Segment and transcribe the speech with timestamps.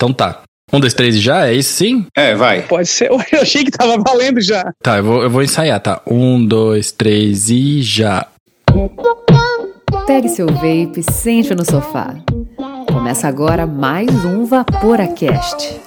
[0.00, 0.40] Então tá.
[0.72, 1.48] Um, dois, três e já?
[1.48, 2.06] É isso sim?
[2.16, 2.62] É, vai.
[2.62, 3.10] Pode ser.
[3.30, 4.72] Eu achei que tava valendo já.
[4.82, 6.00] Tá, eu vou, eu vou ensaiar, tá?
[6.06, 8.26] Um, dois, três e já.
[10.06, 12.14] Pegue seu vape, sente no sofá.
[12.90, 15.78] Começa agora mais um Vaporacast.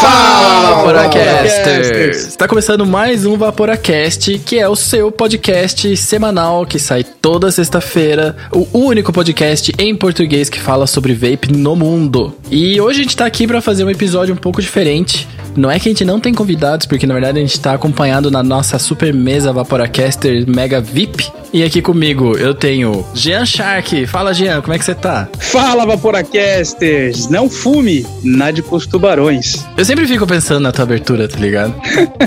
[0.00, 2.26] Fala, Vaporacasters!
[2.28, 8.36] Está começando mais um Vaporacast, que é o seu podcast semanal que sai toda sexta-feira,
[8.52, 12.36] o único podcast em português que fala sobre vape no mundo.
[12.50, 15.26] E hoje a gente tá aqui para fazer um episódio um pouco diferente.
[15.56, 18.30] Não é que a gente não tem convidados, porque na verdade a gente tá acompanhado
[18.30, 21.32] na nossa super mesa Vaporacaster Mega VIP.
[21.50, 24.06] E aqui comigo eu tenho Jean Shark.
[24.06, 25.26] Fala, Jean, como é que você tá?
[25.38, 27.30] Fala, Vaporacasters!
[27.30, 29.64] Não fume, nade com os tubarões.
[29.78, 31.74] Eu sempre fico pensando na tua abertura, tá ligado?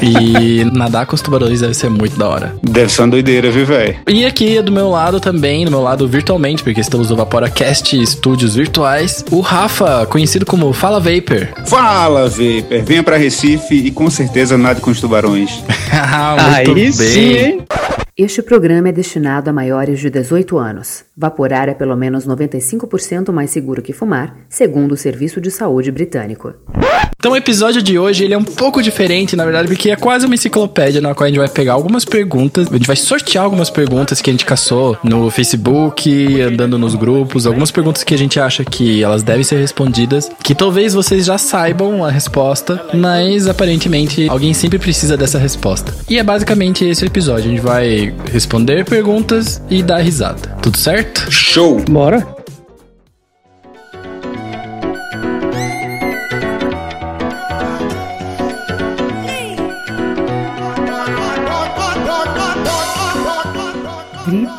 [0.02, 2.56] E nadar com os tubarões deve ser muito da hora.
[2.64, 3.98] Deve ser uma doideira, viu, velho?
[4.08, 8.56] E aqui do meu lado também, do meu lado virtualmente, porque estamos no Vaporacast Estúdios
[8.56, 11.50] Virtuais, o Rafa, conhecido como Fala Vapor.
[11.66, 12.82] Fala, Vapor.
[12.86, 15.62] Venha pra Recife e com certeza nade com os tubarões.
[15.92, 16.92] Ah, muito Aí bem.
[16.92, 17.64] sim, hein?
[18.18, 21.06] Este programa é destinado a maiores de 18 anos.
[21.16, 26.54] Vaporar é pelo menos 95% mais seguro que fumar, segundo o Serviço de Saúde Britânico.
[27.18, 30.36] Então episódio de hoje ele é um pouco diferente, na verdade, porque é quase uma
[30.36, 34.22] enciclopédia na qual a gente vai pegar algumas perguntas, a gente vai sortear algumas perguntas
[34.22, 38.64] que a gente caçou no Facebook, andando nos grupos, algumas perguntas que a gente acha
[38.64, 44.54] que elas devem ser respondidas, que talvez vocês já saibam a resposta, mas aparentemente alguém
[44.54, 45.92] sempre precisa dessa resposta.
[46.08, 50.56] E é basicamente esse o episódio, a gente vai responder perguntas e dar risada.
[50.62, 51.32] Tudo certo?
[51.32, 51.84] Show!
[51.90, 52.39] Bora.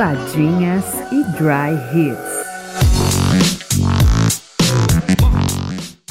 [0.01, 2.17] Gripadinhas e Dry Hits.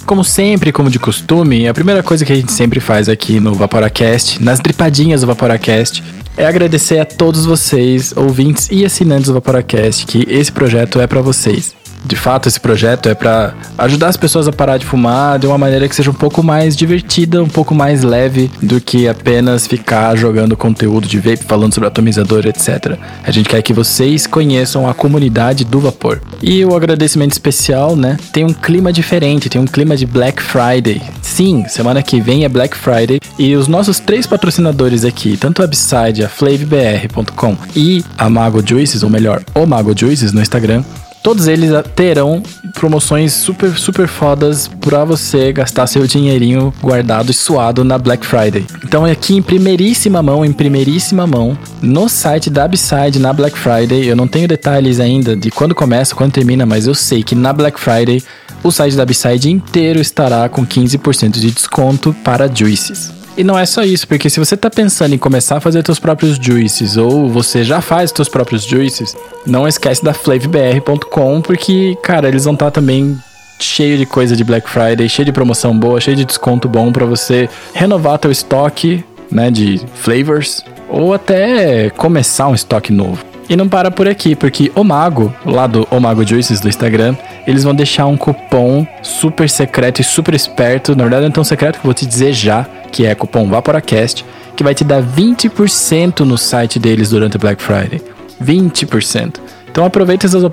[0.06, 3.56] Como sempre, como de costume, a primeira coisa que a gente sempre faz aqui no
[3.56, 6.04] Vaporacast, nas dripadinhas do Vaporacast,
[6.38, 11.22] é agradecer a todos vocês, ouvintes e assinantes do Vaporacast, que esse projeto é pra
[11.22, 11.76] vocês.
[12.06, 15.58] De fato, esse projeto é pra ajudar as pessoas a parar de fumar de uma
[15.58, 20.16] maneira que seja um pouco mais divertida, um pouco mais leve do que apenas ficar
[20.16, 22.98] jogando conteúdo de vape, falando sobre atomizador, etc.
[23.24, 26.22] A gente quer que vocês conheçam a comunidade do vapor.
[26.42, 28.18] E o agradecimento especial, né?
[28.32, 31.02] Tem um clima diferente, tem um clima de Black Friday.
[31.22, 35.66] Sim, semana que vem é Black Friday e os nossos três patrocinadores aqui, tanto a
[35.66, 40.84] Upside, a FlavBR.com e a Mago Juices, ou melhor, o Mago Juices no Instagram,
[41.30, 42.42] Todos eles terão
[42.74, 48.66] promoções super, super fodas pra você gastar seu dinheirinho guardado e suado na Black Friday.
[48.84, 54.08] Então, aqui em primeiríssima mão, em primeiríssima mão, no site da Upside na Black Friday,
[54.08, 57.54] eu não tenho detalhes ainda de quando começa, quando termina, mas eu sei que na
[57.54, 58.24] Black Friday
[58.64, 63.19] o site da Upside inteiro estará com 15% de desconto para Juices.
[63.40, 65.98] E não é só isso, porque se você tá pensando em começar a fazer seus
[65.98, 69.16] próprios juices ou você já faz seus próprios juices,
[69.48, 73.18] não esquece da flavbr.com, porque, cara, eles vão estar também
[73.58, 77.06] cheio de coisa de Black Friday, cheio de promoção boa, cheio de desconto bom pra
[77.06, 83.29] você renovar teu estoque, né, de flavors ou até começar um estoque novo.
[83.50, 87.16] E não para por aqui, porque o Mago, lá do O Mago Juices do Instagram,
[87.48, 90.96] eles vão deixar um cupom super secreto e super esperto.
[90.96, 93.50] Na verdade, não é tão secreto que eu vou te dizer já, que é cupom
[93.50, 94.24] VaporaCast,
[94.56, 98.00] que vai te dar 20% no site deles durante o Black Friday.
[98.40, 99.38] 20%.
[99.72, 100.44] Então aproveita essas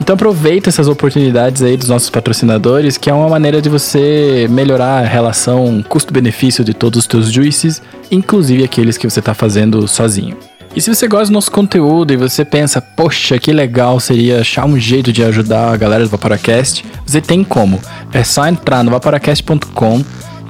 [0.00, 4.98] então aproveita essas oportunidades aí dos nossos patrocinadores, que é uma maneira de você melhorar
[4.98, 10.36] a relação custo-benefício de todos os teus juices, inclusive aqueles que você está fazendo sozinho.
[10.76, 14.64] E se você gosta do nosso conteúdo e você pensa, poxa, que legal seria achar
[14.64, 17.80] um jeito de ajudar a galera do Vaporacast, você tem como.
[18.12, 20.04] É só entrar no vaporacast.com,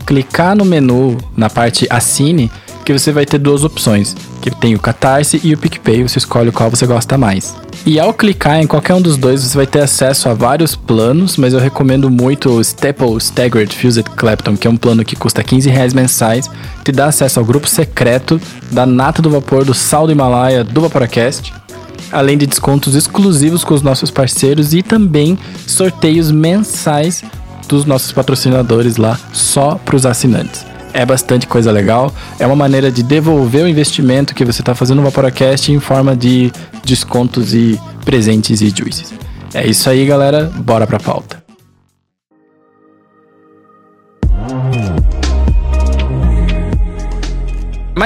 [0.06, 2.50] clicar no menu na parte Assine,
[2.84, 6.52] que você vai ter duas opções, que tem o Catarse e o PicPay, você escolhe
[6.52, 7.56] qual você gosta mais.
[7.86, 11.36] E ao clicar em qualquer um dos dois, você vai ter acesso a vários planos,
[11.36, 15.42] mas eu recomendo muito o Staple Staggered Fused Clapton, que é um plano que custa
[15.42, 16.50] 15 reais mensais,
[16.84, 18.40] te dá acesso ao grupo secreto
[18.70, 21.52] da Nata do Vapor do Sal do Himalaia do Vaporacast,
[22.12, 27.22] além de descontos exclusivos com os nossos parceiros e também sorteios mensais
[27.68, 30.73] dos nossos patrocinadores lá só para os assinantes.
[30.94, 34.98] É bastante coisa legal, é uma maneira de devolver o investimento que você está fazendo
[34.98, 36.52] no Vaporacast em forma de
[36.84, 39.12] descontos e presentes e juices.
[39.52, 41.43] É isso aí, galera, bora pra pauta.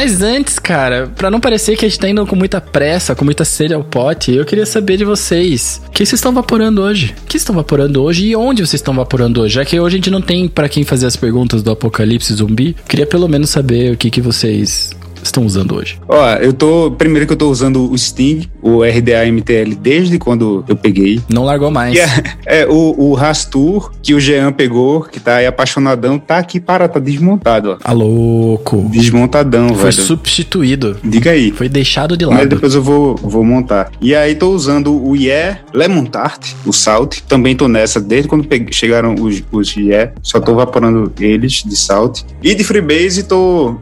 [0.01, 3.25] Mas antes, cara, pra não parecer que a gente tá indo com muita pressa, com
[3.25, 5.83] muita sede ao pote, eu queria saber de vocês.
[5.89, 7.17] O que vocês estão vaporando hoje?
[7.25, 9.55] O que estão vaporando hoje e onde vocês estão vaporando hoje?
[9.55, 12.77] Já que hoje a gente não tem para quem fazer as perguntas do apocalipse zumbi,
[12.89, 14.93] queria pelo menos saber o que, que vocês
[15.23, 15.99] estão usando hoje?
[16.09, 16.91] Ó, eu tô.
[16.91, 21.21] Primeiro que eu tô usando o Sting, o RDA MTL, desde quando eu peguei.
[21.29, 21.97] Não largou mais.
[21.97, 22.07] É,
[22.63, 26.89] é, o, o Rastur, que o Jean pegou, que tá aí apaixonadão, tá aqui para,
[26.89, 27.77] tá desmontado, ó.
[27.77, 28.89] Tá louco.
[28.91, 29.93] Desmontadão, Foi velho.
[29.93, 30.97] Foi substituído.
[31.03, 31.51] Diga aí.
[31.51, 32.39] Foi deixado de lado.
[32.39, 33.91] Mas depois eu vou, vou montar.
[34.01, 37.21] E aí tô usando o Yeah Lemon Tart, o Salt.
[37.29, 40.13] Também tô nessa, desde quando peguei, chegaram os, os Yeah.
[40.23, 42.23] Só tô vaporando eles de Salt.
[42.43, 43.77] E de Freebase tô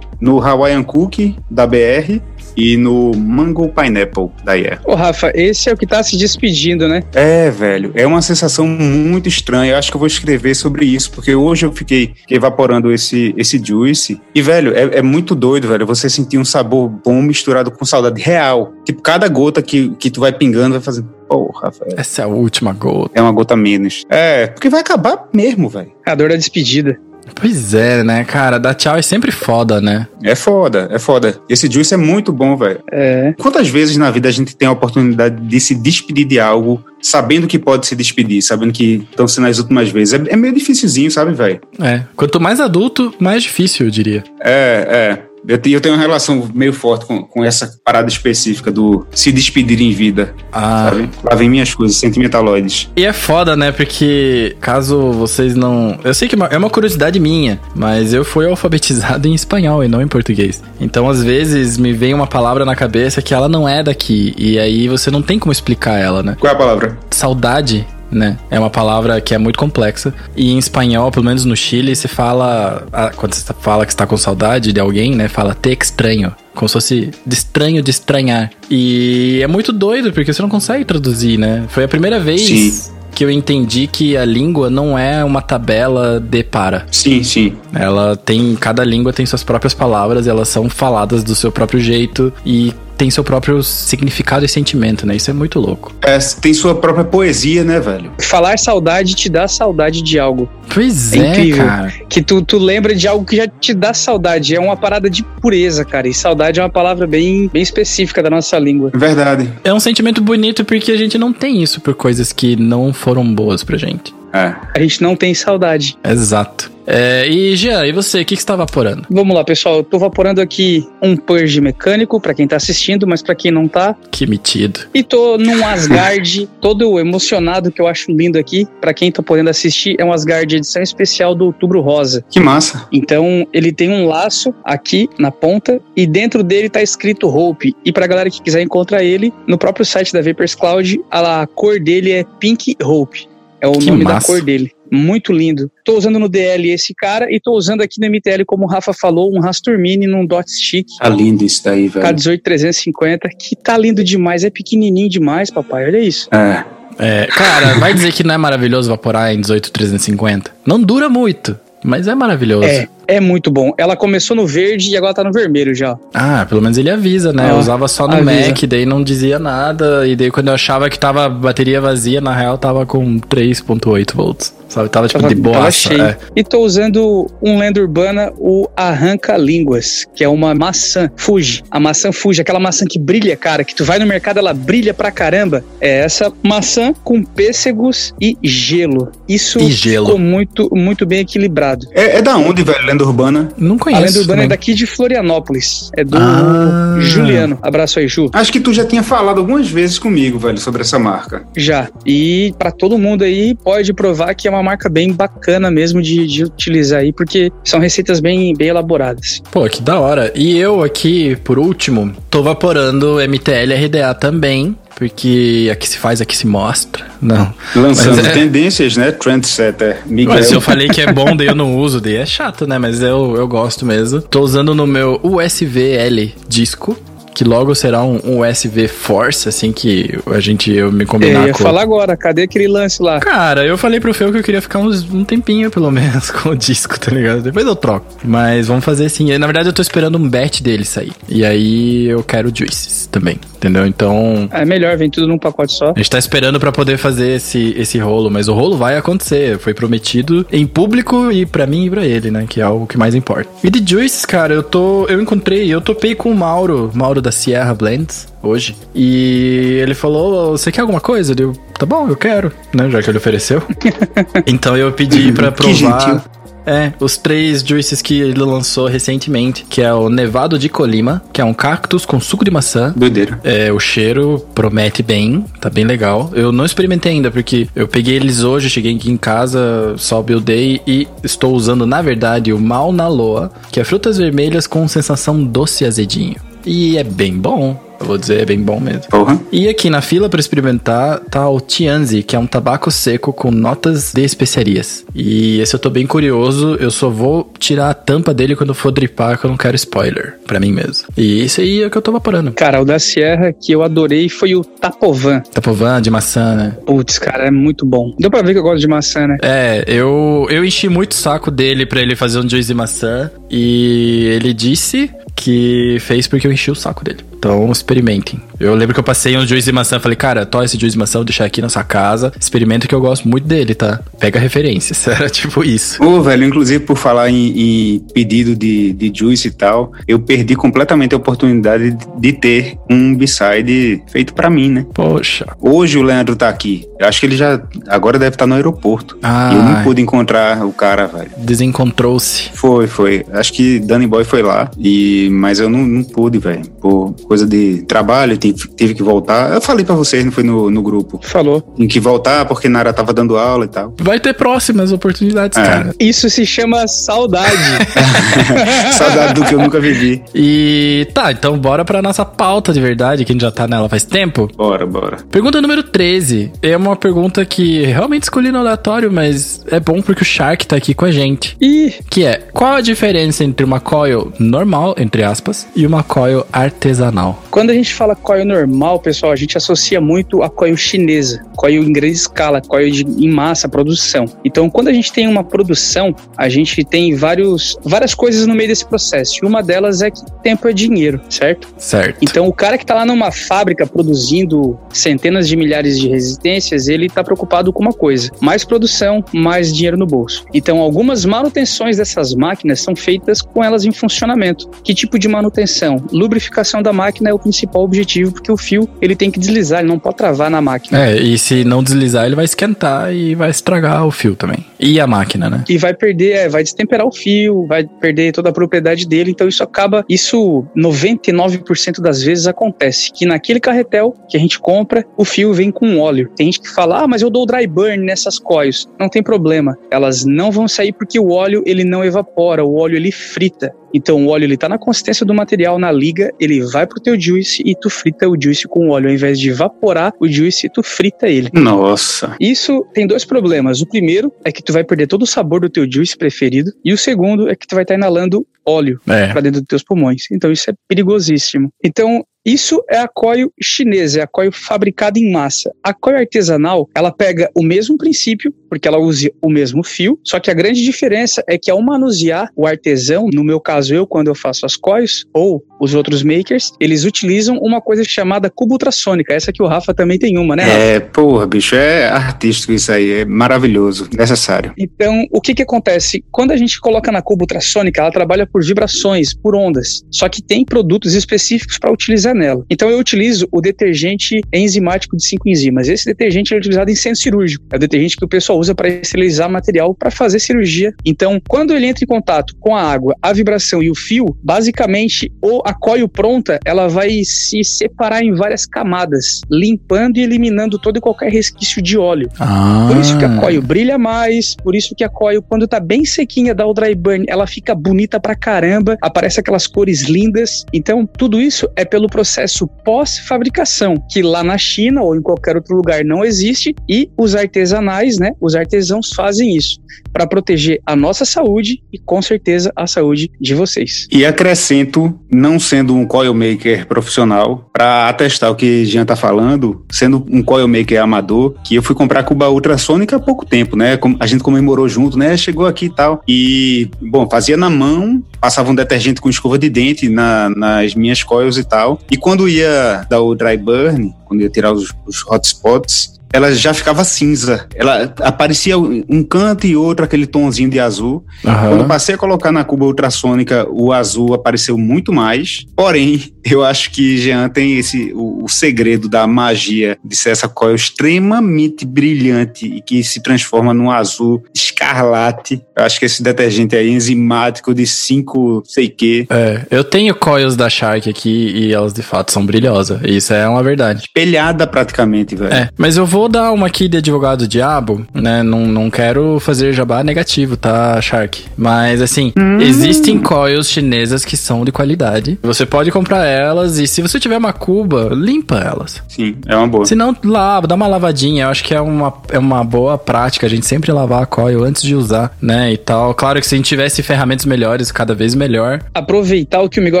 [0.24, 2.18] no Hawaiian Cookie da BR
[2.56, 4.78] e no Mango Pineapple da IE.
[4.84, 7.02] Ô, Rafa, esse é o que tá se despedindo, né?
[7.12, 7.92] É, velho.
[7.94, 9.72] É uma sensação muito estranha.
[9.72, 13.60] Eu acho que eu vou escrever sobre isso, porque hoje eu fiquei evaporando esse, esse
[13.62, 14.18] juice.
[14.34, 15.84] E, velho, é, é muito doido, velho.
[15.84, 18.72] Você sentir um sabor bom misturado com saudade real.
[18.86, 21.08] Tipo, cada gota que, que tu vai pingando vai fazendo.
[21.28, 22.00] Porra, velho.
[22.00, 23.10] Essa é a última gota.
[23.12, 24.04] É uma gota menos.
[24.08, 25.92] É, porque vai acabar mesmo, velho.
[26.06, 26.98] A dor da despedida.
[27.34, 28.58] Pois é, né, cara?
[28.58, 30.06] Dar tchau é sempre foda, né?
[30.22, 31.38] É foda, é foda.
[31.48, 32.80] Esse juice é muito bom, velho.
[32.90, 33.34] É.
[33.38, 37.46] Quantas vezes na vida a gente tem a oportunidade de se despedir de algo, sabendo
[37.46, 40.14] que pode se despedir, sabendo que estão sendo as últimas vezes?
[40.14, 41.60] É, é meio dificilzinho, sabe, velho?
[41.80, 42.02] É.
[42.16, 44.24] Quanto mais adulto, mais difícil, eu diria.
[44.40, 45.23] É, é.
[45.46, 49.30] Eu tenho, eu tenho uma relação meio forte com, com essa parada específica do se
[49.30, 50.34] despedir em vida.
[50.52, 50.86] Ah.
[50.90, 51.10] Sabe?
[51.22, 52.90] Lá vem minhas coisas, sentimentaloides.
[52.96, 53.70] E é foda, né?
[53.70, 55.98] Porque caso vocês não.
[56.02, 60.00] Eu sei que é uma curiosidade minha, mas eu fui alfabetizado em espanhol e não
[60.00, 60.62] em português.
[60.80, 64.34] Então, às vezes, me vem uma palavra na cabeça que ela não é daqui.
[64.38, 66.36] E aí você não tem como explicar ela, né?
[66.38, 66.98] Qual é a palavra?
[67.10, 68.38] Saudade né?
[68.50, 70.14] É uma palavra que é muito complexa.
[70.36, 72.86] E em espanhol, pelo menos no Chile, se fala.
[73.16, 75.28] Quando você fala que está com saudade de alguém, né?
[75.28, 76.34] Fala te estranho.
[76.54, 78.50] Como se fosse de estranho de estranhar.
[78.70, 81.64] E é muito doido, porque você não consegue traduzir, né?
[81.68, 82.42] Foi a primeira vez.
[82.42, 86.84] Sim que eu entendi que a língua não é uma tabela de para.
[86.90, 87.52] Sim, sim.
[87.72, 88.56] Ela tem.
[88.56, 93.10] Cada língua tem suas próprias palavras, elas são faladas do seu próprio jeito e tem
[93.10, 95.16] seu próprio significado e sentimento, né?
[95.16, 95.92] Isso é muito louco.
[96.02, 98.12] É, tem sua própria poesia, né, velho?
[98.20, 100.48] Falar saudade te dá saudade de algo.
[100.72, 101.66] Pois é, é incrível.
[101.66, 101.92] cara.
[102.08, 104.54] Que tu, tu lembra de algo que já te dá saudade.
[104.54, 106.08] É uma parada de pureza, cara.
[106.08, 108.90] E saudade é uma palavra bem, bem específica da nossa língua.
[108.94, 109.50] Verdade.
[109.62, 113.34] É um sentimento bonito porque a gente não tem isso por coisas que não foram
[113.34, 114.14] boas pra gente.
[114.34, 114.54] É.
[114.74, 115.96] A gente não tem saudade.
[116.04, 116.74] Exato.
[116.86, 119.06] É, e Jean, e você, o que, que você tá vaporando?
[119.08, 119.76] Vamos lá, pessoal.
[119.76, 123.66] Eu tô vaporando aqui um purge mecânico, para quem tá assistindo, mas para quem não
[123.66, 123.96] tá.
[124.10, 124.80] Que metido.
[124.92, 128.66] E tô num Asgard, todo emocionado, que eu acho lindo aqui.
[128.80, 132.24] para quem tá podendo assistir, é um Asgard edição especial do Outubro Rosa.
[132.30, 132.86] Que massa.
[132.92, 137.74] Então, ele tem um laço aqui na ponta, e dentro dele tá escrito Hope.
[137.84, 141.80] E pra galera que quiser encontrar ele, no próprio site da Vapers Cloud, a cor
[141.80, 143.33] dele é Pink Hope.
[143.64, 144.20] É o que nome massa.
[144.20, 144.70] da cor dele.
[144.92, 145.70] Muito lindo.
[145.82, 148.92] Tô usando no DL esse cara e tô usando aqui no MTL, como o Rafa
[148.92, 150.86] falou, um Rastur Mini num dot stick.
[151.00, 152.06] Tá lindo isso daí, velho.
[152.06, 154.44] K18350, que tá lindo demais.
[154.44, 155.86] É pequenininho demais, papai.
[155.86, 156.28] Olha isso.
[156.30, 156.62] É.
[156.96, 160.54] É, cara, vai dizer que não é maravilhoso vaporar em 18350?
[160.64, 162.64] Não dura muito, mas é maravilhoso.
[162.64, 163.72] É, é muito bom.
[163.76, 165.96] Ela começou no verde e agora tá no vermelho já.
[166.12, 167.50] Ah, pelo menos ele avisa, né?
[167.50, 168.48] Ah, eu usava só no avisa.
[168.48, 170.06] Mac, daí não dizia nada.
[170.06, 174.54] E daí quando eu achava que tava bateria vazia, na real tava com 3.8 volts.
[174.68, 174.88] Sabe?
[174.88, 175.68] Tava tipo tava, de boa.
[175.68, 176.16] É.
[176.34, 181.62] E tô usando um lenda urbana, o Arranca Línguas, que é uma maçã Fuji.
[181.70, 184.92] A maçã Fuji, aquela maçã que brilha, cara, que tu vai no mercado, ela brilha
[184.92, 185.62] pra caramba.
[185.80, 189.12] É essa maçã com pêssegos e gelo.
[189.28, 190.06] Isso e gelo.
[190.06, 191.73] ficou muito, muito bem equilibrado.
[191.92, 192.84] É, é da onde, velho?
[192.84, 193.48] Lenda Urbana?
[193.56, 194.02] Não conheço.
[194.02, 195.90] A Lenda Urbana é daqui de Florianópolis.
[195.96, 196.96] É do ah.
[197.00, 197.58] Juliano.
[197.62, 198.30] Abraço aí, Ju.
[198.32, 201.44] Acho que tu já tinha falado algumas vezes comigo, velho, sobre essa marca.
[201.56, 201.88] Já.
[202.06, 206.26] E para todo mundo aí, pode provar que é uma marca bem bacana mesmo de,
[206.26, 209.42] de utilizar aí, porque são receitas bem, bem elaboradas.
[209.50, 210.32] Pô, que da hora.
[210.34, 216.36] E eu aqui, por último, tô vaporando MTL RDA também porque aqui se faz, aqui
[216.36, 217.06] se mostra.
[217.20, 217.52] Não.
[217.74, 218.30] Lançando é...
[218.30, 219.10] tendências, né?
[219.10, 220.02] Trendsetter.
[220.06, 220.34] Miguel.
[220.34, 222.78] Mas se eu falei que é bom, daí eu não uso, daí é chato, né?
[222.78, 224.20] Mas eu, eu gosto mesmo.
[224.20, 226.96] Tô usando no meu USVL disco
[227.34, 228.44] que logo será um, um
[228.88, 231.62] Force, assim, que a gente, eu me combinar Eu ia com...
[231.62, 233.18] falar agora, cadê aquele lance lá?
[233.18, 236.50] Cara, eu falei pro Fel que eu queria ficar uns, um tempinho, pelo menos, com
[236.50, 237.42] o disco, tá ligado?
[237.42, 238.06] Depois eu troco.
[238.22, 239.36] Mas vamos fazer assim.
[239.36, 241.12] Na verdade, eu tô esperando um batch dele sair.
[241.28, 243.84] E aí eu quero Juices também, entendeu?
[243.86, 244.48] Então...
[244.52, 245.90] É melhor, vem tudo num pacote só.
[245.90, 249.58] A gente tá esperando pra poder fazer esse, esse rolo, mas o rolo vai acontecer.
[249.58, 252.46] Foi prometido em público e pra mim e pra ele, né?
[252.48, 253.48] Que é o que mais importa.
[253.62, 255.06] E de Juices, cara, eu tô.
[255.06, 258.76] Eu encontrei, eu topei com o Mauro, Mauro da Sierra Blends, hoje.
[258.94, 261.34] E ele falou: Você quer alguma coisa?
[261.38, 262.88] Eu, tá bom, eu quero, né?
[262.90, 263.62] Já que ele ofereceu.
[264.46, 265.88] então eu pedi pra Que gentil.
[265.90, 266.24] provar.
[266.66, 271.38] É, os três juices que ele lançou recentemente, que é o Nevado de Colima, que
[271.38, 273.38] é um cactus com suco de maçã, Doideira.
[273.44, 276.30] é, o cheiro promete bem, tá bem legal.
[276.32, 280.80] Eu não experimentei ainda, porque eu peguei eles hoje, cheguei aqui em casa, só buildei
[280.86, 285.44] e estou usando, na verdade, o Mal na Loa, que é frutas vermelhas com sensação
[285.44, 286.36] doce e azedinho.
[286.66, 289.02] E é bem bom, eu vou dizer, é bem bom mesmo.
[289.10, 289.40] Porra.
[289.52, 293.50] E aqui na fila para experimentar tá o Tianzi, que é um tabaco seco com
[293.50, 295.04] notas de especiarias.
[295.14, 298.90] E esse eu tô bem curioso, eu só vou tirar a tampa dele quando for
[298.90, 301.08] dripar, que eu não quero spoiler, pra mim mesmo.
[301.16, 302.52] E isso aí é o que eu tô vaporando.
[302.52, 305.40] Cara, o da Sierra que eu adorei foi o Tapovan.
[305.52, 306.76] Tapovan de maçã, né?
[306.86, 308.14] Putz, cara, é muito bom.
[308.18, 309.36] Deu pra ver que eu gosto de maçã, né?
[309.42, 313.30] É, eu, eu enchi muito o saco dele pra ele fazer um juice de maçã
[313.50, 317.24] e ele disse que fez porque eu enchi o saco dele.
[317.44, 318.40] Então experimentem.
[318.58, 320.98] Eu lembro que eu passei um juice de maçã, falei, cara, to esse juice de
[320.98, 322.32] maçã, vou deixar aqui na sua casa.
[322.40, 324.00] Experimenta que eu gosto muito dele, tá?
[324.18, 325.04] Pega referências.
[325.06, 326.02] Era tipo isso.
[326.02, 327.52] Ô, velho, inclusive por falar em,
[327.94, 332.78] em pedido de, de juice e tal, eu perdi completamente a oportunidade de, de ter
[332.88, 334.86] um B-side feito pra mim, né?
[334.94, 335.44] Poxa.
[335.60, 336.86] Hoje o Leandro tá aqui.
[336.98, 339.18] Eu acho que ele já agora deve estar no aeroporto.
[339.22, 339.50] Ah.
[339.52, 341.30] E eu não pude encontrar o cara, velho.
[341.36, 342.50] Desencontrou-se.
[342.54, 343.26] Foi, foi.
[343.32, 344.70] Acho que Danny Boy foi lá.
[344.78, 346.64] E, mas eu não, não pude, velho.
[346.80, 349.52] Por coisa de trabalho, tive que voltar.
[349.52, 351.18] Eu falei pra vocês, não foi no, no grupo.
[351.24, 351.60] Falou.
[351.76, 353.92] Tem que voltar porque Nara tava dando aula e tal.
[354.00, 355.62] Vai ter próximas oportunidades, É.
[355.62, 355.94] cara.
[355.98, 357.50] Isso se chama saudade.
[358.96, 360.22] Saudade do que eu nunca vivi.
[360.34, 363.88] E tá, então bora pra nossa pauta de verdade, que a gente já tá nela
[363.88, 364.48] faz tempo.
[364.56, 365.18] Bora, bora.
[365.30, 366.52] Pergunta número 13.
[366.62, 370.76] É uma pergunta que realmente escolhi no aleatório, mas é bom porque o Shark tá
[370.76, 371.56] aqui com a gente.
[371.60, 376.46] e Que é, qual a diferença entre uma coil normal, entre aspas, e uma coil
[376.52, 377.23] artesanal?
[377.50, 381.82] Quando a gente fala coil normal, pessoal, a gente associa muito a coil chinesa, coil
[381.82, 384.26] em grande escala, coil de, em massa, produção.
[384.44, 388.68] Então, quando a gente tem uma produção, a gente tem vários, várias coisas no meio
[388.68, 389.38] desse processo.
[389.42, 391.72] E uma delas é que tempo é dinheiro, certo?
[391.78, 392.18] Certo.
[392.20, 397.08] Então, o cara que tá lá numa fábrica produzindo centenas de milhares de resistências, ele
[397.08, 400.44] tá preocupado com uma coisa: mais produção, mais dinheiro no bolso.
[400.52, 404.68] Então, algumas manutenções dessas máquinas são feitas com elas em funcionamento.
[404.82, 406.04] Que tipo de manutenção?
[406.12, 409.88] Lubrificação da máquina é o principal objetivo, porque o fio ele tem que deslizar, ele
[409.88, 411.06] não pode travar na máquina.
[411.06, 414.64] É, e se não deslizar, ele vai esquentar e vai estragar o fio também.
[414.78, 415.64] E a máquina, né?
[415.68, 419.30] E vai perder, é, vai destemperar o fio, vai perder toda a propriedade dele.
[419.30, 425.04] Então isso acaba, isso 99% das vezes acontece que naquele carretel que a gente compra,
[425.16, 426.30] o fio vem com óleo.
[426.36, 428.88] Tem gente que fala: "Ah, mas eu dou dry burn nessas coils".
[428.98, 429.76] Não tem problema.
[429.90, 433.74] Elas não vão sair porque o óleo ele não evapora, o óleo ele frita.
[433.94, 437.18] Então o óleo ele tá na consistência do material na liga, ele vai pro teu
[437.18, 440.68] juice e tu frita o juice com o óleo ao invés de evaporar o juice,
[440.68, 441.48] tu frita ele.
[441.54, 442.36] Nossa.
[442.40, 443.80] Isso tem dois problemas.
[443.80, 446.72] O primeiro é que tu vai perder todo o sabor do teu juice preferido.
[446.84, 449.28] E o segundo é que tu vai estar inalando óleo É.
[449.28, 450.22] para dentro dos teus pulmões.
[450.30, 451.70] Então isso é perigosíssimo.
[451.82, 455.72] Então isso é a coil chinesa, é a coil fabricada em massa.
[455.82, 460.38] A coil artesanal, ela pega o mesmo princípio, porque ela usa o mesmo fio, só
[460.38, 464.28] que a grande diferença é que ao manusear o artesão, no meu caso eu, quando
[464.28, 469.32] eu faço as coils, ou os outros makers, eles utilizam uma coisa chamada cubo ultrassônica.
[469.32, 470.64] Essa que o Rafa também tem uma, né?
[470.64, 470.76] Rafa?
[470.76, 474.72] É, porra, bicho, é artístico isso aí, é maravilhoso, necessário.
[474.76, 476.24] Então, o que que acontece?
[476.30, 480.02] Quando a gente coloca na cuba ultrassônica, ela trabalha por vibrações, por ondas.
[480.10, 482.64] Só que tem produtos específicos para utilizar nela.
[482.70, 485.88] Então, eu utilizo o detergente enzimático de 5 enzimas.
[485.88, 487.64] Esse detergente é utilizado em centro cirúrgico.
[487.72, 490.92] É o detergente que o pessoal usa para esterilizar material para fazer cirurgia.
[491.04, 495.30] Então, quando ele entra em contato com a água, a vibração e o fio, basicamente,
[495.40, 500.98] ou a coil pronta, ela vai se separar em várias camadas, limpando e eliminando todo
[500.98, 502.28] e qualquer resquício de óleo.
[502.38, 502.88] Ah.
[502.90, 506.04] Por isso que a coil brilha mais, por isso que a coil, quando tá bem
[506.04, 510.64] sequinha, dá o dry burn, ela fica bonita pra caramba, aparece aquelas cores lindas.
[510.72, 515.56] Então, tudo isso é pelo processo processo pós-fabricação, que lá na China ou em qualquer
[515.56, 519.78] outro lugar não existe, e os artesanais, né, os artesãos fazem isso
[520.12, 524.06] para proteger a nossa saúde e com certeza a saúde de vocês.
[524.10, 529.84] E acrescento, não sendo um coil maker profissional, para atestar o que Jean tá falando,
[529.90, 533.98] sendo um coil maker amador, que eu fui comprar Cuba Ultrasônica há pouco tempo, né?
[534.20, 535.36] A gente comemorou junto, né?
[535.36, 536.22] Chegou aqui e tal.
[536.28, 541.22] E, bom, fazia na mão, passava um detergente com escova de dente na, nas minhas
[541.24, 541.98] coils e tal.
[542.14, 546.74] E quando ia dar o dry burn, quando ia tirar os, os hotspots, ela já
[546.74, 547.68] ficava cinza.
[547.76, 551.24] Ela aparecia um canto e outro, aquele tonzinho de azul.
[551.44, 551.54] Uhum.
[551.54, 555.64] Quando eu passei a colocar na cuba ultrassônica, o azul apareceu muito mais.
[555.76, 560.48] Porém, eu acho que Jean tem esse o, o segredo da magia de ser essa
[560.48, 565.62] coil extremamente brilhante e que se transforma num azul escarlate.
[565.76, 569.24] Eu acho que esse detergente aí enzimático de 5 sei que.
[569.30, 573.00] É, eu tenho coils da Shark aqui e elas de fato são brilhosas.
[573.04, 574.00] Isso é uma verdade.
[574.00, 575.54] Espelhada praticamente, velho.
[575.54, 578.42] É, mas eu vou vou dar uma aqui de advogado diabo, né?
[578.42, 581.44] Não, não quero fazer jabá negativo, tá, Shark?
[581.54, 582.62] Mas assim, hum.
[582.62, 585.38] existem coils chinesas que são de qualidade.
[585.42, 589.02] Você pode comprar elas e se você tiver uma cuba, limpa elas.
[589.06, 589.84] Sim, é uma boa.
[589.84, 591.44] Se não, lava, dá uma lavadinha.
[591.44, 594.64] Eu acho que é uma, é uma boa prática a gente sempre lavar a coil
[594.64, 595.74] antes de usar, né?
[595.74, 596.14] E tal.
[596.14, 598.82] Claro que se a gente tivesse ferramentas melhores, cada vez melhor.
[598.94, 600.00] Aproveitar o que o Miguel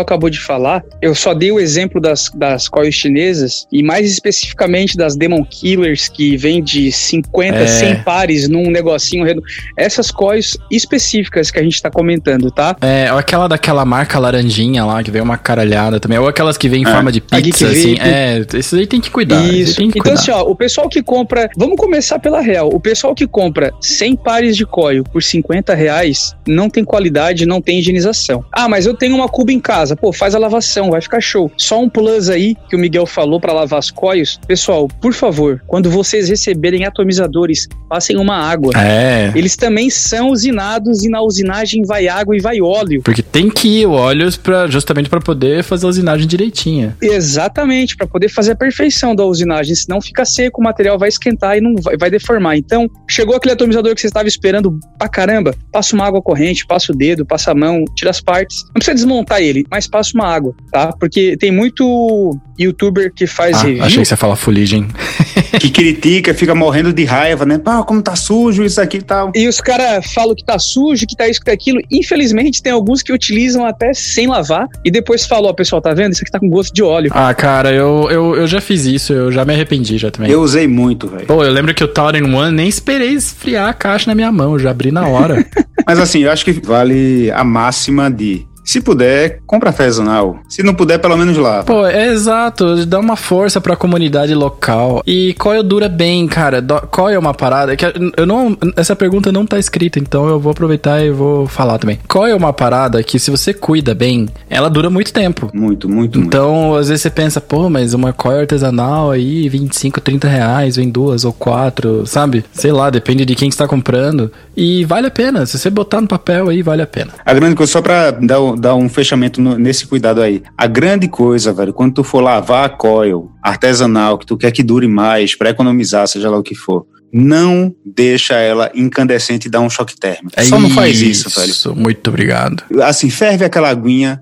[0.00, 4.96] acabou de falar, eu só dei o exemplo das, das coils chinesas e mais especificamente
[4.96, 7.66] das Demon Killers que vende 50, é.
[7.66, 9.46] 100 pares num negocinho redondo.
[9.76, 12.76] Essas cois específicas que a gente tá comentando, tá?
[12.80, 16.18] É, ou aquela daquela marca laranjinha lá, que vem uma caralhada também.
[16.18, 16.92] Ou aquelas que vem em é.
[16.92, 17.96] forma de pizza, assim.
[18.00, 19.44] É, esses aí tem que cuidar.
[19.44, 19.76] Isso.
[19.76, 20.20] Que então, cuidar.
[20.20, 21.50] assim, ó, o pessoal que compra.
[21.56, 22.68] Vamos começar pela real.
[22.72, 27.60] O pessoal que compra 100 pares de coil por 50 reais não tem qualidade, não
[27.60, 28.44] tem higienização.
[28.52, 29.96] Ah, mas eu tenho uma cuba em casa.
[29.96, 31.50] Pô, faz a lavação, vai ficar show.
[31.56, 34.38] Só um plus aí que o Miguel falou para lavar as coils.
[34.46, 38.72] Pessoal, por favor, quando você vocês receberem atomizadores, passem uma água.
[38.76, 39.32] É.
[39.34, 43.02] Eles também são usinados e na usinagem vai água e vai óleo.
[43.02, 46.96] Porque tem que ir óleos para justamente para poder fazer a usinagem direitinha.
[47.00, 51.56] Exatamente, para poder fazer a perfeição da usinagem, senão fica seco, o material vai esquentar
[51.56, 52.56] e não vai, vai deformar.
[52.56, 56.92] Então, chegou aquele atomizador que você estava esperando pra caramba, passa uma água corrente, passa
[56.92, 58.64] o dedo, passa a mão, tira as partes.
[58.66, 60.92] Não precisa desmontar ele, mas passa uma água, tá?
[60.98, 63.84] Porque tem muito youtuber que faz ah, review.
[63.84, 64.86] Achei que você ia falar fuligem.
[65.60, 67.58] que critica, fica morrendo de raiva, né?
[67.58, 69.32] Pá, como tá sujo isso aqui e tal.
[69.34, 71.80] E os caras falam que tá sujo, que tá isso, que tá aquilo.
[71.90, 75.92] Infelizmente, tem alguns que utilizam até sem lavar e depois falam, ó, oh, pessoal, tá
[75.94, 76.12] vendo?
[76.12, 77.10] Isso aqui tá com gosto de óleo.
[77.14, 80.30] Ah, cara, eu, eu, eu já fiz isso, eu já me arrependi já também.
[80.30, 81.26] Eu usei muito, velho.
[81.26, 84.52] Pô, eu lembro que o Tauren One nem esperei esfriar a caixa na minha mão,
[84.54, 85.44] eu já abri na hora.
[85.86, 90.38] Mas assim, eu acho que vale a máxima de se puder, compra artesanal.
[90.48, 91.62] Se não puder, pelo menos lá.
[91.62, 92.84] Pô, é exato.
[92.86, 95.02] Dá uma força pra comunidade local.
[95.06, 96.62] E coil dura bem, cara.
[96.90, 97.84] Coil é uma parada que
[98.16, 98.56] eu não.
[98.76, 101.98] Essa pergunta não tá escrita, então eu vou aproveitar e vou falar também.
[102.08, 105.50] Coil é uma parada que, se você cuida bem, ela dura muito tempo.
[105.52, 106.76] Muito, muito, Então, muito.
[106.78, 111.24] às vezes você pensa, pô, mas uma coil artesanal aí, 25, 30 reais, vem duas
[111.24, 112.44] ou quatro, sabe?
[112.52, 114.30] Sei lá, depende de quem está comprando.
[114.56, 115.44] E vale a pena.
[115.46, 117.12] Se você botar no papel aí, vale a pena.
[117.24, 120.42] A grande coisa, só pra dar o dar um fechamento no, nesse cuidado aí.
[120.56, 124.62] A grande coisa, velho, quando tu for lavar a coil artesanal, que tu quer que
[124.62, 129.60] dure mais, para economizar, seja lá o que for, não deixa ela incandescente e dar
[129.60, 130.32] um choque térmico.
[130.36, 131.76] É Só não faz isso, velho.
[131.76, 132.64] Muito obrigado.
[132.82, 134.20] Assim, ferve aquela aguinha,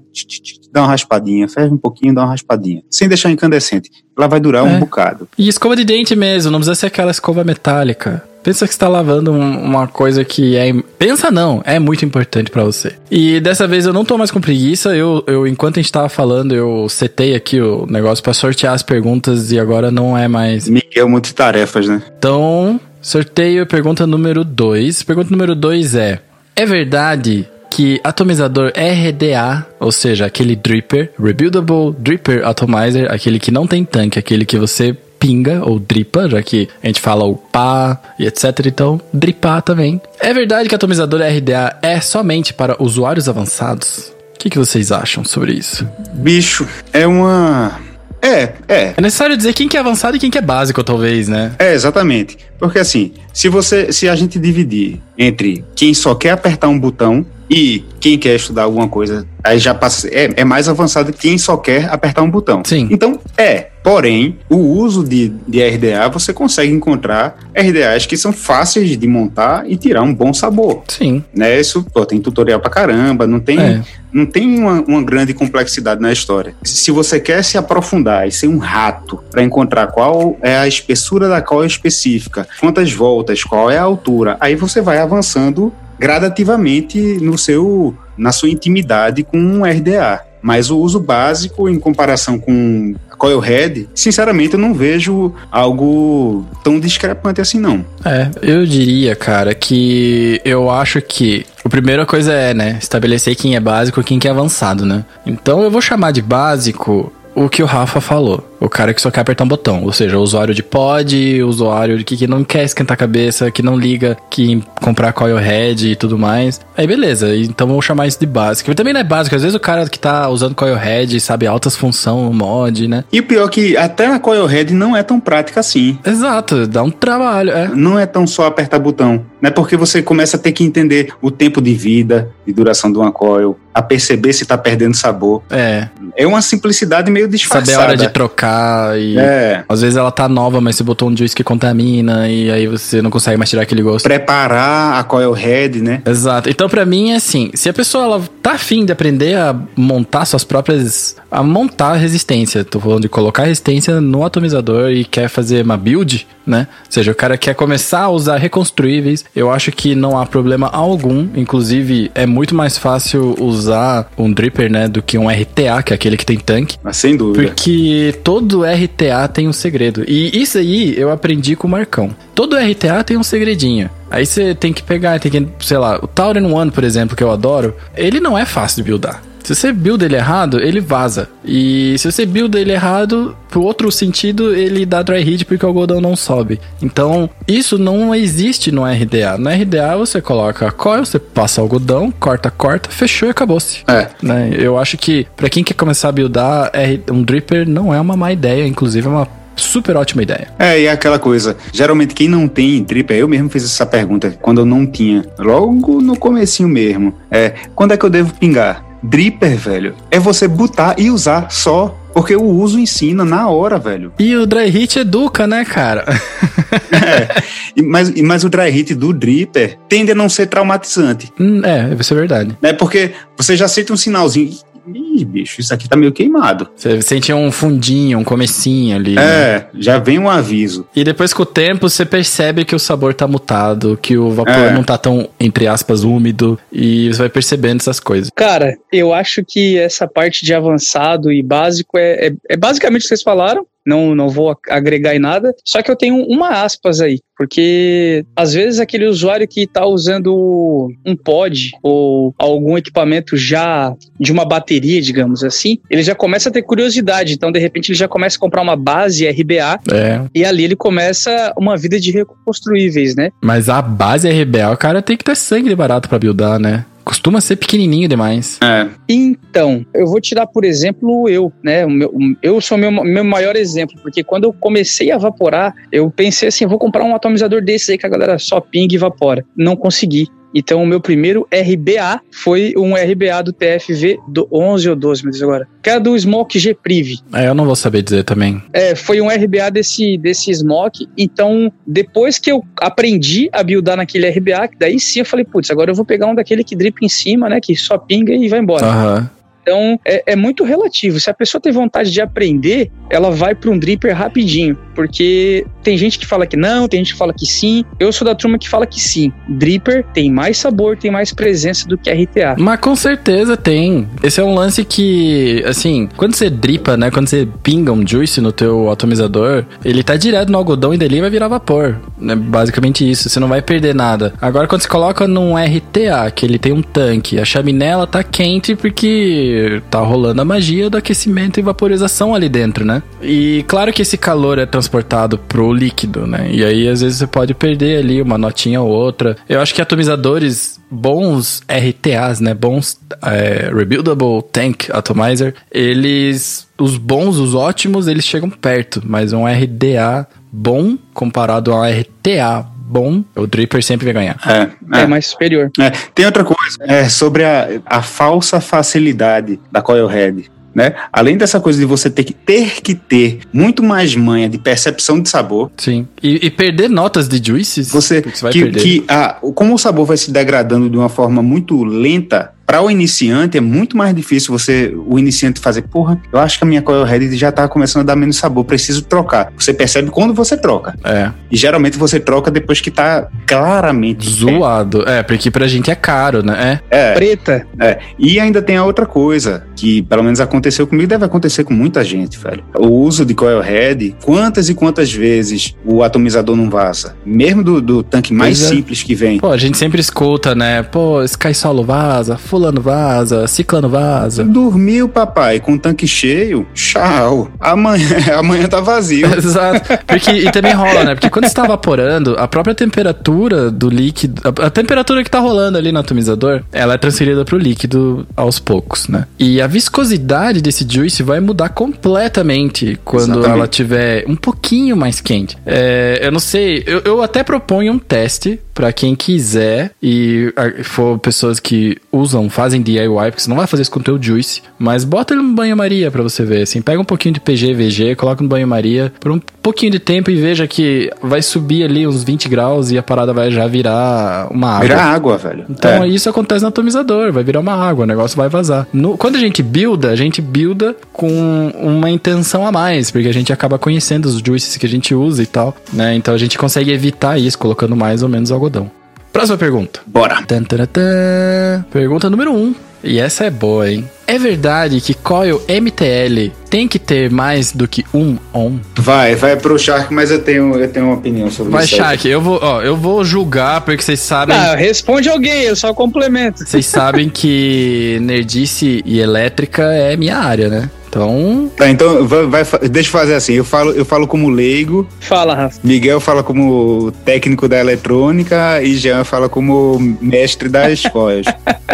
[0.72, 2.82] dá uma raspadinha, ferve um pouquinho, dá uma raspadinha.
[2.90, 3.90] Sem deixar incandescente.
[4.16, 4.70] Ela vai durar é.
[4.70, 5.28] um bocado.
[5.36, 8.22] E escova de dente mesmo, não precisa ser aquela escova metálica.
[8.42, 10.72] Pensa que está lavando um, uma coisa que é.
[10.98, 12.94] Pensa não, é muito importante para você.
[13.08, 14.96] E dessa vez eu não tô mais com preguiça.
[14.96, 18.82] Eu, eu enquanto a gente tava falando, eu setei aqui o negócio para sortear as
[18.82, 20.68] perguntas e agora não é mais.
[20.68, 22.02] Miguel, multitarefas, né?
[22.18, 25.04] Então, sorteio pergunta número 2.
[25.04, 26.20] Pergunta número 2 é:
[26.56, 33.66] É verdade que atomizador RDA, ou seja, aquele dripper, Rebuildable Dripper Atomizer, aquele que não
[33.66, 37.98] tem tanque, aquele que você pinga ou dripa, já que a gente fala o pá
[38.18, 38.66] e etc.
[38.66, 40.00] Então, dripar também.
[40.20, 44.12] É verdade que atomizador RDA é somente para usuários avançados?
[44.34, 45.88] O que, que vocês acham sobre isso?
[46.12, 47.80] Bicho, é uma.
[48.22, 48.94] É, é.
[48.96, 51.52] É necessário dizer quem que é avançado e quem que é básico, talvez, né?
[51.58, 52.38] É, exatamente.
[52.58, 57.26] Porque assim, se você, se a gente dividir entre quem só quer apertar um botão
[57.50, 61.36] e quem quer estudar alguma coisa, aí já passa, é, é mais avançado que quem
[61.36, 62.62] só quer apertar um botão.
[62.64, 62.88] Sim.
[62.90, 68.96] Então, é, Porém, o uso de, de RDA, você consegue encontrar RDAs que são fáceis
[68.96, 70.82] de montar e tirar um bom sabor.
[70.88, 71.24] Sim.
[71.34, 71.58] Né?
[71.58, 73.82] Isso, pô, tem tutorial pra caramba, não tem, é.
[74.12, 76.54] não tem uma, uma, grande complexidade na história.
[76.62, 81.28] Se você quer se aprofundar e ser um rato para encontrar qual é a espessura
[81.28, 87.36] da coil específica, quantas voltas, qual é a altura, aí você vai avançando gradativamente no
[87.36, 90.20] seu na sua intimidade com um RDA.
[90.42, 97.40] Mas o uso básico em comparação com Coilhead, sinceramente eu não vejo algo tão discrepante
[97.40, 97.84] assim não.
[98.04, 103.54] É, eu diria, cara, que eu acho que a primeira coisa é, né, estabelecer quem
[103.54, 105.04] é básico e quem é avançado, né?
[105.24, 108.46] Então eu vou chamar de básico o que o Rafa falou.
[108.60, 109.82] O cara que só quer apertar um botão.
[109.82, 113.50] Ou seja, o usuário de pod, o usuário que, que não quer esquentar a cabeça,
[113.50, 116.60] que não liga, que comprar coil head e tudo mais.
[116.76, 118.70] Aí beleza, então vamos chamar isso de básico.
[118.70, 121.46] E também não é básico, às vezes o cara que tá usando coil head sabe
[121.46, 123.04] altas funções mod, né?
[123.12, 125.98] E o pior é que até a coil head não é tão prática assim.
[126.04, 127.68] Exato, dá um trabalho, é.
[127.68, 129.50] Não é tão só apertar botão, né?
[129.50, 133.10] Porque você começa a ter que entender o tempo de vida, de duração de uma
[133.10, 135.42] coil, a perceber se tá perdendo sabor.
[135.50, 135.88] É.
[136.16, 137.72] É uma simplicidade meio disfarçada.
[137.72, 139.18] Saber a hora de trocar e...
[139.18, 139.64] É.
[139.68, 143.00] Às vezes ela tá nova, mas você botou um juice que contamina e aí você
[143.02, 144.04] não consegue mais tirar aquele gosto.
[144.04, 146.02] Preparar a coil head, né?
[146.06, 146.50] Exato.
[146.50, 150.26] Então para mim é assim, se a pessoa ela tá afim de aprender a montar
[150.26, 151.16] suas próprias...
[151.30, 152.62] A montar resistência.
[152.62, 156.68] Tô falando de colocar resistência no atomizador e quer fazer uma build, né?
[156.84, 159.24] Ou seja, o cara quer começar a usar reconstruíveis.
[159.34, 161.26] Eu acho que não há problema algum.
[161.34, 164.88] Inclusive, é muito mais fácil usar um dripper, né?
[164.88, 166.76] Do que um RTA, que é aquele que tem tanque.
[166.82, 167.46] Mas sem dúvida.
[167.46, 170.04] Porque todo RTA tem um segredo.
[170.06, 172.14] E isso aí eu aprendi com o Marcão.
[172.34, 173.90] Todo RTA tem um segredinho.
[174.10, 177.24] Aí você tem que pegar, tem que, sei lá, o Tauren One, por exemplo, que
[177.24, 179.22] eu adoro, ele não é fácil de buildar.
[179.42, 181.28] Se você build ele errado, ele vaza.
[181.44, 185.68] E se você build ele errado, pro outro sentido, ele dá dry hit porque o
[185.68, 186.60] algodão não sobe.
[186.80, 189.36] Então, isso não existe no RDA.
[189.38, 193.80] No RDA, você coloca a coil, você passa o algodão, corta, corta, fechou e acabou-se.
[193.88, 194.08] É.
[194.22, 194.50] Né?
[194.58, 196.70] Eu acho que, para quem quer começar a buildar,
[197.10, 198.66] um dripper não é uma má ideia.
[198.66, 200.48] Inclusive, é uma super ótima ideia.
[200.58, 204.36] É, e é aquela coisa, geralmente quem não tem dripper, eu mesmo fiz essa pergunta
[204.40, 208.91] quando eu não tinha, logo no comecinho mesmo, é, quando é que eu devo pingar?
[209.02, 211.98] Dripper, velho, é você botar e usar só.
[212.12, 214.12] Porque o uso ensina na hora, velho.
[214.18, 216.04] E o dry hit educa, né, cara?
[216.92, 221.32] é, mas, mas o dry hit do dripper tende a não ser traumatizante.
[221.40, 222.58] Hum, é, isso é verdade.
[222.60, 224.52] É porque você já sente um sinalzinho
[224.86, 226.68] Ih, bicho, isso aqui tá meio queimado.
[226.74, 229.12] Você sente um fundinho, um comecinho ali.
[229.18, 229.66] É, né?
[229.74, 230.86] já vem um aviso.
[230.94, 234.54] E depois com o tempo você percebe que o sabor tá mutado, que o vapor
[234.54, 234.72] é.
[234.72, 236.58] não tá tão, entre aspas, úmido.
[236.72, 238.30] E você vai percebendo essas coisas.
[238.34, 243.02] Cara, eu acho que essa parte de avançado e básico é, é, é basicamente o
[243.02, 245.54] que vocês falaram não, não vou agregar em nada.
[245.64, 250.88] Só que eu tenho uma aspas aí, porque às vezes aquele usuário que está usando
[251.04, 256.52] um pod ou algum equipamento já de uma bateria, digamos assim, ele já começa a
[256.52, 257.34] ter curiosidade.
[257.34, 260.20] Então, de repente, ele já começa a comprar uma base RBA é.
[260.34, 263.30] e ali ele começa uma vida de reconstruíveis, né?
[263.42, 266.84] Mas a base RBA, o cara tem que ter sangue barato para buildar, né?
[267.04, 268.58] Costuma ser pequenininho demais.
[268.62, 268.88] É.
[269.08, 271.84] Então, eu vou tirar por exemplo eu, né?
[271.84, 272.12] O meu,
[272.42, 276.66] eu sou meu, meu maior exemplo, porque quando eu comecei a evaporar, eu pensei assim,
[276.66, 279.44] vou comprar um atomizador desse aí que a galera só pinga e evapora.
[279.56, 280.28] Não consegui.
[280.54, 285.32] Então, o meu primeiro RBA foi um RBA do TFV do 11 ou 12, meu
[285.32, 285.68] Deus agora.
[285.82, 287.18] Que era do Smoke G Priv.
[287.32, 288.62] É, eu não vou saber dizer também.
[288.72, 291.08] É, foi um RBA desse, desse Smoke.
[291.16, 295.90] Então, depois que eu aprendi a buildar naquele RBA, daí sim eu falei, putz, agora
[295.90, 297.60] eu vou pegar um daquele que drip em cima, né?
[297.60, 298.86] Que só pinga e vai embora.
[298.86, 299.18] Aham.
[299.18, 299.42] Uhum.
[299.62, 301.18] Então é, é, muito relativo.
[301.20, 304.76] Se a pessoa tem vontade de aprender, ela vai para um dripper rapidinho.
[304.94, 307.84] Porque tem gente que fala que não, tem gente que fala que sim.
[307.98, 309.32] Eu sou da turma que fala que sim.
[309.48, 312.56] Dripper tem mais sabor, tem mais presença do que RTA.
[312.58, 314.08] Mas com certeza tem.
[314.22, 317.10] Esse é um lance que, assim, quando você dripa, né?
[317.10, 321.20] Quando você pinga um juice no teu atomizador, ele tá direto no algodão e dali
[321.20, 321.98] vai virar vapor.
[322.20, 323.28] É basicamente isso.
[323.28, 324.34] Você não vai perder nada.
[324.40, 328.22] Agora, quando você coloca num RTA, que ele tem um tanque, a chaminé ela tá
[328.22, 333.02] quente porque tá rolando a magia do aquecimento e vaporização ali dentro, né?
[333.20, 336.48] E claro que esse calor é transportado pro líquido, né?
[336.50, 339.36] E aí às vezes você pode perder ali uma notinha ou outra.
[339.48, 342.52] Eu acho que atomizadores bons RTAs, né?
[342.52, 349.46] Bons é, Rebuildable Tank Atomizer, eles os bons, os ótimos, eles chegam perto, mas um
[349.46, 354.36] RDA bom comparado a um RTA bom, o Dripper sempre vai ganhar.
[354.46, 355.02] É, é.
[355.04, 355.70] é mais superior.
[355.78, 355.90] É.
[356.14, 360.50] Tem outra coisa, é sobre a, a falsa facilidade da Coilhead.
[360.74, 360.94] Né?
[361.12, 365.20] Além dessa coisa de você ter que ter que ter muito mais manha de percepção
[365.20, 365.70] de sabor.
[365.76, 366.06] Sim.
[366.22, 367.90] E, e perder notas de juices.
[367.90, 371.84] Você, você que, que a, como o sabor vai se degradando de uma forma muito
[371.84, 376.58] lenta, para o iniciante é muito mais difícil você, o iniciante fazer, porra, eu acho
[376.58, 379.52] que a minha Coil Head já tá começando a dar menos sabor, preciso trocar.
[379.58, 380.94] Você percebe quando você troca.
[381.04, 381.30] É.
[381.50, 385.08] E geralmente você troca depois que tá claramente Zoado.
[385.08, 386.80] É, porque pra gente é caro, né?
[386.90, 387.66] É, Preta.
[387.78, 387.98] é.
[388.18, 392.02] E ainda tem a outra coisa, que pelo menos aconteceu comigo, deve acontecer com muita
[392.04, 392.64] gente, velho.
[392.74, 397.14] O uso de coil head, quantas e quantas vezes o atomizador não vaza?
[397.24, 398.74] Mesmo do, do tanque mais Pois é.
[398.74, 399.38] simples que vem.
[399.38, 400.82] Pô, a gente sempre escuta, né?
[400.82, 404.44] Pô, Sky Solo vaza, fulano vaza, ciclano vaza.
[404.44, 407.50] Dormiu, papai, com o tanque cheio, tchau.
[407.58, 409.26] Amanhã, amanhã tá vazio.
[409.34, 409.98] Exato.
[410.06, 411.14] Porque, e também rola, né?
[411.14, 415.78] Porque quando está evaporando, a própria temperatura do líquido, a, a temperatura que tá rolando
[415.78, 419.26] ali no atomizador, ela é transferida pro líquido aos poucos, né?
[419.38, 423.50] E a viscosidade desse juice vai mudar completamente quando Exatamente.
[423.50, 425.56] ela tiver um pouquinho mais quente.
[425.64, 430.52] É, eu não sei, eu, eu até proponho um teste pra quem quiser e
[430.84, 434.20] for pessoas que usam, fazem DIY, porque você não vai fazer isso com o teu
[434.20, 437.74] juice, mas bota ele no banho-maria pra você ver, assim, pega um pouquinho de PG,
[437.74, 442.06] VG, coloca no banho-maria por um pouquinho de tempo e veja que vai subir ali
[442.06, 444.80] uns 20 graus e a parada vai já virar uma água.
[444.88, 445.64] Virar água, velho.
[445.70, 446.08] Então É.
[446.08, 448.86] isso acontece no atomizador, vai virar uma água, o negócio vai vazar.
[448.92, 453.32] No- quando a gente builda, a gente builda com uma intenção a mais, porque a
[453.32, 456.14] gente acaba conhecendo os juices que a gente usa e tal, né?
[456.14, 458.90] Então a gente consegue evitar isso colocando mais ou menos algodão.
[459.32, 460.00] Próxima pergunta.
[460.06, 460.42] Bora.
[460.46, 461.84] Tan, tan, tan.
[461.90, 462.56] Pergunta número 1.
[462.56, 462.74] Um.
[463.04, 464.08] E essa é boa, hein?
[464.26, 468.78] É verdade que coil MTL tem que ter mais do que um on?
[468.96, 471.94] Vai, vai pro Shark, mas eu tenho, eu tenho uma opinião sobre Vai, isso.
[471.96, 472.00] aí.
[472.00, 475.92] Shark, eu vou, ó, eu vou julgar porque vocês sabem Ah, responde alguém, eu só
[475.92, 476.64] complemento.
[476.64, 480.90] Vocês sabem que nerdice e elétrica é minha área, né?
[481.12, 483.52] Então, Tá, então vai, vai deixa eu fazer assim.
[483.52, 485.78] Eu falo, eu falo como leigo, Fala, Rafa.
[485.84, 491.44] Miguel fala como técnico da eletrônica e Jean fala como mestre das coils.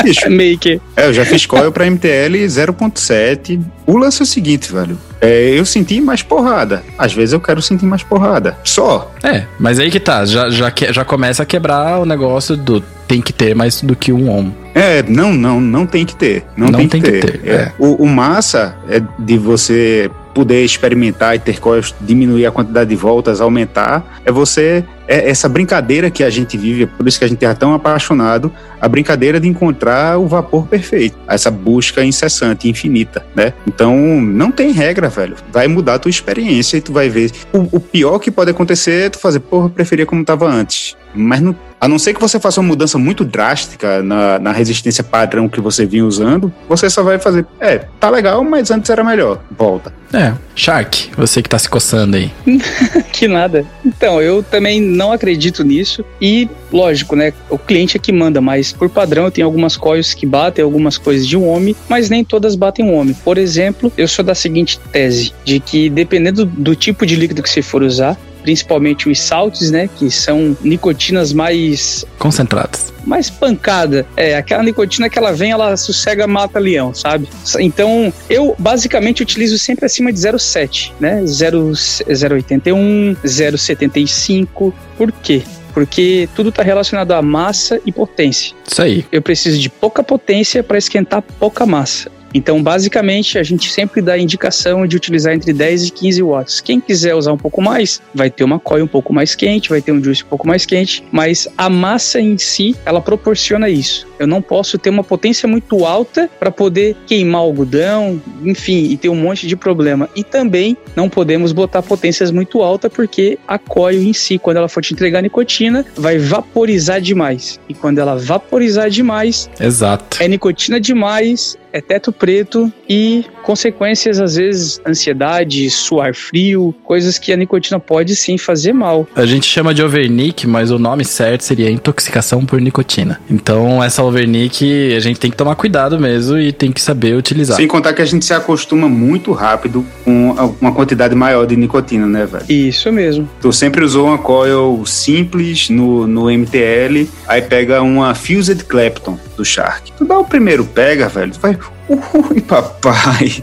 [0.04, 0.81] Bicho, Maker.
[0.96, 3.61] é, eu já fiz coil pra MTL 0.7.
[3.87, 4.96] O lance é o seguinte, velho.
[5.20, 6.85] É, eu senti mais porrada.
[6.96, 8.57] Às vezes eu quero sentir mais porrada.
[8.62, 9.11] Só.
[9.24, 12.85] é, mas aí que tá, já, já, que- já começa a quebrar o negócio do
[13.09, 14.53] tem que ter mais do que um on.
[14.75, 16.44] É, não, não, não tem que ter.
[16.57, 17.38] Não, Não tem, tem que que ter.
[17.38, 17.55] ter, É.
[17.55, 17.73] é.
[17.79, 22.94] O, o massa é de você poder experimentar e ter coils, diminuir a quantidade de
[22.94, 27.25] voltas, aumentar, é você é essa brincadeira que a gente vive, é por isso que
[27.25, 32.68] a gente é tão apaixonado, a brincadeira de encontrar o vapor perfeito, essa busca incessante,
[32.68, 33.55] infinita, né?
[33.66, 35.37] Então, não tem regra, velho.
[35.51, 37.33] Vai mudar a tua experiência e tu vai ver.
[37.53, 40.94] O, o pior que pode acontecer é tu fazer, porra, eu preferia como tava antes.
[41.14, 45.03] Mas não, a não ser que você faça uma mudança muito drástica na, na resistência
[45.03, 49.03] padrão que você vinha usando, você só vai fazer, é, tá legal, mas antes era
[49.03, 49.40] melhor.
[49.51, 49.92] Volta.
[50.12, 52.33] É, Shark, você que tá se coçando aí.
[53.12, 53.66] Que nada.
[53.85, 56.04] Então, eu também não acredito nisso.
[56.20, 57.32] E, lógico, né?
[57.48, 60.98] O cliente é que manda, mas por padrão eu tenho algumas coils que batem algumas
[60.98, 63.14] coisas de um homem, mas nem todas batem um homem.
[63.24, 67.48] Por exemplo, eu sou da seguinte tese: de que dependendo do tipo de líquido que
[67.48, 69.90] você for usar, principalmente os salts, né?
[69.98, 72.94] Que são nicotinas mais Concentrados.
[73.04, 74.06] mais pancada.
[74.16, 77.28] É, aquela nicotina que ela vem, ela sossega, mata leão, sabe?
[77.58, 81.26] Então, eu basicamente utilizo sempre acima de 0,7, né?
[81.26, 84.72] 0, 0,81, 0,75.
[84.96, 85.42] Por quê?
[85.74, 88.56] Porque tudo está relacionado a massa e potência.
[88.66, 89.04] Isso aí.
[89.12, 92.11] Eu preciso de pouca potência para esquentar pouca massa.
[92.33, 96.61] Então, basicamente, a gente sempre dá a indicação de utilizar entre 10 e 15 watts.
[96.61, 99.81] Quem quiser usar um pouco mais, vai ter uma coil um pouco mais quente, vai
[99.81, 104.08] ter um juice um pouco mais quente, mas a massa em si, ela proporciona isso.
[104.18, 108.96] Eu não posso ter uma potência muito alta para poder queimar o algodão, enfim, e
[108.96, 110.09] ter um monte de problema.
[110.14, 114.68] E também não podemos botar potências muito altas porque a coil em si, quando ela
[114.68, 117.59] for te entregar nicotina, vai vaporizar demais.
[117.68, 120.22] E quando ela vaporizar demais, Exato.
[120.22, 127.33] é nicotina demais, é teto preto e consequências, às vezes, ansiedade, suar frio, coisas que
[127.33, 129.07] a nicotina pode sim fazer mal.
[129.14, 133.20] A gente chama de overnick, mas o nome certo seria intoxicação por nicotina.
[133.31, 137.57] Então, essa overnick, a gente tem que tomar cuidado mesmo e tem que saber utilizar.
[137.57, 142.07] Sem contar que a gente se acostuma muito rápido com uma quantidade maior de nicotina,
[142.07, 142.44] né, velho?
[142.49, 143.29] Isso mesmo.
[143.40, 149.44] Tu sempre usou uma coil simples no, no MTL, aí pega uma Fused Clapton do
[149.44, 149.92] Shark.
[149.92, 151.57] Tu dá o primeiro pega, velho, tu vai.
[151.88, 153.42] Ui, papai!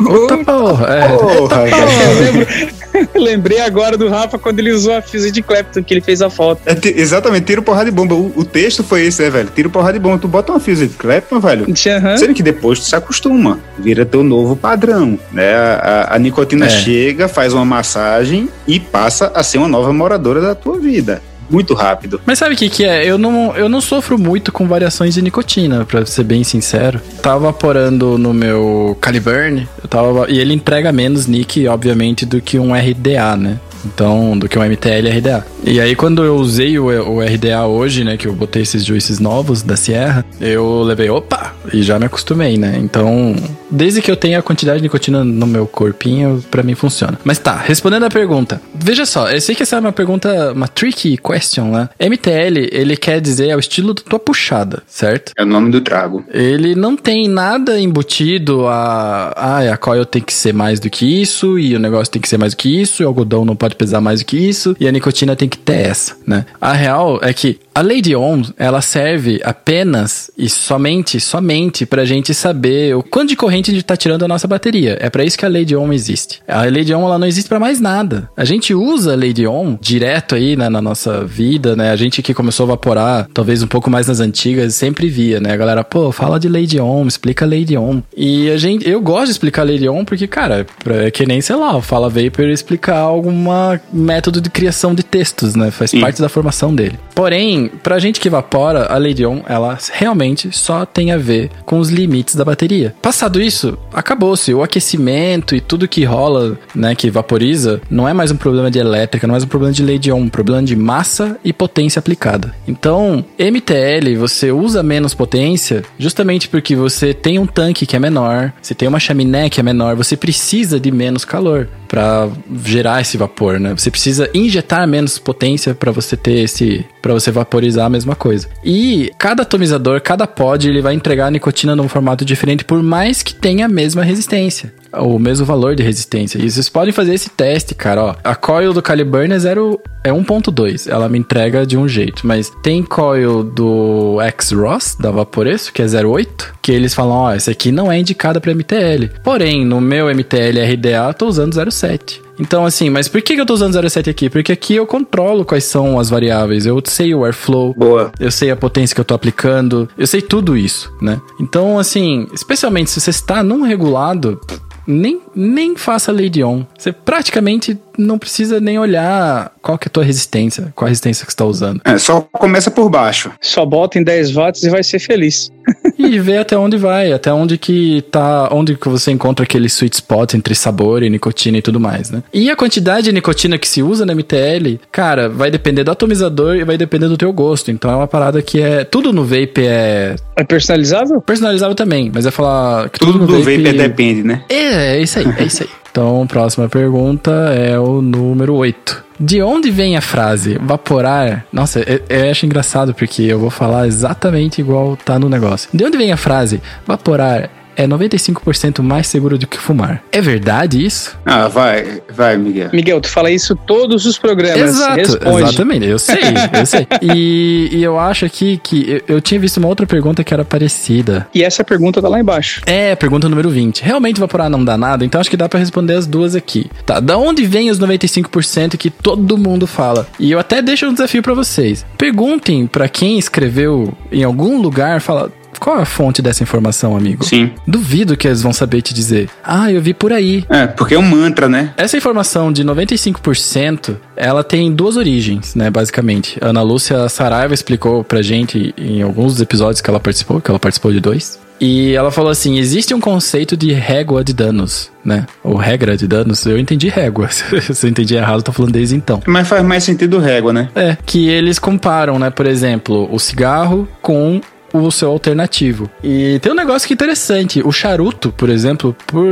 [0.00, 1.08] Eita porra, é.
[1.16, 2.73] Porra, Eu lembro,
[3.14, 6.30] Lembrei agora do Rafa quando ele usou a física de Clapton, que ele fez a
[6.30, 6.60] foto.
[6.66, 8.14] É, exatamente, tiro porrada de bomba.
[8.14, 9.50] O, o, texto foi esse, né, velho?
[9.54, 10.18] Tiro porrada de bomba.
[10.18, 11.66] Tu bota uma física de Clapton, velho.
[11.66, 12.16] Uhum.
[12.16, 13.58] Sendo que depois tu se acostuma.
[13.78, 15.54] Vira teu novo padrão, né?
[15.54, 16.70] A, a, a nicotina é.
[16.70, 21.74] chega, faz uma massagem e passa a ser uma nova moradora da tua vida muito
[21.74, 22.20] rápido.
[22.24, 23.04] Mas sabe o que, que é?
[23.04, 27.00] Eu não, eu não sofro muito com variações de nicotina, pra ser bem sincero.
[27.22, 32.58] Tava vaporando no meu Caliburn, eu tava, e ele entrega menos nick, obviamente, do que
[32.58, 33.58] um RDA, né?
[33.84, 35.46] Então, do que um MTL RDA.
[35.64, 39.18] E aí, quando eu usei o, o RDA hoje, né, que eu botei esses juices
[39.18, 42.78] novos da Sierra, eu levei, opa, e já me acostumei, né?
[42.78, 43.34] Então,
[43.70, 47.18] desde que eu tenha a quantidade de nicotina no meu corpinho, para mim funciona.
[47.24, 48.60] Mas tá, respondendo a pergunta.
[48.74, 51.88] Veja só, eu sei que essa é uma pergunta, uma tricky question, né?
[52.00, 55.32] MTL, ele quer dizer é o estilo da tua puxada, certo?
[55.36, 56.24] É o nome do trago.
[56.32, 61.22] Ele não tem nada embutido a, ah, a coil tem que ser mais do que
[61.22, 63.56] isso, e o negócio tem que ser mais do que isso, e o algodão não
[63.56, 66.46] pode pode pesar mais do que isso e a nicotina tem que ter essa, né?
[66.60, 72.32] A real é que a Lady On, ela serve apenas e somente, somente pra gente
[72.32, 74.96] saber o quanto de corrente a gente tá tirando da nossa bateria.
[75.00, 76.40] É para isso que a Lady On existe.
[76.46, 78.30] A Lady On, ela não existe para mais nada.
[78.36, 81.90] A gente usa a Lady On direto aí né, na nossa vida, né?
[81.90, 85.52] A gente que começou a vaporar, talvez um pouco mais nas antigas, sempre via, né?
[85.52, 88.00] A galera, pô, fala de Lady On, explica Lady On.
[88.16, 91.56] E a gente, eu gosto de explicar Lady On porque, cara, é que nem, sei
[91.56, 95.72] lá, o Fala Vapor explicar alguma método de criação de textos, né?
[95.72, 96.00] Faz Sim.
[96.00, 96.98] parte da formação dele.
[97.14, 101.78] Porém, pra gente que evapora, a Lady On, ela realmente só tem a ver com
[101.78, 102.94] os limites da bateria.
[103.00, 104.52] Passado isso, acabou-se.
[104.54, 108.78] O aquecimento e tudo que rola, né, que vaporiza, não é mais um problema de
[108.78, 111.98] elétrica, não é mais um problema de Lady On, um problema de massa e potência
[111.98, 112.54] aplicada.
[112.66, 118.52] Então, MTL, você usa menos potência justamente porque você tem um tanque que é menor,
[118.60, 122.28] você tem uma chaminé que é menor, você precisa de menos calor para
[122.64, 123.74] gerar esse vapor, né?
[123.76, 127.53] Você precisa injetar menos potência para você ter esse, para você vaporizar
[127.84, 128.48] a mesma coisa.
[128.64, 133.22] E cada atomizador, cada pod, ele vai entregar a nicotina num formato diferente, por mais
[133.22, 136.38] que tenha a mesma resistência o mesmo valor de resistência.
[136.38, 138.14] E vocês podem fazer esse teste, cara, ó.
[138.22, 142.52] A coil do Caliburn é 0 é 1.2, ela me entrega de um jeito, mas
[142.62, 147.72] tem coil do X-Ross da Vaporeço, que é 0.8, que eles falam, ó, esse aqui
[147.72, 149.08] não é indicada para MTL.
[149.22, 152.23] Porém, no meu MTL RDA, eu tô usando 0.7.
[152.38, 154.28] Então, assim, mas por que eu tô usando 0.7 aqui?
[154.28, 156.66] Porque aqui eu controlo quais são as variáveis.
[156.66, 157.74] Eu sei o airflow.
[157.74, 158.12] Boa.
[158.18, 159.88] Eu sei a potência que eu tô aplicando.
[159.96, 161.20] Eu sei tudo isso, né?
[161.40, 164.40] Então, assim, especialmente se você está num regulado,
[164.86, 166.64] nem, nem faça Lady On.
[166.76, 171.24] Você praticamente não precisa nem olhar qual que é a tua resistência, qual a resistência
[171.24, 171.80] que você está usando.
[171.84, 173.32] É, só começa por baixo.
[173.40, 175.50] Só bota em 10 watts e vai ser feliz.
[175.98, 179.94] e vê até onde vai, até onde que tá, onde que você encontra aquele sweet
[179.94, 182.22] spot entre sabor e nicotina e tudo mais, né?
[182.32, 186.56] E a quantidade de nicotina que se usa na MTL, cara, vai depender do atomizador
[186.56, 187.70] e vai depender do teu gosto.
[187.70, 191.20] Então é uma parada que é tudo no vape é é personalizável?
[191.22, 194.42] Personalizável também, mas é falar que tudo, tudo no vape, vape é depende, né?
[194.50, 195.83] É, é isso aí, é isso aí.
[195.94, 199.04] Então, próxima pergunta é o número 8.
[199.20, 201.46] De onde vem a frase vaporar?
[201.52, 205.70] Nossa, eu, eu, acho engraçado porque eu vou falar exatamente igual tá no negócio.
[205.72, 210.02] De onde vem a frase vaporar é 95% mais seguro do que fumar.
[210.12, 211.16] É verdade isso?
[211.24, 212.70] Ah, vai, vai, Miguel.
[212.72, 214.60] Miguel, tu fala isso todos os programas.
[214.60, 215.42] Exato, Responde.
[215.42, 216.86] exatamente, eu sei, eu sei.
[217.02, 220.44] E, e, eu acho aqui que eu, eu, tinha visto uma outra pergunta que era
[220.44, 221.26] parecida.
[221.34, 222.62] E essa pergunta tá lá embaixo.
[222.66, 223.80] É, pergunta número 20.
[223.80, 225.04] Realmente evaporar não dá nada?
[225.04, 226.70] Então acho que dá para responder as duas aqui.
[226.86, 230.06] Tá, da onde vem os 95% que todo mundo fala?
[230.18, 231.84] E eu até deixo um desafio para vocês.
[231.96, 237.24] Perguntem para quem escreveu em algum lugar, fala, qual é a fonte dessa informação, amigo?
[237.24, 237.52] Sim.
[237.66, 239.28] Duvido que eles vão saber te dizer.
[239.42, 240.44] Ah, eu vi por aí.
[240.48, 241.72] É, porque é um mantra, né?
[241.76, 246.38] Essa informação de 95%, ela tem duas origens, né, basicamente.
[246.40, 250.58] A Ana Lúcia Saraiva explicou pra gente em alguns episódios que ela participou, que ela
[250.58, 251.38] participou de dois.
[251.60, 255.26] E ela falou assim: existe um conceito de régua de danos, né?
[255.42, 256.44] Ou regra de danos.
[256.44, 257.28] Eu entendi régua.
[257.30, 259.22] Se eu entendi errado, eu tô falando desde então.
[259.26, 260.68] Mas faz mais sentido régua, né?
[260.74, 262.30] É, que eles comparam, né?
[262.30, 264.40] Por exemplo, o cigarro com
[264.74, 265.88] o seu alternativo.
[266.02, 267.62] E tem um negócio que é interessante.
[267.64, 269.24] O charuto, por exemplo, por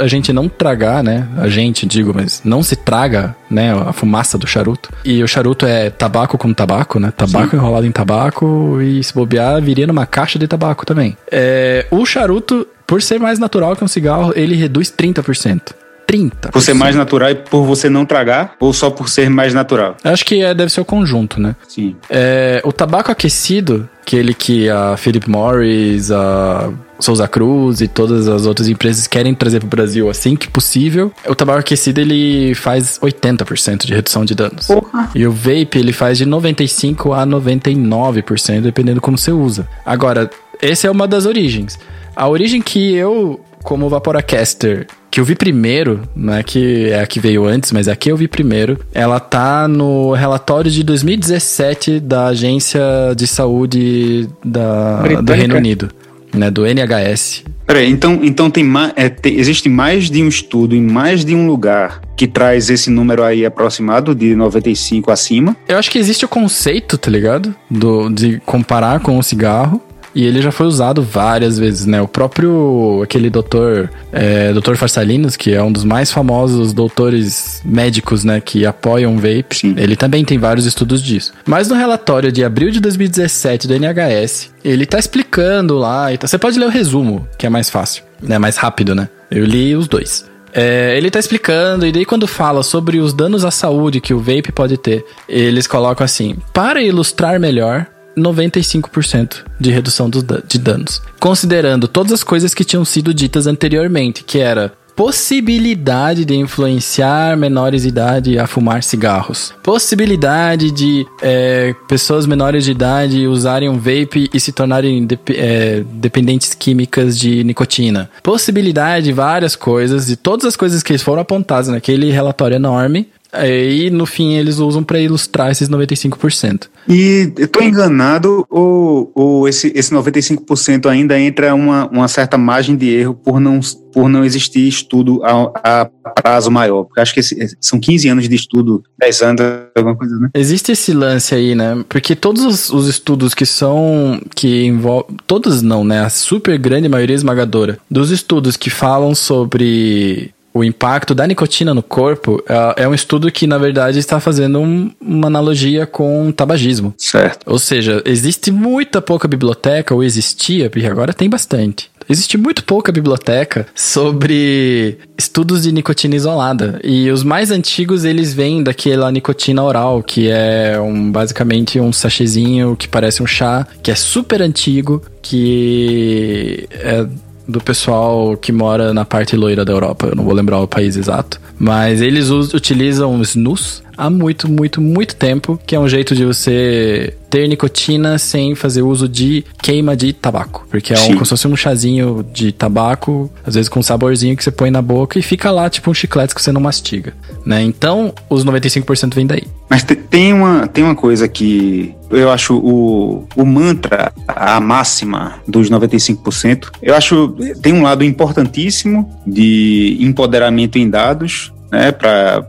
[0.00, 1.26] a gente não tragar, né?
[1.38, 3.72] A gente, digo, mas não se traga, né?
[3.72, 4.90] A fumaça do charuto.
[5.04, 7.10] E o charuto é tabaco com tabaco, né?
[7.16, 7.56] Tabaco Sim.
[7.56, 11.16] enrolado em tabaco e se bobear, viria numa caixa de tabaco também.
[11.30, 15.81] É, o charuto, por ser mais natural que um cigarro, ele reduz 30%.
[16.12, 16.50] 30%.
[16.50, 18.54] Por ser mais natural e por você não tragar?
[18.60, 19.96] Ou só por ser mais natural?
[20.04, 21.56] Acho que é, deve ser o conjunto, né?
[21.66, 21.96] Sim.
[22.10, 28.46] É, o tabaco aquecido, aquele que a Philip Morris, a Souza Cruz e todas as
[28.46, 31.12] outras empresas querem trazer para o Brasil assim que possível.
[31.26, 34.66] O tabaco aquecido ele faz 80% de redução de danos.
[34.66, 35.10] Porra.
[35.14, 39.66] E o vape ele faz de 95 a 99%, dependendo como você usa.
[39.84, 41.78] Agora, essa é uma das origens.
[42.14, 47.06] A origem que eu, como Vaporacaster, que eu vi primeiro, não é que é a
[47.06, 50.82] que veio antes, mas é a que eu vi primeiro, ela tá no relatório de
[50.82, 52.80] 2017 da Agência
[53.14, 55.32] de Saúde da, do?
[55.34, 55.90] Reino Unido,
[56.34, 57.44] né, do NHS.
[57.66, 61.34] Peraí, então, então tem, ma- é, tem- existe mais de um estudo em mais de
[61.34, 65.54] um lugar que traz esse número aí aproximado de 95 acima.
[65.68, 67.54] Eu acho que existe o conceito, tá ligado?
[67.70, 69.80] Do, de comparar com o cigarro.
[70.14, 72.02] E ele já foi usado várias vezes, né?
[72.02, 78.22] O próprio, aquele doutor, é, doutor Farsalinos, que é um dos mais famosos doutores médicos,
[78.24, 78.40] né?
[78.40, 79.56] Que apoiam o vape.
[79.56, 79.74] Sim.
[79.76, 81.32] Ele também tem vários estudos disso.
[81.46, 86.12] Mas no relatório de abril de 2017 do NHS, ele tá explicando lá.
[86.12, 88.38] e tá- Você pode ler o resumo, que é mais fácil, né?
[88.38, 89.08] Mais rápido, né?
[89.30, 90.30] Eu li os dois.
[90.54, 94.18] É, ele tá explicando, e daí quando fala sobre os danos à saúde que o
[94.18, 97.86] vape pode ter, eles colocam assim: para ilustrar melhor,
[98.16, 101.00] 95% de redução da- de danos.
[101.20, 107.82] Considerando todas as coisas que tinham sido ditas anteriormente, que era possibilidade de influenciar menores
[107.82, 114.28] de idade a fumar cigarros, possibilidade de é, pessoas menores de idade usarem um vape
[114.34, 120.44] e se tornarem dep- é, dependentes químicas de nicotina, possibilidade de várias coisas, de todas
[120.44, 123.08] as coisas que foram apontadas naquele relatório enorme.
[123.32, 126.68] É, E no fim eles usam para ilustrar esses 95%.
[126.88, 132.76] E eu tô enganado ou, ou esse, esse 95% ainda entra uma, uma certa margem
[132.76, 133.60] de erro por não,
[133.92, 135.50] por não existir estudo a,
[135.82, 135.84] a
[136.20, 136.84] prazo maior?
[136.84, 139.40] Porque acho que esse- são 15 anos de estudo, 10 anos,
[139.76, 140.28] alguma coisa, né?
[140.34, 141.84] Existe esse lance aí, né?
[141.88, 144.20] Porque todos os, os estudos que são.
[144.34, 145.16] que envolvem.
[145.26, 146.00] Todos não, né?
[146.04, 151.82] A super grande maioria esmagadora dos estudos que falam sobre o impacto da nicotina no
[151.82, 152.42] corpo
[152.76, 156.94] é, é um estudo que, na verdade, está fazendo um- uma analogia com o tabagismo.
[156.98, 157.40] Certo.
[157.46, 161.90] Ou seja, existe muita pouca biblioteca, ou existia, porque agora tem bastante.
[162.08, 166.80] Existe muito pouca biblioteca sobre estudos de nicotina isolada.
[166.82, 172.76] E os mais antigos, eles vêm daquela nicotina oral, que é um, basicamente um sachêzinho
[172.76, 177.06] que parece um chá, que é super antigo, que é
[177.46, 180.06] do pessoal que mora na parte loira da Europa.
[180.06, 181.40] Eu não vou lembrar o país exato.
[181.58, 187.16] Mas eles utilizam snus há muito, muito, muito tempo, que é um jeito de você
[187.30, 190.66] ter nicotina sem fazer uso de queima de tabaco.
[190.68, 194.36] Porque é um, como se fosse um chazinho de tabaco, às vezes com um saborzinho
[194.36, 197.14] que você põe na boca e fica lá, tipo um chiclete que você não mastiga.
[197.46, 197.62] Né?
[197.62, 199.44] Então, os 95% vem daí.
[199.70, 205.34] Mas te- tem uma, tem uma coisa que eu acho o, o mantra, a máxima
[205.48, 212.46] dos 95%, eu acho tem um lado importantíssimo de empoderamento em dados, né, para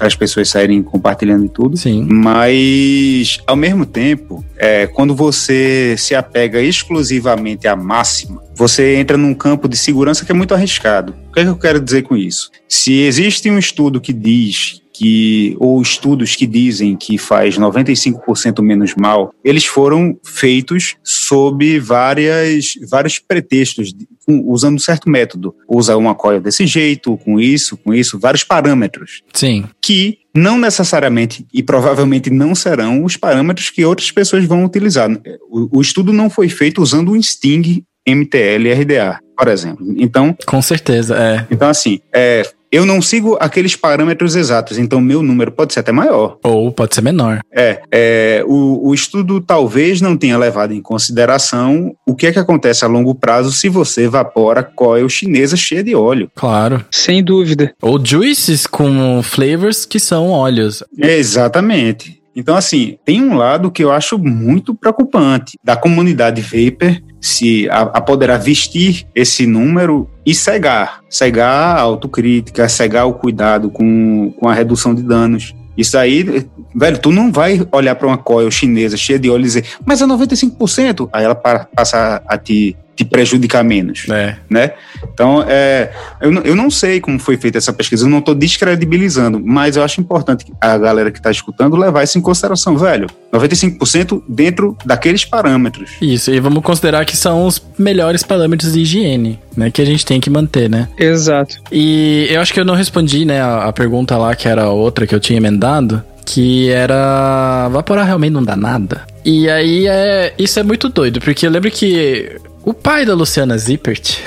[0.00, 1.76] as pessoas saírem compartilhando e tudo.
[1.76, 2.08] Sim.
[2.10, 9.34] Mas, ao mesmo tempo, é, quando você se apega exclusivamente à máxima, você entra num
[9.34, 11.14] campo de segurança que é muito arriscado.
[11.28, 12.50] O que, é que eu quero dizer com isso?
[12.66, 18.94] Se existe um estudo que diz que, ou estudos que dizem que faz 95% menos
[18.96, 23.92] mal, eles foram feitos sob várias, vários pretextos,
[24.28, 25.54] usando um certo método.
[25.68, 29.64] Usa uma coil desse jeito, com isso, com isso, vários parâmetros Sim.
[29.82, 35.10] que não necessariamente e provavelmente não serão os parâmetros que outras pessoas vão utilizar.
[35.48, 39.86] O, o estudo não foi feito usando o Sting MTL RDA, por exemplo.
[39.96, 41.46] Então, Com certeza, é.
[41.50, 42.42] então assim, é,
[42.74, 46.38] eu não sigo aqueles parâmetros exatos, então meu número pode ser até maior.
[46.42, 47.38] Ou pode ser menor.
[47.52, 52.38] É, é, o, o estudo talvez não tenha levado em consideração o que é que
[52.38, 56.28] acontece a longo prazo se você evapora coil chinesa cheia de óleo.
[56.34, 56.84] Claro.
[56.90, 57.72] Sem dúvida.
[57.80, 60.82] Ou juices com flavors que são óleos.
[60.98, 62.20] Exatamente.
[62.34, 67.80] Então, assim, tem um lado que eu acho muito preocupante da comunidade vapor se a,
[67.80, 71.00] a poderá vestir esse número e cegar.
[71.08, 75.54] Cegar a autocrítica, cegar o cuidado com, com a redução de danos.
[75.76, 79.44] Isso aí, velho, tu não vai olhar para uma coil chinesa cheia de óleo e
[79.44, 81.08] dizer, mas é 95%.
[81.12, 84.36] Aí ela pa- passa a te, te prejudicar menos É.
[84.48, 84.72] né?
[85.12, 85.90] Então, é,
[86.20, 89.76] eu, não- eu não sei como foi feita essa pesquisa, eu não estou descredibilizando, mas
[89.76, 93.06] eu acho importante a galera que está escutando levar isso em consideração, velho.
[93.32, 95.90] 95% dentro daqueles parâmetros.
[96.00, 99.70] Isso, e vamos considerar que são os melhores parâmetros de higiene, né?
[99.70, 100.88] Que a gente tem que manter, né?
[100.98, 101.56] Exato.
[101.70, 105.06] E eu acho que eu não respondi, né, a, a pergunta lá, que era outra
[105.06, 109.02] que eu tinha emendado, que era vaporar realmente não dá nada.
[109.24, 110.32] E aí é.
[110.38, 114.18] Isso é muito doido, porque eu lembro que O pai da Luciana Zippert.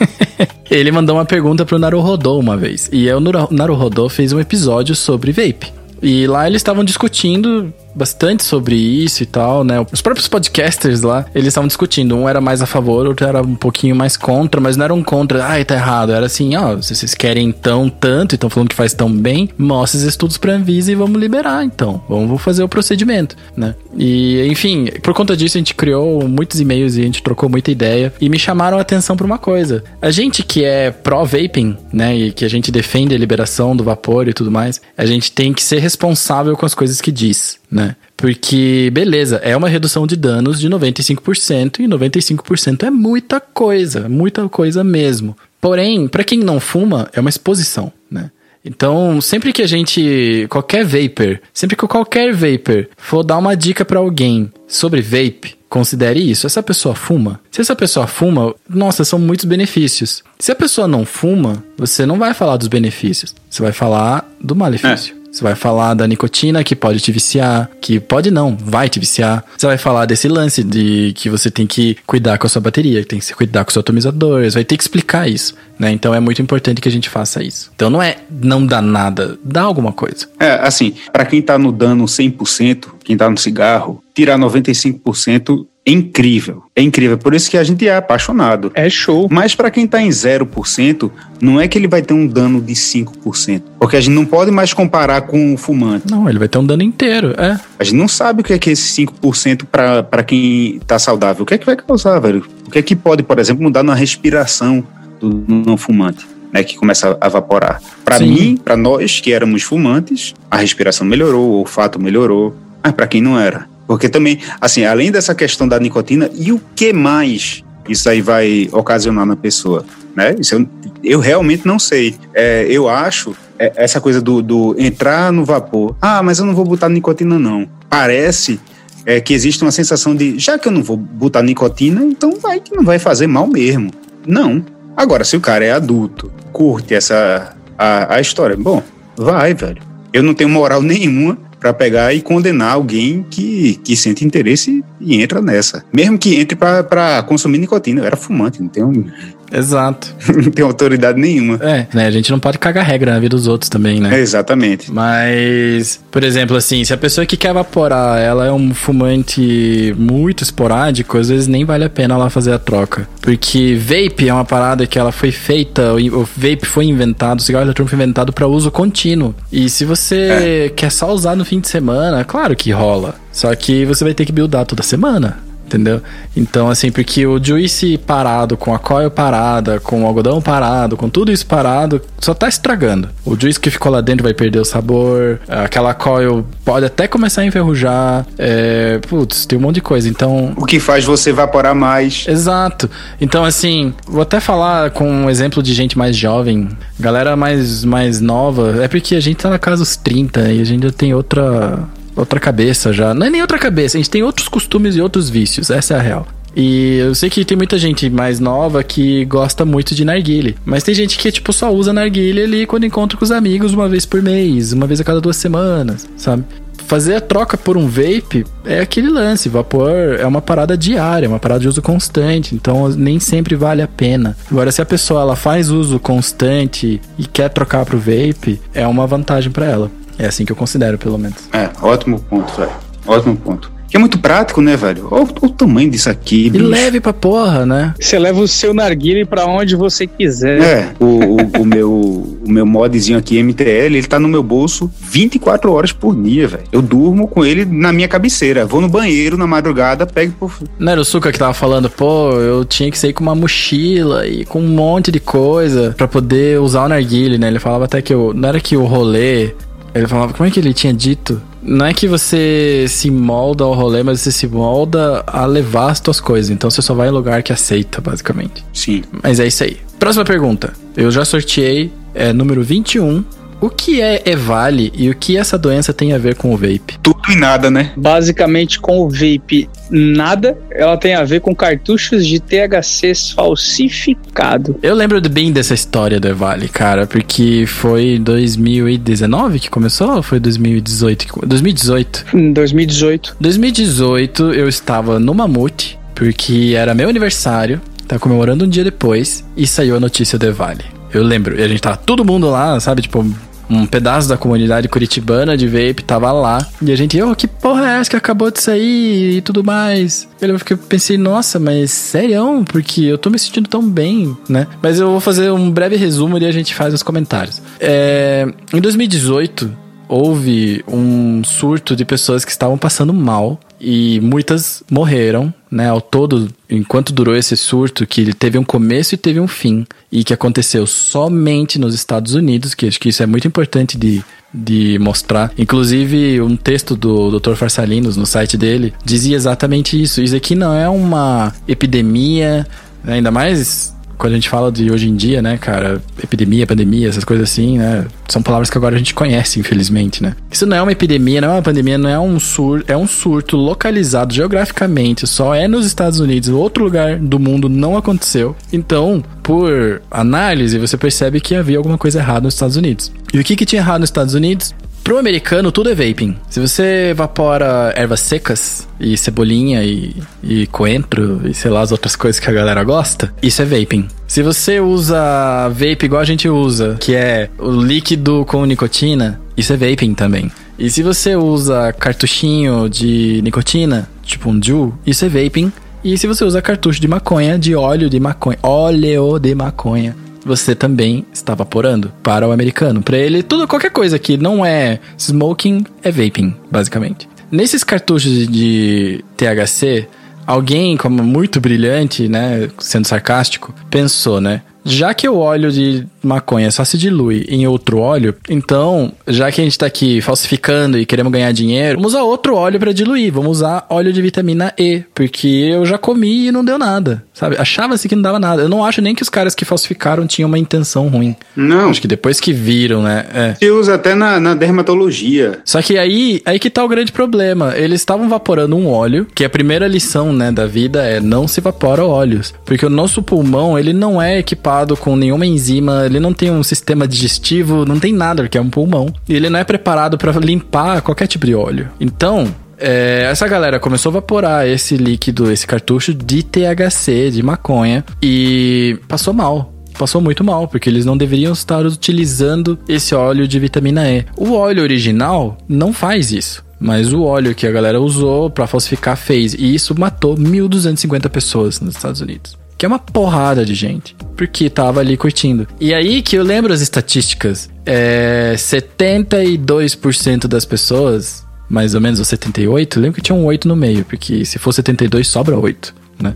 [0.70, 2.88] ele mandou uma pergunta pro Naruhodô uma vez.
[2.90, 3.20] E o
[3.50, 5.72] Naruhodô fez um episódio sobre vape.
[6.02, 9.84] E lá eles estavam discutindo bastante sobre isso e tal, né?
[9.90, 12.14] Os próprios podcasters lá, eles estavam discutindo.
[12.14, 15.02] Um era mais a favor, outro era um pouquinho mais contra, mas não era um
[15.02, 16.12] contra, ai, tá errado.
[16.12, 19.48] Era assim, ó, se vocês querem tão tanto e estão falando que faz tão bem,
[19.56, 22.02] mostre os estudos pra Anvisa e vamos liberar, então.
[22.08, 23.74] Vamos fazer o procedimento, né?
[23.96, 27.70] E, enfim, por conta disso a gente criou muitos e-mails e a gente trocou muita
[27.70, 29.82] ideia e me chamaram a atenção pra uma coisa.
[30.02, 34.28] A gente que é pró-vaping, né, e que a gente defende a liberação do vapor
[34.28, 37.94] e tudo mais, a gente tem que ser responsável com as coisas que diz né?
[38.16, 44.48] Porque, beleza, é uma redução de danos de 95% e 95% é muita coisa, muita
[44.48, 45.36] coisa mesmo.
[45.60, 48.30] Porém, para quem não fuma, é uma exposição, né?
[48.64, 53.84] Então, sempre que a gente, qualquer vapor, sempre que qualquer vapor for dar uma dica
[53.84, 56.46] para alguém sobre vape, considere isso.
[56.48, 57.38] Essa pessoa fuma?
[57.50, 60.24] Se essa pessoa fuma, nossa, são muitos benefícios.
[60.38, 64.56] Se a pessoa não fuma, você não vai falar dos benefícios, você vai falar do
[64.56, 65.14] malefício.
[65.36, 69.44] Você vai falar da nicotina que pode te viciar, que pode não, vai te viciar.
[69.54, 73.02] Você vai falar desse lance de que você tem que cuidar com a sua bateria,
[73.02, 75.92] que tem que cuidar com o seu atomizador, você vai ter que explicar isso, né?
[75.92, 77.70] Então é muito importante que a gente faça isso.
[77.76, 80.26] Então não é não dá nada, dá alguma coisa.
[80.40, 85.92] É, assim, para quem tá no dano 100%, quem tá no cigarro, tirar 95% é
[85.92, 86.64] incrível.
[86.74, 87.16] É incrível.
[87.16, 88.72] Por isso que a gente é apaixonado.
[88.74, 89.28] É show.
[89.30, 91.10] Mas para quem tá em 0%,
[91.40, 93.62] não é que ele vai ter um dano de 5%.
[93.78, 96.10] Porque a gente não pode mais comparar com o fumante.
[96.10, 97.58] Não, ele vai ter um dano inteiro, é.
[97.78, 101.44] A gente não sabe o que é que esse 5% para quem tá saudável.
[101.44, 102.44] O que é que vai causar, velho?
[102.66, 104.82] O que é que pode, por exemplo, mudar na respiração
[105.20, 106.26] do não fumante?
[106.52, 107.82] Né, que começa a evaporar.
[108.04, 113.06] Para mim, para nós que éramos fumantes, a respiração melhorou, o olfato melhorou, mas para
[113.06, 117.62] quem não era, porque também, assim, além dessa questão da nicotina, e o que mais
[117.88, 119.84] isso aí vai ocasionar na pessoa?
[120.14, 120.34] Né?
[120.38, 120.68] Isso eu,
[121.04, 122.16] eu realmente não sei.
[122.34, 125.94] É, eu acho é, essa coisa do, do, entrar no vapor.
[126.00, 127.68] Ah, mas eu não vou botar nicotina, não.
[127.88, 128.60] Parece
[129.04, 132.58] é, que existe uma sensação de, já que eu não vou botar nicotina, então vai
[132.58, 133.90] que não vai fazer mal mesmo.
[134.26, 134.64] Não.
[134.96, 138.82] Agora, se o cara é adulto, curte essa a, a história, bom,
[139.16, 139.82] vai, velho.
[140.12, 145.20] Eu não tenho moral nenhuma para pegar e condenar alguém que, que sente interesse e
[145.20, 145.84] entra nessa.
[145.92, 148.00] Mesmo que entre para consumir nicotina.
[148.00, 149.06] Eu era fumante, não tenho.
[149.52, 150.14] Exato.
[150.34, 151.58] não tem autoridade nenhuma.
[151.62, 152.06] É, né?
[152.06, 154.16] A gente não pode cagar regra na vida dos outros também, né?
[154.18, 154.90] É, exatamente.
[154.90, 160.42] Mas, por exemplo, assim, se a pessoa que quer evaporar, ela é um fumante muito
[160.42, 163.08] esporádico, às vezes nem vale a pena ela fazer a troca.
[163.20, 167.64] Porque vape é uma parada que ela foi feita, o vape foi inventado, o cigarro
[167.64, 169.34] eletrônico foi inventado para uso contínuo.
[169.50, 170.68] E se você é.
[170.68, 173.14] quer só usar no fim de semana, claro que rola.
[173.32, 176.00] Só que você vai ter que buildar toda semana entendeu?
[176.36, 181.08] Então, assim, porque o juice parado, com a coil parada, com o algodão parado, com
[181.08, 183.08] tudo isso parado, só tá estragando.
[183.24, 187.42] O juice que ficou lá dentro vai perder o sabor, aquela coil pode até começar
[187.42, 190.54] a enferrujar, é, putz, tem um monte de coisa, então...
[190.56, 192.24] O que faz você evaporar mais.
[192.28, 192.88] Exato.
[193.20, 198.20] Então, assim, vou até falar com um exemplo de gente mais jovem, galera mais, mais
[198.20, 201.12] nova, é porque a gente tá na casa dos 30 e a gente já tem
[201.12, 201.86] outra
[202.16, 203.14] outra cabeça já.
[203.14, 205.98] Não é nem outra cabeça, a gente tem outros costumes e outros vícios, essa é
[205.98, 206.26] a real.
[206.56, 210.56] E eu sei que tem muita gente mais nova que gosta muito de narguile.
[210.64, 213.86] Mas tem gente que, tipo, só usa narguile ali quando encontra com os amigos uma
[213.90, 216.44] vez por mês, uma vez a cada duas semanas, sabe?
[216.86, 219.48] Fazer a troca por um vape é aquele lance.
[219.50, 222.54] Vapor é uma parada diária, uma parada de uso constante.
[222.54, 224.36] Então nem sempre vale a pena.
[224.50, 229.06] Agora, se a pessoa ela faz uso constante e quer trocar pro vape, é uma
[229.06, 229.90] vantagem para ela.
[230.18, 231.48] É assim que eu considero, pelo menos.
[231.52, 232.72] É, ótimo ponto, velho.
[233.06, 233.76] Ótimo ponto.
[233.88, 235.06] Que é muito prático, né, velho?
[235.10, 236.50] Olha o, o tamanho disso aqui.
[236.52, 237.94] E leve pra porra, né?
[238.00, 240.60] Você leva o seu narguile pra onde você quiser.
[240.60, 244.90] É, o, o, o meu, o meu modzinho aqui, MTL, ele tá no meu bolso
[245.00, 246.64] 24 horas por dia, velho.
[246.72, 248.66] Eu durmo com ele na minha cabeceira.
[248.66, 250.52] Vou no banheiro na madrugada, pego por.
[250.78, 254.26] Não era o Suca que tava falando, pô, eu tinha que sair com uma mochila
[254.26, 257.46] e com um monte de coisa pra poder usar o narguile, né?
[257.46, 258.34] Ele falava até que eu.
[258.34, 259.54] Não era que o rolê
[259.98, 261.40] ele falava, como é que ele tinha dito?
[261.62, 266.00] Não é que você se molda ao rolê, mas você se molda a levar as
[266.00, 266.50] tuas coisas.
[266.50, 268.64] Então você só vai em lugar que aceita, basicamente.
[268.72, 269.02] Sim.
[269.22, 269.78] Mas é isso aí.
[269.98, 270.72] Próxima pergunta.
[270.96, 273.24] Eu já sorteei, é número 21.
[273.60, 276.98] O que é EVALI e o que essa doença tem a ver com o vape?
[277.02, 277.92] Tudo e nada, né?
[277.96, 280.56] Basicamente, com o vape, nada.
[280.70, 284.78] Ela tem a ver com cartuchos de THC falsificado.
[284.82, 290.38] Eu lembro bem dessa história do EVALI, cara, porque foi 2019 que começou ou foi
[290.40, 291.46] 2018?
[291.46, 292.26] 2018.
[292.52, 293.36] 2018.
[293.40, 299.66] 2018 eu estava no Mamute porque era meu aniversário, tava comemorando um dia depois e
[299.66, 300.84] saiu a notícia do Evale.
[301.12, 303.02] Eu lembro, e a gente tava todo mundo lá, sabe?
[303.02, 303.24] Tipo,
[303.68, 306.66] um pedaço da comunidade curitibana de vape tava lá.
[306.80, 310.28] E a gente, oh, que porra é essa que acabou de sair e tudo mais?
[310.40, 312.64] Eu fiquei, pensei, nossa, mas sério?
[312.66, 314.66] Porque eu tô me sentindo tão bem, né?
[314.82, 317.60] Mas eu vou fazer um breve resumo e a gente faz os comentários.
[317.80, 325.52] É, em 2018, houve um surto de pessoas que estavam passando mal e muitas morreram,
[325.70, 325.88] né?
[325.88, 329.86] Ao todo, enquanto durou esse surto, que ele teve um começo e teve um fim,
[330.10, 334.22] e que aconteceu somente nos Estados Unidos, que acho que isso é muito importante de,
[334.52, 335.52] de mostrar.
[335.58, 337.54] Inclusive, um texto do Dr.
[337.54, 340.22] Farsalinos no site dele dizia exatamente isso.
[340.22, 342.66] Isso aqui não é uma epidemia,
[343.04, 343.14] né?
[343.14, 347.24] ainda mais quando a gente fala de hoje em dia, né, cara, epidemia, pandemia, essas
[347.24, 350.34] coisas assim, né, são palavras que agora a gente conhece, infelizmente, né.
[350.50, 353.06] Isso não é uma epidemia, não é uma pandemia, não é um surto, é um
[353.06, 358.56] surto localizado geograficamente, só é nos Estados Unidos, outro lugar do mundo não aconteceu.
[358.72, 363.12] Então, por análise, você percebe que havia alguma coisa errada nos Estados Unidos.
[363.32, 364.74] E o que que tinha errado nos Estados Unidos?
[365.06, 366.36] Pro americano, tudo é vaping.
[366.50, 372.16] Se você evapora ervas secas e cebolinha e, e coentro e sei lá as outras
[372.16, 374.08] coisas que a galera gosta, isso é vaping.
[374.26, 379.72] Se você usa vape igual a gente usa, que é o líquido com nicotina, isso
[379.72, 380.50] é vaping também.
[380.76, 385.72] E se você usa cartuchinho de nicotina, tipo um Ju, isso é vaping.
[386.02, 390.16] E se você usa cartucho de maconha, de óleo de maconha, óleo de maconha,
[390.46, 393.02] você também está vaporando para o americano.
[393.02, 397.28] Para ele, tudo qualquer coisa que não é smoking é vaping, basicamente.
[397.50, 400.08] Nesses cartuchos de THC,
[400.46, 404.62] alguém como muito brilhante, né, sendo sarcástico, pensou, né?
[404.86, 409.60] Já que o óleo de maconha só se dilui em outro óleo, então, já que
[409.60, 413.32] a gente tá aqui falsificando e queremos ganhar dinheiro, vamos usar outro óleo para diluir.
[413.32, 417.56] Vamos usar óleo de vitamina E, porque eu já comi e não deu nada, sabe?
[417.58, 418.62] Achava-se que não dava nada.
[418.62, 421.34] Eu não acho nem que os caras que falsificaram tinham uma intenção ruim.
[421.56, 421.90] Não.
[421.90, 423.26] Acho que depois que viram, né?
[423.34, 423.54] É.
[423.54, 425.58] Se usa até na, na dermatologia.
[425.64, 427.74] Só que aí, aí que tá o grande problema.
[427.76, 431.58] Eles estavam vaporando um óleo, que a primeira lição, né, da vida é não se
[431.58, 432.54] evapora óleos.
[432.64, 436.62] Porque o nosso pulmão, ele não é equipado com nenhuma enzima, ele não tem um
[436.62, 439.12] sistema digestivo, não tem nada, porque é um pulmão.
[439.28, 441.88] E ele não é preparado para limpar qualquer tipo de óleo.
[442.00, 448.04] Então, é, essa galera começou a vaporar esse líquido, esse cartucho de THC, de maconha,
[448.22, 453.58] e passou mal passou muito mal, porque eles não deveriam estar utilizando esse óleo de
[453.58, 454.26] vitamina E.
[454.36, 456.64] O óleo original não faz isso.
[456.78, 459.54] Mas o óleo que a galera usou para falsificar fez.
[459.54, 462.58] E isso matou 1.250 pessoas nos Estados Unidos.
[462.78, 464.14] Que é uma porrada de gente.
[464.36, 465.66] Porque tava ali curtindo.
[465.80, 467.70] E aí que eu lembro as estatísticas.
[467.84, 473.76] É, 72% das pessoas, mais ou menos, ou 78, lembro que tinha um 8 no
[473.76, 474.04] meio.
[474.04, 476.34] Porque se for 72, sobra 8, né?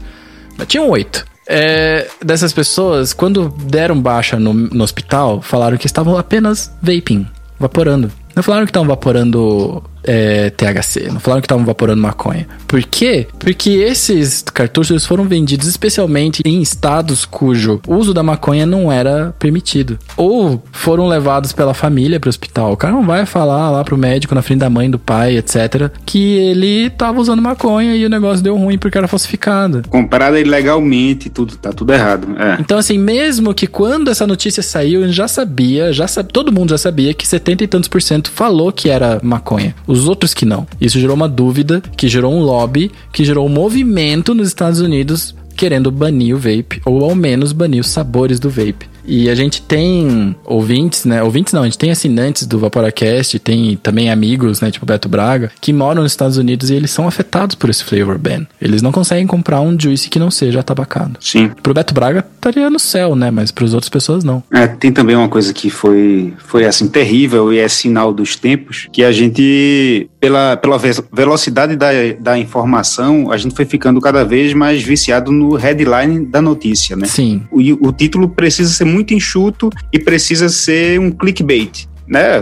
[0.56, 5.86] Mas tinha um 8 é, dessas pessoas, quando deram baixa no, no hospital, falaram que
[5.86, 7.26] estavam apenas vaping,
[7.58, 8.12] vaporando.
[8.36, 12.46] Não falaram que estavam vaporando é, THC, não falaram que estavam vaporando maconha.
[12.66, 13.26] Por quê?
[13.38, 19.98] Porque esses cartuchos foram vendidos especialmente em estados cujo uso da maconha não era permitido.
[20.16, 22.72] Ou foram levados pela família para o hospital.
[22.72, 25.90] O cara não vai falar lá pro médico na frente da mãe, do pai, etc.,
[26.04, 29.82] que ele tava usando maconha e o negócio deu ruim porque era falsificado.
[29.88, 32.28] Comprada ilegalmente, tudo tá tudo errado.
[32.38, 32.56] É.
[32.60, 36.70] Então, assim, mesmo que quando essa notícia saiu, a gente já sabia, já todo mundo
[36.70, 40.46] já sabia que 70 e tantos por cento falou que era maconha os outros que
[40.46, 40.66] não.
[40.80, 45.34] Isso gerou uma dúvida, que gerou um lobby, que gerou um movimento nos Estados Unidos
[45.56, 48.88] querendo banir o vape, ou ao menos banir os sabores do vape.
[49.04, 51.22] E a gente tem ouvintes, né?
[51.22, 54.70] Ouvintes não, a gente tem assinantes do Vaporacast, tem também amigos, né?
[54.70, 58.18] Tipo Beto Braga, que moram nos Estados Unidos e eles são afetados por esse flavor
[58.18, 58.46] ban.
[58.60, 61.16] Eles não conseguem comprar um juice que não seja tabacado.
[61.20, 61.50] Sim.
[61.62, 63.30] Pro Beto Braga estaria no céu, né?
[63.30, 64.42] Mas para as outras pessoas não.
[64.52, 68.88] É, tem também uma coisa que foi, foi assim, terrível e é sinal dos tempos,
[68.92, 70.78] que a gente, pela, pela
[71.12, 71.88] velocidade da,
[72.18, 77.06] da informação, a gente foi ficando cada vez mais viciado no headline da notícia, né?
[77.06, 77.42] Sim.
[77.50, 81.88] O, o título precisa ser muito enxuto e precisa ser um clickbait.
[82.06, 82.40] Né?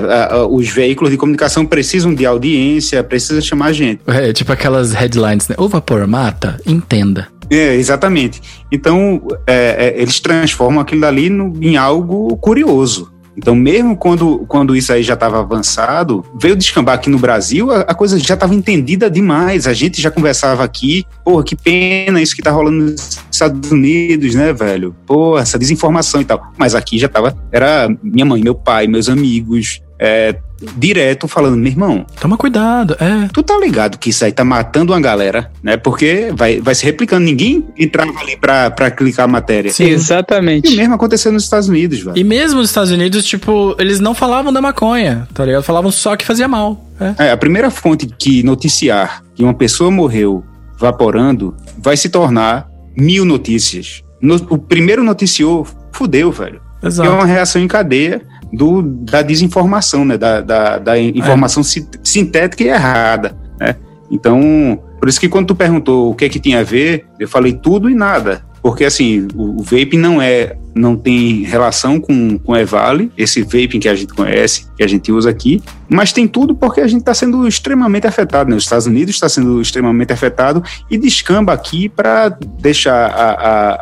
[0.51, 4.01] Os veículos de comunicação precisam de audiência, precisa chamar gente.
[4.07, 5.55] É, tipo aquelas headlines, né?
[5.59, 7.28] O vapor mata, entenda.
[7.51, 8.40] É, exatamente.
[8.72, 13.12] Então, é, é, eles transformam aquilo dali no, em algo curioso.
[13.36, 17.82] Então, mesmo quando, quando isso aí já estava avançado, veio descambar aqui no Brasil, a,
[17.82, 19.66] a coisa já estava entendida demais.
[19.66, 22.96] A gente já conversava aqui, porra, que pena isso que tá rolando
[23.39, 24.95] Estados Unidos, né, velho?
[25.07, 26.53] Pô, essa desinformação e tal.
[26.57, 30.36] Mas aqui já tava, era minha mãe, meu pai, meus amigos, é,
[30.76, 33.28] direto falando, meu irmão, Toma cuidado, é.
[33.32, 35.76] tu tá ligado que isso aí tá matando uma galera, né?
[35.76, 37.24] Porque vai, vai se replicando.
[37.24, 39.72] Ninguém entrava ali pra, pra clicar a matéria.
[39.72, 39.84] Sim.
[39.84, 40.72] E Exatamente.
[40.72, 42.16] o mesmo aconteceu nos Estados Unidos, velho.
[42.16, 45.62] E mesmo nos Estados Unidos, tipo, eles não falavam da maconha, tá ligado?
[45.62, 46.84] Falavam só que fazia mal.
[47.01, 47.26] É.
[47.26, 50.45] É, a primeira fonte que noticiar que uma pessoa morreu
[50.78, 52.68] vaporando vai se tornar
[52.99, 54.03] mil notícias.
[54.20, 56.61] No- o primeiro noticiou, fudeu, velho.
[56.80, 57.11] Que é Exato.
[57.11, 58.22] uma reação em cadeia
[58.53, 60.16] do, da desinformação, né?
[60.16, 63.76] Da, da, da informação si- sintética e errada, né?
[64.11, 67.28] Então, por isso que quando tu perguntou o que é que tinha a ver, eu
[67.28, 68.44] falei tudo e nada.
[68.62, 73.42] Porque, assim, o, o vaping não é, não tem relação com, com o Evale, esse
[73.42, 76.86] vaping que a gente conhece, que a gente usa aqui, mas tem tudo porque a
[76.86, 78.57] gente está sendo extremamente afetado, né?
[78.57, 82.28] Os Estados Unidos está sendo extremamente afetado e descamba aqui para
[82.61, 83.32] deixar a-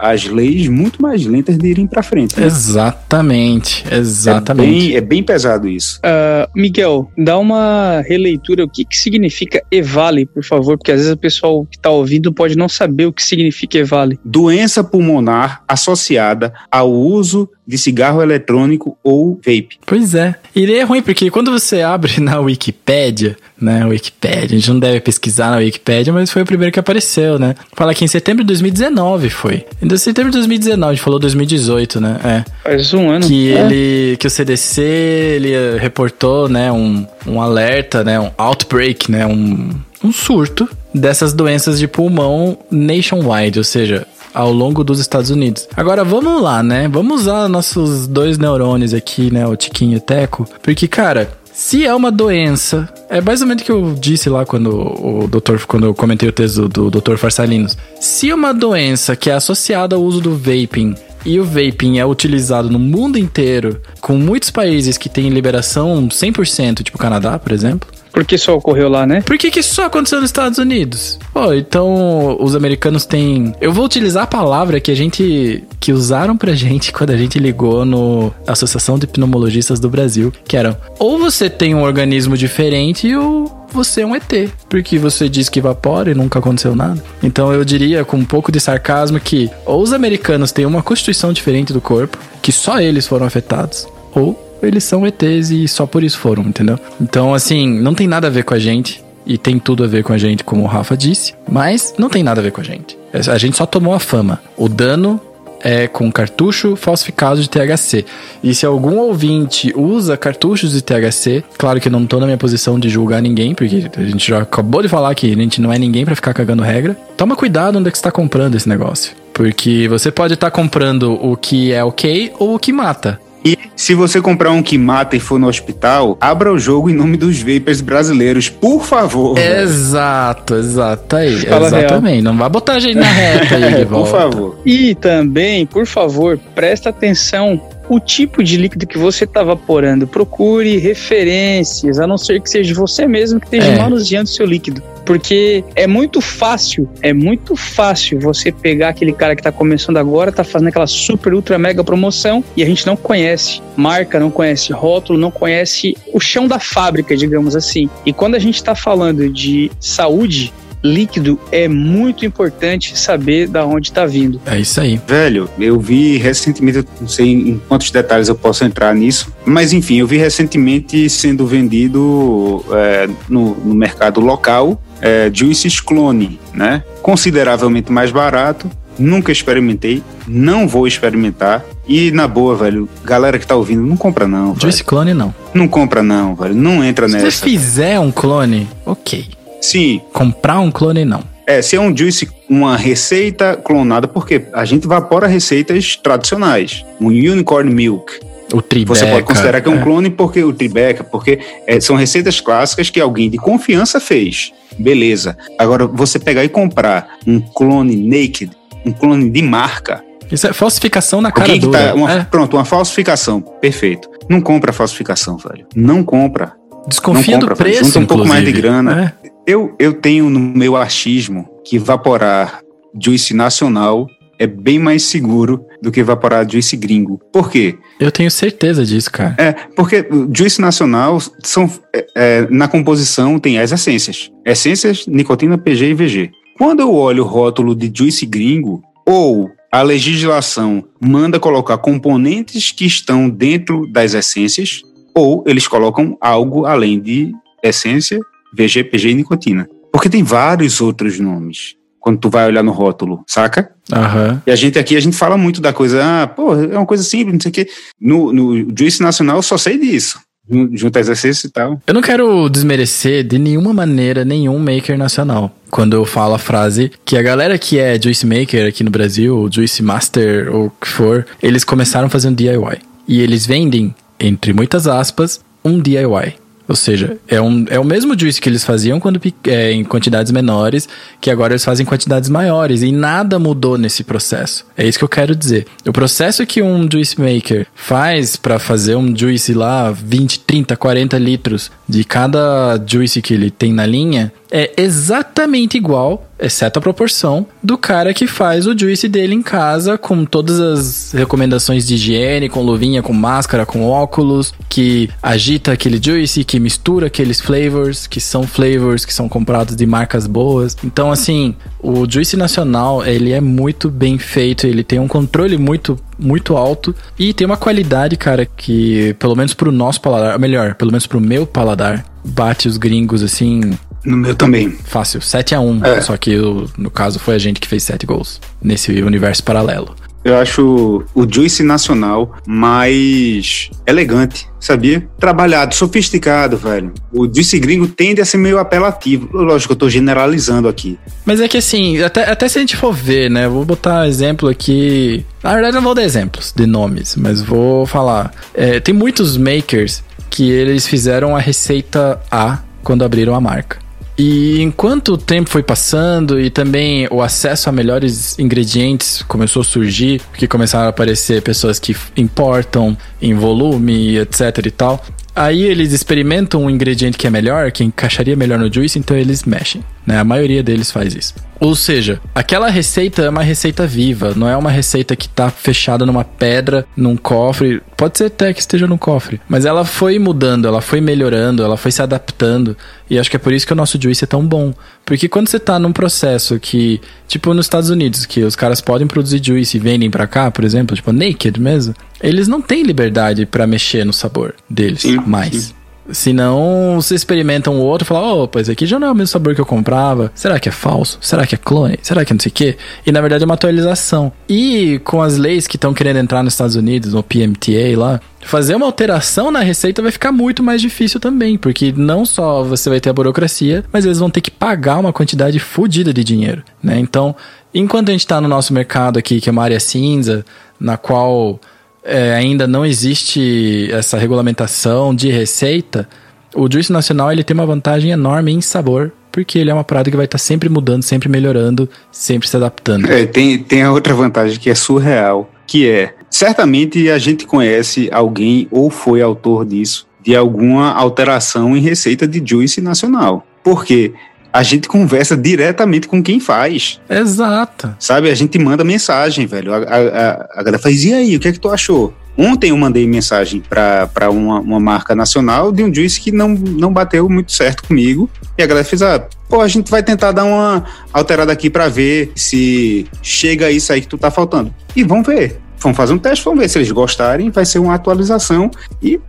[0.07, 2.39] a- as leis muito mais lentas de irem para frente.
[2.39, 2.47] né?
[2.47, 4.69] Exatamente, É exatamente.
[4.71, 5.99] bem, é bem pesado isso.
[6.03, 8.65] Ah, Miguel, dá uma releitura.
[8.65, 10.77] O que, que significa EVALE, por favor?
[10.79, 14.19] Porque às vezes o pessoal que tá ouvindo pode não saber o que significa EVALE.
[14.25, 19.79] Doença pulmonar associada ao uso de cigarro eletrônico ou vape.
[19.85, 20.35] Pois é.
[20.55, 25.01] E é ruim porque quando você abre na Wikipédia, né, Wikipédia, a gente não deve
[25.01, 27.55] pesquisar na Wikipédia, mas foi o primeiro que apareceu, né?
[27.75, 29.65] Fala que em setembro de 2019 foi.
[29.83, 32.19] Em setembro de 2019, a gente falou 2018, né?
[32.25, 32.45] É.
[32.63, 33.27] Faz um ano.
[33.27, 33.61] que É.
[33.61, 39.27] ele que o CDC ele eh, reportou né um, um alerta né um outbreak né
[39.27, 39.71] um,
[40.03, 44.07] um surto dessas doenças de pulmão nationwide ou seja
[44.37, 45.67] ao longo dos Estados Unidos.
[45.75, 46.87] Agora vamos lá, né?
[46.89, 49.47] Vamos usar nossos dois neurônios aqui, né?
[49.47, 50.47] O Tiquinho e o Teco.
[50.63, 55.27] Porque, cara, se é uma doença, é basicamente o que eu disse lá quando o
[55.27, 57.17] doutor, quando eu comentei o texto do, Dr.
[57.17, 57.79] Farsalinos.
[57.99, 62.69] Se uma doença que é associada ao uso do vaping e o vaping é utilizado
[62.69, 67.89] no mundo inteiro, com muitos países que têm liberação 100%, tipo o Canadá, por exemplo,
[68.17, 69.21] Porque só ocorreu lá, né?
[69.21, 71.19] por que, que só aconteceu nos Estados Unidos?
[71.35, 73.55] Pô, então os americanos têm.
[73.61, 75.63] Eu vou utilizar a palavra que a gente.
[75.79, 80.57] que usaram pra gente quando a gente ligou no Associação de Pneumologistas do Brasil, que
[80.57, 85.51] eram ou você tem um organismo diferente ou você é um ET, porque você diz
[85.51, 87.05] que evapora e nunca aconteceu nada.
[87.23, 91.35] Então eu diria com um pouco de sarcasmo que ou os americanos têm uma constituição
[91.35, 96.03] diferente do corpo, que só eles foram afetados, ou eles são ETs e só por
[96.03, 96.79] isso foram, entendeu?
[97.01, 99.05] Então, assim, não tem nada a ver com a gente.
[99.29, 101.35] E tem tudo a ver com a gente, como o Rafa disse.
[101.51, 102.97] Mas não tem nada a ver com a gente.
[103.13, 104.41] A gente só tomou a fama.
[104.57, 105.21] O dano
[105.61, 108.05] é com cartucho falsificado de THC.
[108.41, 112.39] E se algum ouvinte usa cartuchos de THC, claro que eu não tô na minha
[112.39, 115.73] posição de julgar ninguém, porque a gente já acabou de falar que a gente não
[115.73, 116.97] é ninguém pra ficar cagando regra.
[117.17, 119.13] Toma cuidado onde é que você tá comprando esse negócio.
[119.33, 123.21] Porque você pode estar comprando o que é ok ou o que mata.
[123.47, 126.95] E se você comprar um que mata e for no hospital, abra o jogo em
[126.95, 129.35] nome dos vapers brasileiros, por favor.
[129.37, 129.63] velho.
[129.63, 131.05] Exato, exato.
[131.07, 132.23] Tá Aí, Fala exatamente.
[132.23, 134.11] Não vai botar a gente na reta aí de volta.
[134.11, 134.59] por favor.
[134.67, 140.07] E também, por favor, presta atenção o tipo de líquido que você está vaporando.
[140.09, 143.79] Procure referências, a não ser que seja você mesmo que esteja É.
[143.79, 144.83] manuseando seu líquido.
[145.07, 150.33] Porque é muito fácil, é muito fácil você pegar aquele cara que tá começando agora,
[150.33, 154.73] tá fazendo aquela super, ultra, mega promoção e a gente não conhece marca, não conhece
[154.73, 157.89] rótulo, não conhece o chão da fábrica, digamos assim.
[158.05, 160.53] E quando a gente tá falando de saúde,
[160.83, 164.41] líquido é muito importante saber da onde tá vindo.
[164.47, 165.01] É isso aí.
[165.07, 169.73] Velho, eu vi recentemente, eu não sei em quantos detalhes eu posso entrar nisso, mas
[169.73, 176.83] enfim, eu vi recentemente sendo vendido é, no, no mercado local é, Juices Clone, né?
[177.03, 178.71] Consideravelmente mais barato.
[178.99, 181.63] Nunca experimentei, não vou experimentar.
[181.87, 184.55] E na boa, velho, galera que tá ouvindo, não compra não.
[184.55, 184.61] velho.
[184.63, 185.35] Juice clone não.
[185.53, 186.55] Não compra não, velho.
[186.55, 187.45] Não entra Se você nessa.
[187.45, 189.27] fizer um clone, ok.
[189.67, 191.23] Sim, Comprar um clone, não.
[191.47, 196.85] É, se é um juice, uma receita clonada, porque a gente evapora receitas tradicionais.
[197.01, 198.13] Um unicorn milk.
[198.53, 198.95] O Tribeca.
[198.95, 202.91] Você pode considerar que é um clone porque o Tribeca, porque é, são receitas clássicas
[202.91, 204.53] que alguém de confiança fez.
[204.79, 205.37] Beleza.
[205.59, 208.51] Agora, você pegar e comprar um clone naked,
[208.85, 211.95] um clone de marca, Isso é falsificação na cara tá.
[211.95, 213.41] uma- É, Pronto, uma falsificação.
[213.41, 214.09] Perfeito.
[214.29, 215.67] Não compra falsificação, velho.
[215.75, 216.53] Não compra.
[216.89, 217.77] Desconfia do compra, velho.
[217.77, 218.69] preço, Junta um pouco mais de inclusive.
[218.69, 219.15] grana.
[219.23, 219.31] É.
[219.47, 222.61] Eu, eu tenho no meu achismo que evaporar
[223.01, 224.09] juice nacional
[224.39, 227.21] é bem mais seguro do que evaporar juice gringo.
[227.33, 227.77] Por quê?
[227.99, 229.35] Eu tenho certeza disso, cara.
[229.39, 234.31] É, porque juice nacional são é, é, na composição tem as essências.
[234.45, 236.31] Essências, nicotina, PG e VG.
[236.59, 242.87] Quando eu olho o rótulo de juice gringo, ou a legislação manda colocar componentes que
[242.87, 244.83] estão dentro das essências,
[245.17, 248.21] ou eles colocam algo além de essência,
[248.55, 249.69] VG, PG e nicotina.
[249.91, 253.73] Porque tem vários outros nomes quando tu vai olhar no rótulo, saca?
[253.93, 254.41] Aham.
[254.47, 257.03] E a gente aqui, a gente fala muito da coisa, ah, pô, é uma coisa
[257.03, 257.69] simples, não sei o quê.
[258.01, 260.21] No, no Juice Nacional eu só sei disso.
[260.49, 261.81] Jun- Junta exercício e tal.
[261.85, 265.51] Eu não quero desmerecer de nenhuma maneira nenhum maker nacional.
[265.71, 269.37] Quando eu falo a frase que a galera que é Juice Maker aqui no Brasil,
[269.37, 272.79] ou Juice Master, ou o que for, eles começaram fazendo DIY.
[273.09, 276.47] E eles vendem, entre muitas aspas, um DIY.
[276.69, 280.33] Ou seja, é, um, é o mesmo juice que eles faziam quando é, em quantidades
[280.33, 280.89] menores,
[281.21, 282.83] que agora eles fazem em quantidades maiores.
[282.83, 284.67] E nada mudou nesse processo.
[284.77, 285.67] É isso que eu quero dizer.
[285.87, 291.19] O processo que um juice maker faz para fazer um juice lá, 20, 30, 40
[291.19, 297.47] litros de cada juice que ele tem na linha, é exatamente igual, exceto a proporção,
[297.63, 302.49] do cara que faz o juice dele em casa, com todas as recomendações de higiene,
[302.49, 308.21] com luvinha, com máscara, com óculos, que agita aquele juice, que mistura aqueles flavors, que
[308.21, 310.77] são flavors que são comprados de marcas boas.
[310.85, 315.99] Então, assim, o juice nacional, ele é muito bem feito, ele tem um controle muito
[316.19, 320.75] muito alto e tem uma qualidade, cara, que pelo menos pro nosso paladar, ou melhor,
[320.75, 323.61] pelo menos pro meu paladar, bate os gringos assim
[324.05, 324.71] No meu também.
[324.71, 326.01] fácil, 7 a 1 É.
[326.01, 326.37] Só que
[326.79, 329.95] no caso foi a gente que fez 7 gols nesse universo paralelo.
[330.27, 335.09] Eu acho o Juice nacional mais elegante, sabia?
[335.21, 336.93] Trabalhado, sofisticado, velho.
[337.13, 339.29] O Juice gringo tende a ser meio apelativo.
[339.33, 340.99] Lógico, eu tô generalizando aqui.
[341.25, 343.47] Mas é que assim, até, até se a gente for ver, né?
[343.47, 345.25] Vou botar exemplo aqui.
[345.45, 348.33] Na verdade, não vou dar exemplos de nomes, mas vou falar.
[348.53, 353.86] É, tem muitos makers que eles fizeram a receita A quando abriram a marca.
[354.19, 359.65] E enquanto o tempo foi passando e também o acesso a melhores ingredientes começou a
[359.65, 365.05] surgir, porque começaram a aparecer pessoas que importam em volume, etc e tal.
[365.37, 369.45] Aí eles experimentam um ingrediente que é melhor, que encaixaria melhor no juice, então eles
[369.45, 370.19] mexem, né?
[370.19, 371.35] A maioria deles faz isso.
[371.61, 376.07] Ou seja, aquela receita é uma receita viva, não é uma receita que tá fechada
[376.07, 377.83] numa pedra, num cofre.
[377.97, 381.77] Pode ser até que esteja num cofre, mas ela foi mudando, ela foi melhorando, ela
[381.79, 382.77] foi se adaptando.
[383.09, 384.75] E acho que é por isso que o nosso juice é tão bom.
[385.05, 389.07] Porque quando você tá num processo que, tipo nos Estados Unidos, que os caras podem
[389.07, 393.47] produzir juice e vendem pra cá, por exemplo, tipo naked mesmo, eles não têm liberdade
[393.47, 395.55] pra mexer no sabor deles Sim, mais.
[395.55, 395.75] sim.
[396.11, 399.29] Senão, você experimenta um outro e fala, opa, esse aqui já não é o mesmo
[399.29, 400.31] sabor que eu comprava.
[400.35, 401.19] Será que é falso?
[401.21, 401.99] Será que é clone?
[402.03, 402.77] Será que é não sei o quê?
[403.05, 404.33] E na verdade é uma atualização.
[404.49, 408.75] E com as leis que estão querendo entrar nos Estados Unidos, no PMTA lá, fazer
[408.75, 411.59] uma alteração na receita vai ficar muito mais difícil também.
[411.59, 415.13] Porque não só você vai ter a burocracia, mas eles vão ter que pagar uma
[415.13, 416.99] quantidade fodida de dinheiro, né?
[416.99, 417.35] Então,
[417.75, 420.45] enquanto a gente tá no nosso mercado aqui, que é uma área cinza,
[420.79, 421.61] na qual
[422.07, 426.09] é, ainda não existe essa regulamentação de receita,
[426.55, 430.11] o Juice Nacional ele tem uma vantagem enorme em sabor, porque ele é uma parada
[430.11, 433.13] que vai estar sempre mudando, sempre melhorando, sempre se adaptando.
[433.13, 438.09] É, tem, tem a outra vantagem que é surreal, que é, certamente a gente conhece
[438.11, 443.47] alguém ou foi autor disso, de alguma alteração em receita de Juice nacional.
[443.63, 444.15] Por quê?
[444.57, 446.99] A gente conversa diretamente com quem faz.
[447.11, 447.95] Exato.
[447.99, 449.75] Sabe, a gente manda mensagem, velho.
[449.75, 452.15] A, a, a, galera faz, e aí, o que é que tu achou?
[452.39, 456.91] Ontem eu mandei mensagem para uma, uma marca nacional de um juice que não, não
[456.91, 458.31] bateu muito certo comigo.
[458.57, 461.91] E a galera fez, ah, pô, a gente vai tentar dar uma alterada aqui para
[461.91, 464.75] ver se chega isso aí que tu tá faltando.
[464.97, 465.61] E vamos ver.
[465.81, 468.71] Vamos fazer um teste, vamos ver se eles gostarem, vai ser uma atualização
[469.03, 469.21] e,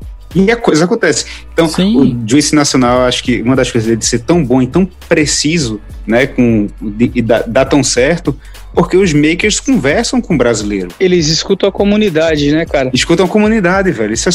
[0.46, 1.26] e a coisa acontece.
[1.52, 1.98] Então, Sim.
[1.98, 4.88] o Juice Nacional, acho que uma das coisas dele de ser tão bom e tão
[5.08, 8.38] preciso, né, com, de, e dá, dá tão certo,
[8.74, 10.90] porque os makers conversam com o brasileiro.
[11.00, 12.92] Eles escutam a comunidade, né, cara?
[12.94, 14.14] Escutam a comunidade, velho.
[14.14, 14.32] Isso é,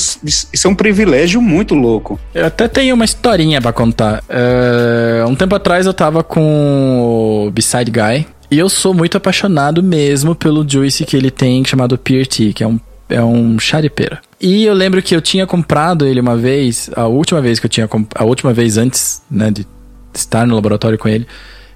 [0.52, 2.18] isso é um privilégio muito louco.
[2.34, 4.24] Eu até tenho uma historinha pra contar.
[4.28, 8.26] É, um tempo atrás eu tava com o Beside Guy.
[8.50, 12.62] E eu sou muito apaixonado mesmo pelo juice que ele tem chamado Peer Tea, que
[12.62, 12.78] é um,
[13.12, 14.20] é um chá de pera.
[14.40, 17.70] E eu lembro que eu tinha comprado ele uma vez, a última vez que eu
[17.70, 19.66] tinha a última vez antes, né, de
[20.14, 21.26] estar no laboratório com ele,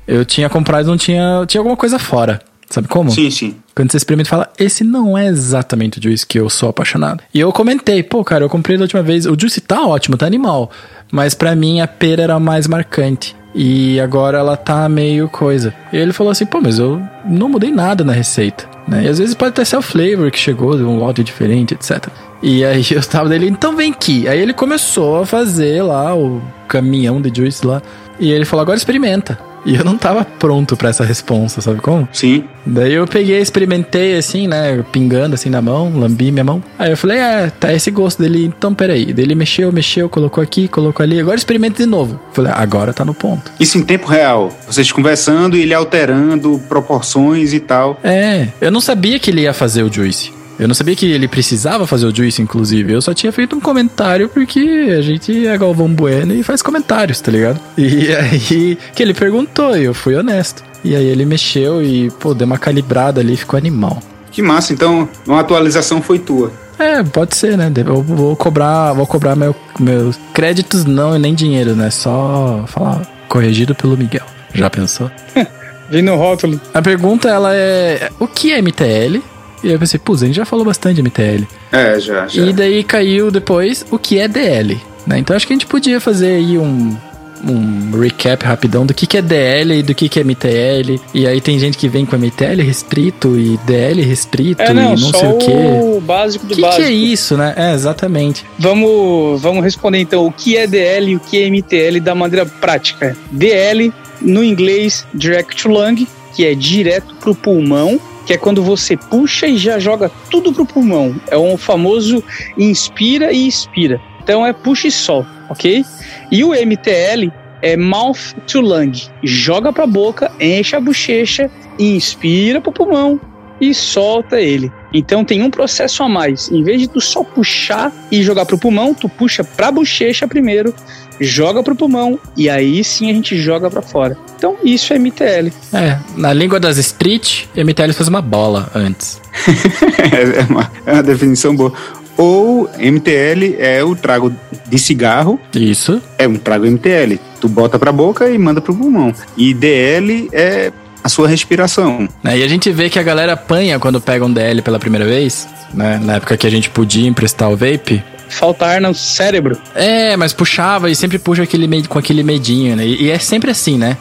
[0.06, 2.40] eu tinha comprado e não tinha, tinha alguma coisa fora.
[2.68, 3.10] Sabe como?
[3.10, 3.56] Sim, sim.
[3.74, 7.22] Quando você experimenta e fala, esse não é exatamente o juice que eu sou apaixonado.
[7.32, 9.24] E eu comentei, pô, cara, eu comprei da última vez.
[9.24, 10.70] O juice tá ótimo, tá animal.
[11.12, 13.36] Mas pra mim a pera era mais marcante.
[13.58, 15.72] E agora ela tá meio coisa.
[15.90, 18.68] E ele falou assim, pô, mas eu não mudei nada na receita.
[18.86, 19.04] Né?
[19.04, 22.06] E às vezes pode até ser o flavor que chegou, de um lote diferente, etc.
[22.42, 24.28] E aí eu tava dele, então vem aqui.
[24.28, 27.80] Aí ele começou a fazer lá o caminhão de juice lá.
[28.20, 29.38] E ele falou, agora experimenta.
[29.66, 32.08] E eu não tava pronto pra essa resposta, sabe como?
[32.12, 32.44] Sim.
[32.64, 34.84] Daí eu peguei, experimentei assim, né?
[34.92, 36.62] Pingando assim na mão, lambi minha mão.
[36.78, 39.12] Aí eu falei, é, tá esse gosto dele, então peraí.
[39.12, 41.18] Daí ele mexeu, mexeu, colocou aqui, colocou ali.
[41.18, 42.20] Agora experimenta de novo.
[42.32, 43.50] Falei, agora tá no ponto.
[43.58, 44.56] Isso em tempo real.
[44.66, 47.98] Vocês conversando e ele alterando proporções e tal.
[48.04, 50.32] É, eu não sabia que ele ia fazer o juice.
[50.58, 52.92] Eu não sabia que ele precisava fazer o juice, inclusive.
[52.92, 57.20] Eu só tinha feito um comentário porque a gente é Galvão Bueno e faz comentários,
[57.20, 57.60] tá ligado?
[57.76, 60.64] E aí que ele perguntou e eu fui honesto.
[60.82, 64.00] E aí ele mexeu e, pô, deu uma calibrada ali, ficou animal.
[64.30, 66.52] Que massa, então uma atualização foi tua.
[66.78, 67.72] É, pode ser, né?
[67.74, 71.90] Eu vou cobrar, vou cobrar meu, meus créditos não e nem dinheiro, né?
[71.90, 74.24] Só falar corrigido pelo Miguel.
[74.54, 75.10] Já pensou?
[75.90, 76.60] Vem no rótulo.
[76.74, 79.22] A pergunta ela é: o que é MTL?
[79.62, 81.46] E aí eu pensei, pô, a gente já falou bastante de MTL.
[81.72, 82.42] É, já, já.
[82.42, 85.18] E daí caiu depois o que é DL, né?
[85.18, 86.96] Então acho que a gente podia fazer aí um,
[87.44, 91.00] um recap rapidão do que, que é DL e do que, que é MTL.
[91.14, 95.00] E aí tem gente que vem com MTL restrito e DL restrito É, não, e
[95.00, 95.52] não só sei o quê.
[95.96, 96.82] o básico do que, básico.
[96.82, 97.54] que é isso, né?
[97.56, 98.44] É, exatamente.
[98.58, 102.46] Vamos, vamos responder então o que é DL e o que é MTL da maneira
[102.46, 103.16] prática.
[103.30, 108.96] DL, no inglês, Direct to Lung, que é direto pro pulmão, que é quando você
[108.96, 111.14] puxa e já joga tudo pro pulmão.
[111.28, 112.22] É um famoso
[112.58, 114.00] inspira e expira.
[114.22, 115.84] Então é puxa e solta, ok?
[116.30, 117.30] E o MTL
[117.62, 118.92] é mouth to lung.
[119.22, 121.48] Joga pra boca, enche a bochecha,
[121.78, 123.20] inspira pro pulmão
[123.60, 124.70] e solta ele.
[124.96, 126.50] Então tem um processo a mais.
[126.50, 130.74] Em vez de tu só puxar e jogar pro pulmão, tu puxa pra bochecha primeiro,
[131.20, 134.16] joga pro pulmão e aí sim a gente joga pra fora.
[134.36, 135.52] Então isso é MTL.
[135.72, 139.20] É, na língua das street, MTL faz uma bola antes.
[140.12, 141.72] é, uma, é uma definição boa.
[142.16, 144.34] Ou MTL é o trago
[144.66, 146.00] de cigarro, Isso.
[146.16, 147.18] é um trago MTL.
[147.38, 149.12] Tu bota pra boca e manda pro pulmão.
[149.36, 150.72] E DL é
[151.06, 152.08] a sua respiração.
[152.22, 155.04] Né, E a gente vê que a galera apanha quando pega um DL pela primeira
[155.04, 156.00] vez, né?
[156.02, 158.02] Na época que a gente podia emprestar o vape.
[158.28, 159.56] Falta ar no cérebro.
[159.74, 162.84] É, mas puxava e sempre puxa aquele com aquele medinho, né?
[162.84, 163.96] E e é sempre assim, né?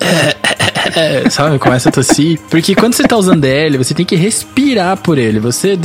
[0.00, 0.36] É,
[1.30, 2.38] sabe, começa a tossir.
[2.50, 5.38] Porque quando você tá usando DL, você tem que respirar por ele.
[5.40, 5.78] Você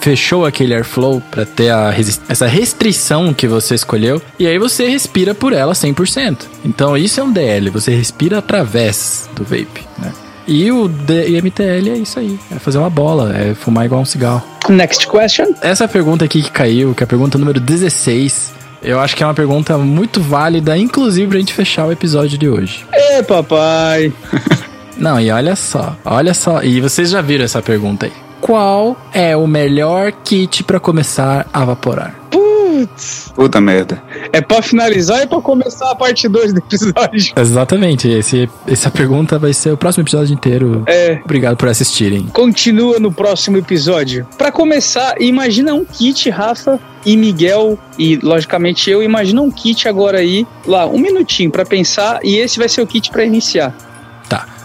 [0.00, 1.94] fechou aquele airflow pra ter a
[2.28, 4.20] essa restrição que você escolheu.
[4.38, 6.38] E aí você respira por ela 100%.
[6.64, 10.12] Então isso é um DL, você respira através do vape, né?
[10.46, 12.38] E o D- e MTL é isso aí.
[12.50, 14.42] É fazer uma bola, é fumar igual um cigarro.
[14.68, 15.54] Next question.
[15.62, 18.52] Essa pergunta aqui que caiu, que é a pergunta número 16,
[18.82, 22.48] eu acho que é uma pergunta muito válida, inclusive pra gente fechar o episódio de
[22.48, 22.84] hoje.
[22.92, 24.12] Ê, papai.
[24.96, 28.12] Não, e olha só, olha só, e vocês já viram essa pergunta aí.
[28.40, 32.14] Qual é o melhor kit pra começar a vaporar?
[32.86, 33.32] Putz.
[33.34, 34.02] Puta merda.
[34.32, 37.32] É pra finalizar e pra começar a parte 2 do episódio.
[37.36, 40.82] Exatamente, esse, essa pergunta vai ser o próximo episódio inteiro.
[40.86, 41.20] É.
[41.24, 42.26] Obrigado por assistirem.
[42.28, 44.26] Continua no próximo episódio.
[44.36, 50.18] Pra começar, imagina um kit, Rafa e Miguel, e logicamente eu, imagina um kit agora
[50.18, 53.74] aí, lá, um minutinho pra pensar, e esse vai ser o kit pra iniciar.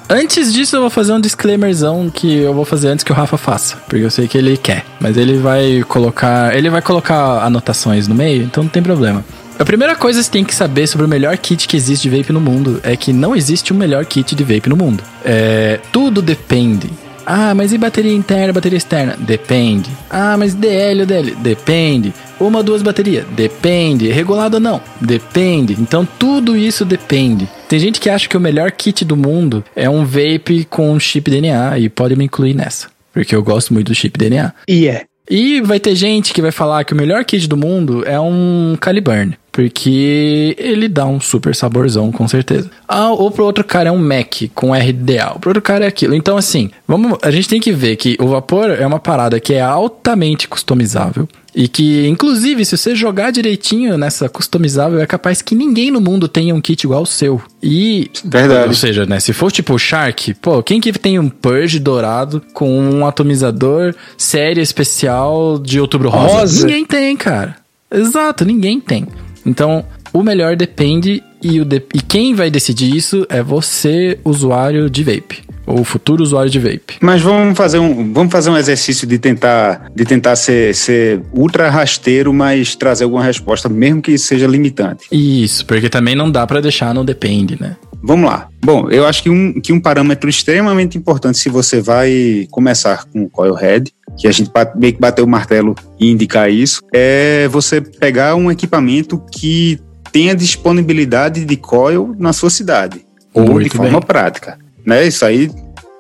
[0.08, 3.38] Antes disso, eu vou fazer um disclaimerzão que eu vou fazer antes que o Rafa
[3.38, 4.86] faça, porque eu sei que ele quer.
[5.00, 9.26] Mas ele vai colocar, ele vai colocar anotações no meio, então não tem problema.
[9.58, 12.18] A primeira coisa que você tem que saber sobre o melhor kit que existe de
[12.18, 15.02] vape no mundo é que não existe um melhor kit de vape no mundo.
[15.24, 16.90] É, tudo depende.
[17.26, 19.16] Ah, mas e bateria interna, bateria externa?
[19.18, 19.90] Depende.
[20.10, 21.36] Ah, mas DL ou DL?
[21.36, 22.14] Depende.
[22.40, 23.26] Uma ou duas baterias?
[23.32, 24.10] Depende.
[24.10, 24.82] Regulado ou não?
[25.02, 25.76] Depende.
[25.80, 27.50] Então tudo isso depende.
[27.68, 31.30] Tem gente que acha que o melhor kit do mundo é um vape com chip
[31.32, 32.88] DNA e pode me incluir nessa.
[33.14, 34.54] Porque eu gosto muito do chip DNA.
[34.68, 35.06] E é.
[35.30, 38.78] E vai ter gente que vai falar que o melhor kit do mundo é um
[38.80, 39.36] Caliburn.
[39.56, 42.70] Porque ele dá um super saborzão, com certeza.
[42.86, 45.40] Ah, ou pro outro cara é um Mac com RDA.
[45.40, 46.14] Pro outro cara é aquilo.
[46.14, 49.54] Então, assim, vamos, a gente tem que ver que o vapor é uma parada que
[49.54, 51.26] é altamente customizável.
[51.56, 56.28] E que, inclusive, se você jogar direitinho nessa customizável, é capaz que ninguém no mundo
[56.28, 57.42] tenha um kit igual ao seu.
[57.64, 58.12] E.
[58.26, 58.68] Verdade.
[58.68, 59.22] Ou seja, né?
[59.22, 63.96] Se for tipo o Shark, pô, quem que tem um Purge dourado com um atomizador
[64.18, 66.40] série especial de outubro rosa?
[66.40, 66.68] Rosa.
[66.68, 67.56] Ninguém tem, cara.
[67.90, 69.08] Exato, ninguém tem.
[69.46, 74.90] Então, o melhor depende e, o de- e quem vai decidir isso é você, usuário
[74.90, 75.44] de vape.
[75.68, 76.96] Ou futuro usuário de vape.
[77.02, 81.70] Mas vamos fazer um, vamos fazer um exercício de tentar, de tentar ser, ser ultra
[81.70, 85.06] rasteiro, mas trazer alguma resposta, mesmo que seja limitante.
[85.12, 87.76] Isso, porque também não dá pra deixar no depende, né?
[88.04, 88.48] Vamos lá.
[88.64, 93.24] Bom, eu acho que um, que um parâmetro extremamente importante se você vai começar com
[93.24, 97.48] o coil head, que a gente meio que bateu o martelo e indicar isso, é
[97.50, 99.80] você pegar um equipamento que
[100.12, 103.06] tenha disponibilidade de coil na sua cidade.
[103.34, 104.08] Ou Muito de forma bem.
[104.08, 104.58] prática.
[104.86, 105.06] Né?
[105.06, 105.52] Isso aí,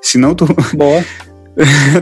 [0.01, 1.03] senão tu, Boa.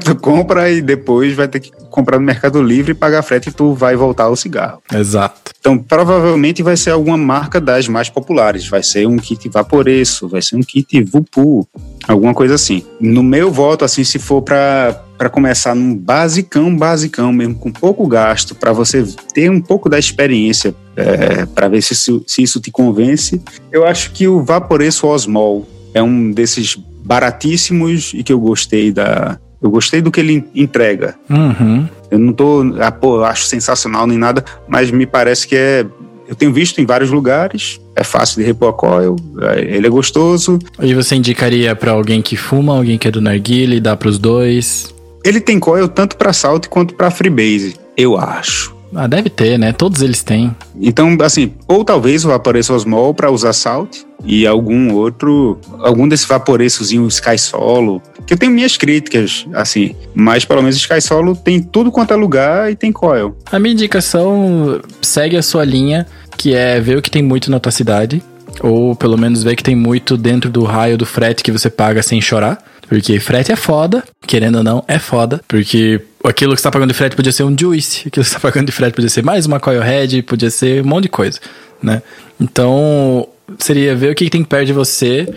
[0.03, 3.51] tu compra e depois vai ter que comprar no Mercado Livre e pagar frete e
[3.51, 4.81] tu vai voltar ao cigarro.
[4.93, 5.51] Exato.
[5.59, 8.67] Então, provavelmente vai ser alguma marca das mais populares.
[8.67, 11.67] Vai ser um kit Vaporeço, vai ser um kit Vupu,
[12.07, 12.83] alguma coisa assim.
[12.99, 18.05] No meu voto, assim, se for para para começar num basicão, basicão mesmo, com pouco
[18.07, 22.59] gasto, para você ter um pouco da experiência, é, para ver se, isso- se isso
[22.59, 23.41] te convence,
[23.71, 26.75] eu acho que o Vaporeço Osmol é um desses
[27.05, 29.37] baratíssimos e que eu gostei da.
[29.61, 31.15] Eu gostei do que ele entrega.
[31.29, 31.87] Uhum.
[32.11, 35.85] Eu não tô, ah, pô, eu acho sensacional nem nada, mas me parece que é.
[36.27, 39.89] Eu tenho visto em vários lugares, é fácil de repor a coil, é, ele é
[39.89, 40.59] gostoso.
[40.81, 44.93] E você indicaria pra alguém que fuma, alguém que é do narguile, dá pros dois?
[45.23, 48.73] Ele tem coil tanto para Salt quanto para Freebase, eu acho.
[48.95, 49.71] Ah, deve ter, né?
[49.71, 50.55] Todos eles têm.
[50.79, 56.27] Então, assim, ou talvez o Vaporeço Osmol para usar Salt e algum outro, algum desse
[56.27, 61.61] Vaporeçozinho Sky Solo, que eu tenho minhas críticas, assim, mas pelo menos Sky Solo tem
[61.61, 63.35] tudo quanto é lugar e tem coil.
[63.51, 66.07] A minha indicação segue a sua linha,
[66.37, 68.21] que é ver o que tem muito na tua cidade.
[68.59, 72.03] Ou pelo menos ver que tem muito dentro do raio do frete que você paga
[72.03, 72.63] sem chorar.
[72.87, 75.41] Porque frete é foda, querendo ou não, é foda.
[75.47, 78.35] Porque aquilo que você tá pagando de frete podia ser um juice, aquilo que você
[78.35, 81.09] tá pagando de frete podia ser mais uma coil head, podia ser um monte de
[81.09, 81.39] coisa,
[81.81, 82.03] né?
[82.39, 85.33] Então, seria ver o que tem perto de você.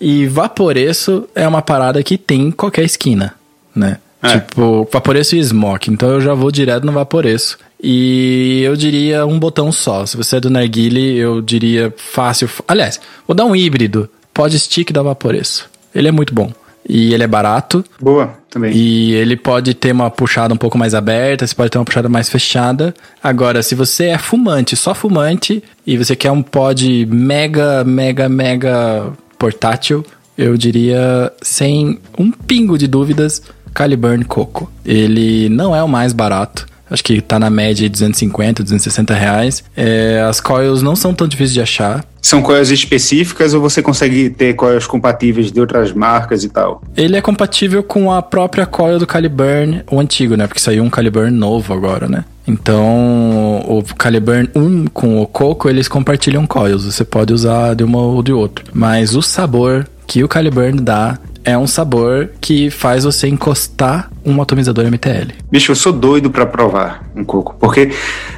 [0.00, 3.34] E Vaporeço é uma parada que tem em qualquer esquina,
[3.74, 3.98] né?
[4.22, 4.38] É.
[4.38, 5.90] Tipo, Vaporeço e Smoke.
[5.90, 7.58] Então eu já vou direto no Vaporeço.
[7.82, 10.06] E eu diria um botão só.
[10.06, 12.48] Se você é do Narguile, eu diria fácil.
[12.66, 14.08] Aliás, vou dar um híbrido.
[14.32, 15.68] Pod Stick da Vaporeço.
[15.94, 16.50] Ele é muito bom.
[16.88, 17.84] E ele é barato.
[18.00, 18.72] Boa, também.
[18.74, 22.08] E ele pode ter uma puxada um pouco mais aberta, você pode ter uma puxada
[22.08, 22.94] mais fechada.
[23.22, 29.12] Agora, se você é fumante, só fumante, e você quer um pod mega, mega, mega
[29.38, 30.04] portátil,
[30.36, 34.70] eu diria, sem um pingo de dúvidas, Caliburn Coco.
[34.84, 36.66] Ele não é o mais barato.
[36.90, 39.64] Acho que tá na média de 250, 260 reais.
[39.76, 42.04] É, as coils não são tão difíceis de achar.
[42.20, 46.82] São coils específicas ou você consegue ter coils compatíveis de outras marcas e tal?
[46.96, 50.46] Ele é compatível com a própria coil do Caliburn, o antigo, né?
[50.46, 52.24] Porque saiu um Caliburn novo agora, né?
[52.46, 56.84] Então, o Caliburn 1 com o Coco, eles compartilham coils.
[56.84, 58.64] Você pode usar de uma ou de outro.
[58.72, 64.40] Mas o sabor que o Caliburn dá é um sabor que faz você encostar um
[64.40, 65.32] atomizador MTL.
[65.50, 67.90] Bicho, eu sou doido pra provar um coco, porque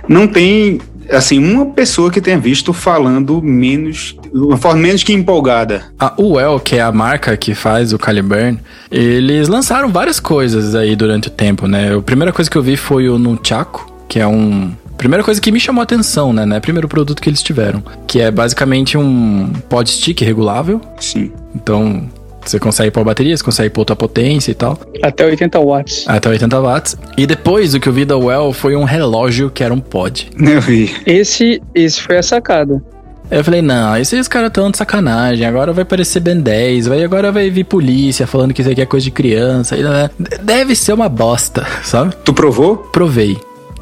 [0.09, 0.81] não tem,
[1.11, 5.85] assim, uma pessoa que tenha visto falando menos, uma forma menos que empolgada.
[5.99, 8.59] A Uel, que é a marca que faz o Caliburn,
[8.91, 11.95] eles lançaram várias coisas aí durante o tempo, né?
[11.95, 14.73] A primeira coisa que eu vi foi o Nunchaku, que é um...
[14.97, 16.47] Primeira coisa que me chamou a atenção, né?
[16.47, 16.59] né?
[16.59, 17.83] Primeiro produto que eles tiveram.
[18.07, 20.81] Que é basicamente um pod stick regulável.
[20.99, 21.31] Sim.
[21.55, 22.09] Então,
[22.43, 24.79] você consegue pôr bateria, você consegue pôr outra potência e tal.
[25.03, 26.05] Até 80 watts.
[26.07, 26.97] Até 80 watts.
[27.17, 30.31] E depois, o que eu vi da Well foi um relógio que era um pod.
[30.39, 30.95] Eu vi.
[31.05, 32.83] Esse, esse foi a sacada.
[33.29, 37.33] Eu falei, não, esses caras tão de sacanagem, agora vai parecer Ben 10, vai, agora
[37.33, 39.77] vai vir polícia falando que isso aqui é coisa de criança.
[39.77, 40.09] e, né,
[40.41, 42.15] Deve ser uma bosta, sabe?
[42.25, 42.77] Tu provou?
[42.77, 43.37] Provei.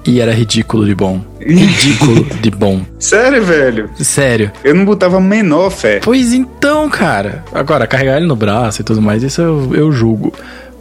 [0.06, 1.20] E era ridículo de bom.
[1.40, 2.82] Ridículo de bom.
[2.98, 3.90] Sério, velho?
[3.96, 4.52] Sério.
[4.62, 6.00] Eu não botava menor fé.
[6.02, 7.42] Pois então, cara.
[7.52, 10.32] Agora, carregar ele no braço e tudo mais, isso eu, eu julgo.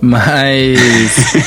[0.01, 0.77] Mas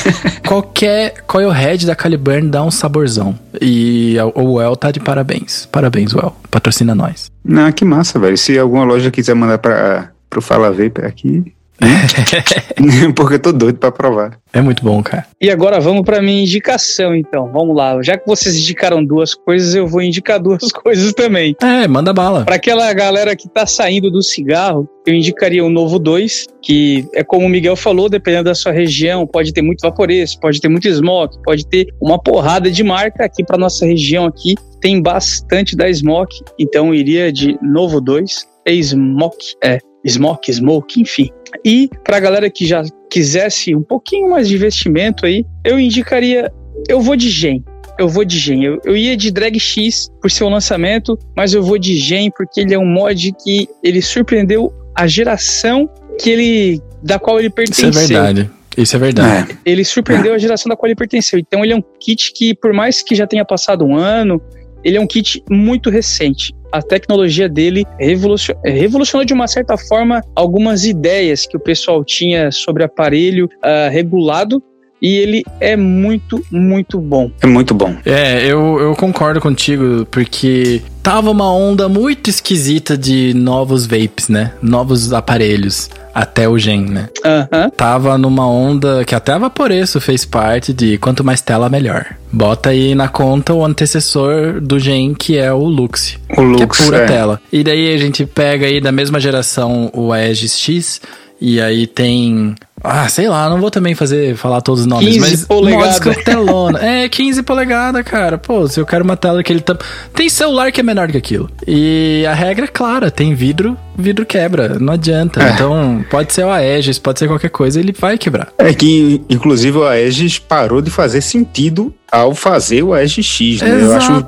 [0.47, 3.37] qualquer coilhead da Caliburn dá um saborzão.
[3.61, 5.67] E o Well tá de parabéns.
[5.71, 6.35] Parabéns, Well.
[6.49, 7.31] Patrocina nós.
[7.45, 8.35] Não, que massa, velho.
[8.35, 11.53] Se alguma loja quiser mandar pra, pro Fala Vape aqui.
[13.15, 14.39] porque eu tô doido pra provar.
[14.51, 15.25] É muito bom, cara.
[15.39, 17.51] E agora vamos para minha indicação, então.
[17.51, 18.01] Vamos lá.
[18.01, 21.55] Já que vocês indicaram duas coisas, eu vou indicar duas coisas também.
[21.61, 22.45] É, manda bala.
[22.45, 27.23] Para aquela galera que tá saindo do cigarro, eu indicaria o Novo 2, que é
[27.23, 30.91] como o Miguel falou, dependendo da sua região, pode ter muito vaporeço, pode ter muito
[30.91, 34.55] smoke, pode ter uma porrada de marca aqui para nossa região aqui.
[34.81, 41.01] Tem bastante da smoke, então eu iria de Novo 2, é smoke, é smoke, smoke,
[41.01, 41.29] enfim.
[41.63, 46.51] E pra galera que já quisesse um pouquinho mais de investimento aí, eu indicaria,
[46.87, 47.63] eu vou de Gen.
[47.97, 48.63] Eu vou de Gen.
[48.63, 52.61] Eu, eu ia de Drag X por seu lançamento, mas eu vou de Gen porque
[52.61, 55.89] ele é um mod que ele surpreendeu a geração
[56.19, 57.89] que ele da qual ele Isso pertenceu.
[57.89, 58.51] é verdade.
[58.77, 59.51] Isso é verdade.
[59.53, 59.57] É.
[59.65, 61.39] Ele surpreendeu a geração da qual ele pertenceu.
[61.39, 64.39] Então ele é um kit que, por mais que já tenha passado um ano,
[64.83, 66.53] ele é um kit muito recente.
[66.71, 72.51] A tecnologia dele revolucion- revolucionou de uma certa forma algumas ideias que o pessoal tinha
[72.51, 74.61] sobre aparelho ah, regulado
[75.01, 77.31] e ele é muito, muito bom.
[77.41, 77.95] É muito bom.
[78.05, 84.53] É, eu, eu concordo contigo, porque tava uma onda muito esquisita de novos vapes, né?
[84.61, 85.89] Novos aparelhos.
[86.17, 87.09] Até o Gen, né?
[87.23, 87.69] Aham.
[87.77, 92.07] Tava numa onda que até a Vaporeço fez parte de quanto mais tela, melhor.
[92.31, 96.17] Bota aí na conta o antecessor do Gen, que é o Lux.
[96.31, 97.05] O que Lux é pura é.
[97.05, 97.39] tela.
[97.53, 100.99] E daí a gente pega aí da mesma geração o Aegis X.
[101.39, 102.55] E aí tem.
[102.83, 105.85] Ah, sei lá, não vou também fazer falar todos os nomes, 15 mas polegada.
[105.85, 106.79] mods com telona.
[106.79, 108.37] É, 15 polegadas, cara.
[108.37, 109.75] Pô, se eu quero uma tela que ele tá.
[110.13, 111.49] Tem celular que é menor que aquilo.
[111.67, 114.77] E a regra é clara: tem vidro, vidro quebra.
[114.79, 115.43] Não adianta.
[115.43, 115.51] É.
[115.51, 118.49] Então, pode ser o Aegis, pode ser qualquer coisa, ele vai quebrar.
[118.57, 123.81] É que, inclusive, o Aegis parou de fazer sentido ao fazer o Aegis X, né?
[123.81, 124.25] Eu acho.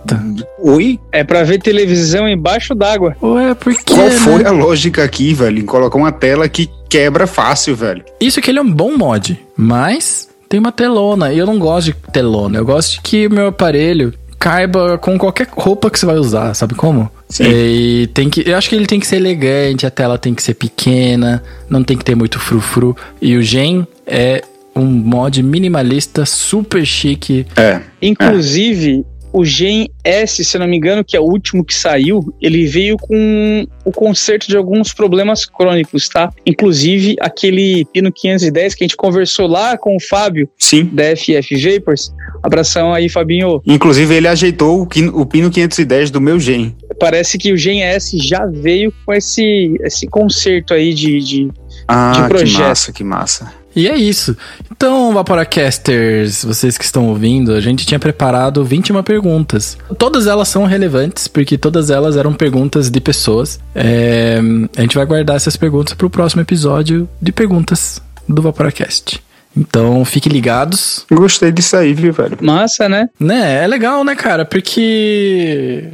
[0.59, 0.99] Oi?
[1.11, 3.15] É pra ver televisão embaixo d'água.
[3.21, 3.93] Ué, por quê?
[3.93, 4.11] Qual né?
[4.11, 8.03] foi a lógica aqui, velho, em colocar uma tela que quebra fácil, velho?
[8.19, 11.31] Isso que ele é um bom mod, mas tem uma telona.
[11.31, 12.57] E eu não gosto de telona.
[12.57, 16.53] Eu gosto de que o meu aparelho caiba com qualquer roupa que você vai usar,
[16.53, 17.11] sabe como?
[17.27, 17.43] Sim.
[17.45, 20.41] E tem que, eu acho que ele tem que ser elegante, a tela tem que
[20.41, 22.95] ser pequena, não tem que ter muito frufru.
[23.21, 24.41] E o Gen é
[24.75, 27.45] um mod minimalista super chique.
[27.55, 27.81] É.
[28.01, 32.33] Inclusive, o Gen S, se eu não me engano, que é o último que saiu,
[32.41, 36.31] ele veio com o conserto de alguns problemas crônicos, tá?
[36.45, 40.85] Inclusive aquele Pino 510 que a gente conversou lá com o Fábio Sim.
[40.91, 42.13] da FF Vapors.
[42.41, 43.61] Abração aí, Fabinho.
[43.65, 46.75] Inclusive, ele ajeitou o, pino 510 do meu gen.
[46.99, 51.51] Parece que o Gen S já veio com esse, esse conserto aí de, de
[51.87, 52.61] Ah, De que projeto.
[52.61, 53.58] massa, que massa.
[53.75, 54.35] E é isso.
[54.71, 59.77] Então, Vaporacasters, vocês que estão ouvindo, a gente tinha preparado 21 perguntas.
[59.97, 63.59] Todas elas são relevantes, porque todas elas eram perguntas de pessoas.
[63.75, 64.39] É,
[64.75, 69.21] a gente vai guardar essas perguntas para o próximo episódio de perguntas do Vaporacast.
[69.55, 71.05] Então, fiquem ligados.
[71.11, 72.37] Gostei disso aí, viu, velho?
[72.41, 73.09] massa, né?
[73.19, 74.45] Né, é legal, né, cara?
[74.45, 75.85] Porque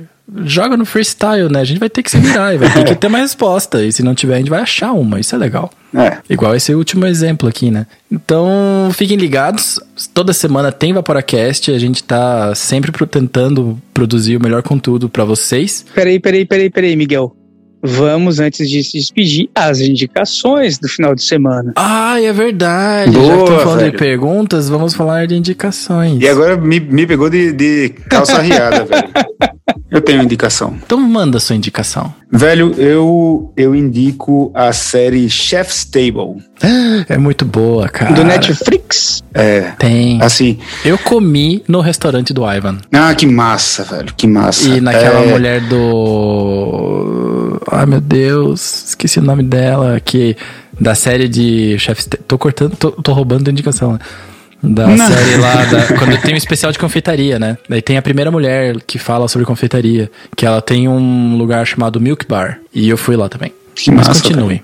[0.44, 1.60] joga no freestyle, né?
[1.60, 3.84] A gente vai ter que se virar e vai ter que ter uma resposta.
[3.84, 5.20] E se não tiver, a gente vai achar uma.
[5.20, 5.70] Isso é legal.
[5.94, 6.18] É.
[6.30, 7.86] Igual esse último exemplo aqui, né?
[8.12, 9.80] Então, fiquem ligados.
[10.14, 11.72] Toda semana tem Vaporacast.
[11.72, 15.86] A gente tá sempre pro- tentando produzir o melhor conteúdo pra vocês.
[15.94, 17.36] Peraí, peraí, peraí, peraí, Miguel.
[17.88, 21.72] Vamos, antes de se despedir, as indicações do final de semana.
[21.76, 23.12] Ah, é verdade.
[23.14, 23.92] Já que Boa, estamos falando velho.
[23.92, 26.20] de perguntas, vamos falar de indicações.
[26.20, 29.08] E agora me, me pegou de, de calça riada, velho.
[29.96, 30.76] Eu tenho indicação.
[30.86, 32.14] Então manda sua indicação.
[32.30, 36.44] Velho, eu, eu indico a série Chef's Table.
[37.08, 38.14] É muito boa, cara.
[38.14, 39.24] Do Netflix?
[39.34, 39.72] É.
[39.78, 40.22] Tem.
[40.22, 42.78] Assim, Eu comi no restaurante do Ivan.
[42.92, 44.68] ah, que massa, velho, que massa.
[44.70, 47.62] E naquela É, mulher do.
[47.72, 50.00] Ai meu Deus, esqueci o nome dela.
[50.00, 50.36] Que.
[50.80, 52.26] Da série de Chef's Table.
[52.28, 54.00] Tô cortando, tô, tô roubando a indicação, né?
[54.66, 55.08] Da Não.
[55.08, 57.58] série lá, da- quando tem um especial de confeitaria, né?
[57.70, 60.10] Daí tem a primeira mulher que fala sobre confeitaria.
[60.36, 62.60] Que ela tem um lugar chamado Milk Bar.
[62.74, 63.54] E eu fui lá também.
[63.76, 64.62] Que Mas massa, continue.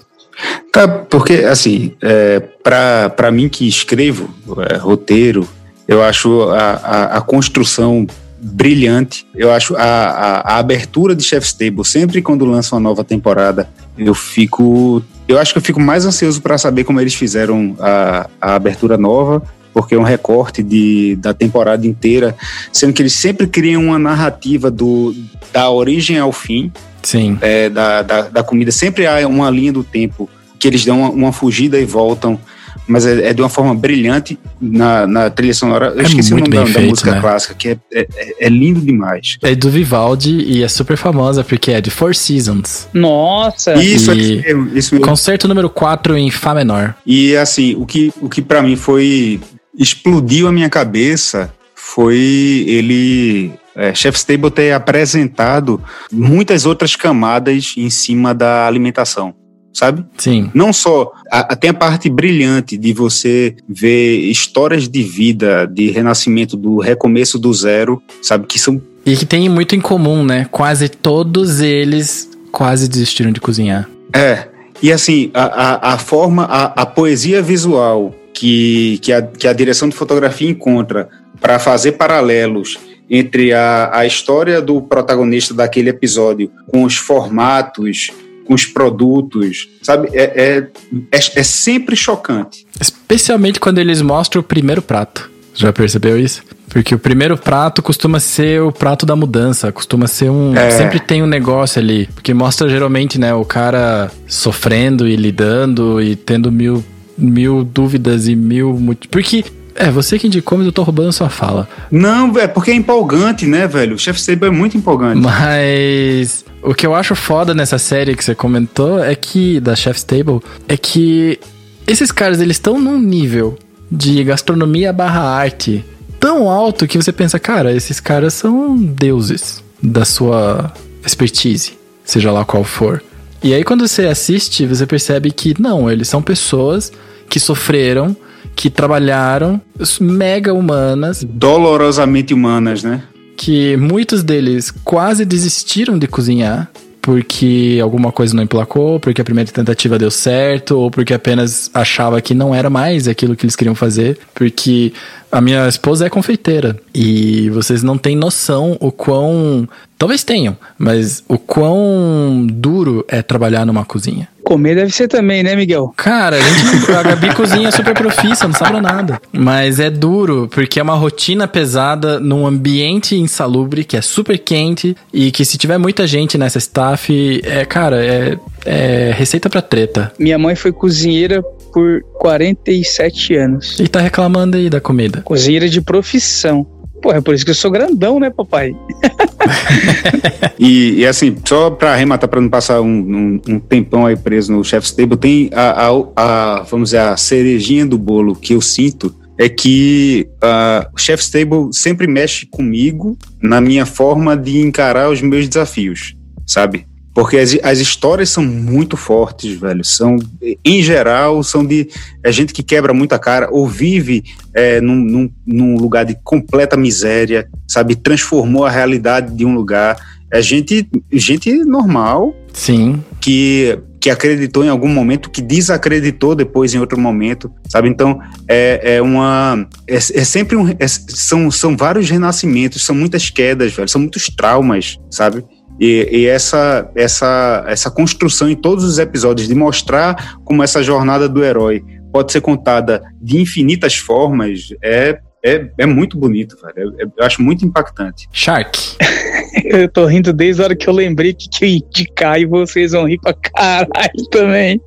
[0.71, 4.29] Tá, porque, assim, é, pra, pra mim que escrevo
[4.69, 5.47] é, roteiro,
[5.87, 8.07] eu acho a, a, a construção
[8.41, 9.27] brilhante.
[9.35, 13.69] Eu acho a, a, a abertura de Chef's Table, sempre quando lança uma nova temporada,
[13.97, 15.03] eu fico.
[15.27, 18.97] Eu acho que eu fico mais ansioso para saber como eles fizeram a, a abertura
[18.97, 19.43] nova,
[19.73, 22.35] porque é um recorte de, da temporada inteira,
[22.73, 25.15] sendo que eles sempre criam uma narrativa do,
[25.53, 26.71] da origem ao fim
[27.03, 27.37] Sim.
[27.41, 28.71] é, da, da, da comida.
[28.71, 30.29] Sempre há uma linha do tempo
[30.59, 32.39] que eles dão uma, uma fugida e voltam,
[32.87, 35.87] mas é, é de uma forma brilhante na, na trilha sonora.
[35.95, 37.19] Eu É esqueci o muito nome da, bem da feito, música né?
[37.21, 38.07] clássica, que é, é,
[38.41, 39.37] é- lindo demais.
[39.41, 42.87] É do Vivaldi e é super famosa porque é de Four Seasons.
[42.93, 43.73] Nossa!
[43.75, 45.07] Isso, E- mesmo, isso mesmo.
[45.07, 46.95] Concerto número 4 em Fá menor.
[47.05, 49.39] E assim, o que, o que para mim foi.
[49.77, 53.51] Explodiu a minha cabeça foi ele.
[53.75, 55.81] É, Chef's Table ter apresentado
[56.11, 59.33] muitas outras camadas em cima da alimentação,
[59.73, 60.05] sabe?
[60.17, 60.51] Sim.
[60.53, 61.11] Não só.
[61.31, 66.79] A, a- tem a parte brilhante de você ver histórias de vida, de renascimento, do
[66.79, 68.45] recomeço do zero, sabe?
[68.45, 68.81] Que são.
[69.05, 70.47] E que tem muito em comum, né?
[70.51, 73.89] Quase todos eles quase desistiram de cozinhar.
[74.13, 74.49] É.
[74.83, 79.53] E assim, a, a, a forma, a, a poesia visual que, que, a, que a
[79.53, 81.09] direção de fotografia encontra
[81.39, 82.77] para fazer paralelos
[83.09, 88.09] entre a, a história do protagonista daquele episódio com os formatos,
[88.45, 90.09] com os produtos, sabe?
[90.13, 90.67] É, é,
[91.11, 92.65] é, é sempre chocante.
[92.79, 95.29] Especialmente quando eles mostram o primeiro prato.
[95.53, 96.41] Já percebeu isso?
[96.69, 100.55] Porque o primeiro prato costuma ser o prato da mudança, costuma ser um.
[100.55, 100.71] É.
[100.71, 102.07] Sempre tem um negócio ali.
[102.15, 106.81] Porque mostra geralmente, né, o cara sofrendo e lidando e tendo mil,
[107.21, 108.79] mil dúvidas e mil.
[109.09, 111.67] Porque É, você que indicou, mas eu tô roubando sua fala.
[111.89, 113.95] Não, é porque é empolgante, né, velho?
[113.95, 115.21] O Chef's Table é muito empolgante.
[115.21, 120.03] Mas o que eu acho foda nessa série que você comentou é que, da Chef's
[120.03, 121.39] Table, é que
[121.87, 123.57] esses caras, eles estão num nível
[123.89, 125.85] de gastronomia barra arte
[126.19, 130.71] tão alto que você pensa, cara, esses caras são deuses da sua
[131.05, 131.73] expertise,
[132.03, 133.01] seja lá qual for.
[133.43, 136.91] E aí quando você assiste, você percebe que não, eles são pessoas
[137.29, 138.15] que sofreram,
[138.55, 139.59] que trabalharam,
[139.99, 143.03] mega humanas, Dolorosamente humanas, né?
[143.35, 146.69] que muitos deles quase desistiram de cozinhar
[147.01, 152.21] porque alguma coisa não emplacou, porque a primeira tentativa deu certo, ou porque apenas achava
[152.21, 154.93] que não era mais aquilo que eles queriam fazer, porque
[155.31, 159.67] a minha esposa é confeiteira e vocês não têm noção o quão.
[160.01, 164.27] Talvez tenham, mas o quão duro é trabalhar numa cozinha.
[164.43, 165.93] Comer deve ser também, né, Miguel?
[165.95, 169.21] Cara, a, gente, a Gabi cozinha super profissa, não sabe nada.
[169.31, 174.97] Mas é duro, porque é uma rotina pesada num ambiente insalubre, que é super quente,
[175.13, 180.11] e que se tiver muita gente nessa staff, é, cara, é, é receita pra treta.
[180.17, 183.79] Minha mãe foi cozinheira por 47 anos.
[183.79, 185.21] E tá reclamando aí da comida.
[185.21, 186.65] Cozinheira de profissão.
[187.01, 188.75] Pô, é por isso que eu sou grandão, né, papai?
[190.63, 194.53] E, e, assim, só pra arrematar, pra não passar um, um, um tempão aí preso
[194.53, 198.61] no Chef's Table, tem a, a, a, vamos dizer, a cerejinha do bolo que eu
[198.61, 205.09] sinto é que uh, o Chef's Table sempre mexe comigo na minha forma de encarar
[205.09, 206.15] os meus desafios,
[206.45, 206.85] sabe?
[207.21, 209.85] Porque as, as histórias são muito fortes, velho.
[209.85, 210.17] São,
[210.65, 211.87] em geral, são de
[212.23, 214.23] é gente que quebra muita cara ou vive
[214.55, 217.95] é, num, num, num lugar de completa miséria, sabe?
[217.95, 219.97] Transformou a realidade de um lugar.
[220.31, 222.35] É gente, gente normal.
[222.53, 223.03] Sim.
[223.19, 227.87] Que, que acreditou em algum momento, que desacreditou depois em outro momento, sabe?
[227.87, 229.67] Então, é, é uma.
[229.87, 230.69] É, é sempre um.
[230.69, 233.87] é- são, são vários renascimentos, são muitas quedas, velho.
[233.87, 235.45] São muitos traumas, sabe?
[235.81, 241.27] E, e essa, essa, essa construção em todos os episódios de mostrar como essa jornada
[241.27, 241.83] do herói
[242.13, 246.95] pode ser contada de infinitas formas é, é, é muito bonito, velho.
[246.99, 248.29] É- é- eu acho muito impactante.
[248.31, 248.77] Shark.
[249.65, 252.45] Eu tô rindo desde a hora que eu lembrei que, que eu ia indicar e
[252.45, 254.81] vocês vão rir pra caralho também.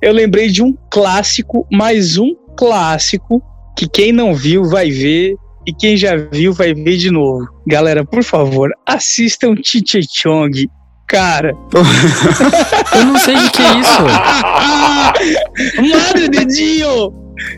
[0.00, 3.42] Eu lembrei de um clássico, mais um clássico,
[3.76, 5.34] que quem não viu vai ver
[5.68, 7.46] e quem já viu vai ver de novo.
[7.66, 10.66] Galera, por favor, assistam Chiche Chong.
[11.06, 11.52] Cara,
[12.96, 14.02] Eu não sei o que é isso.
[15.92, 17.12] Madre dedinho!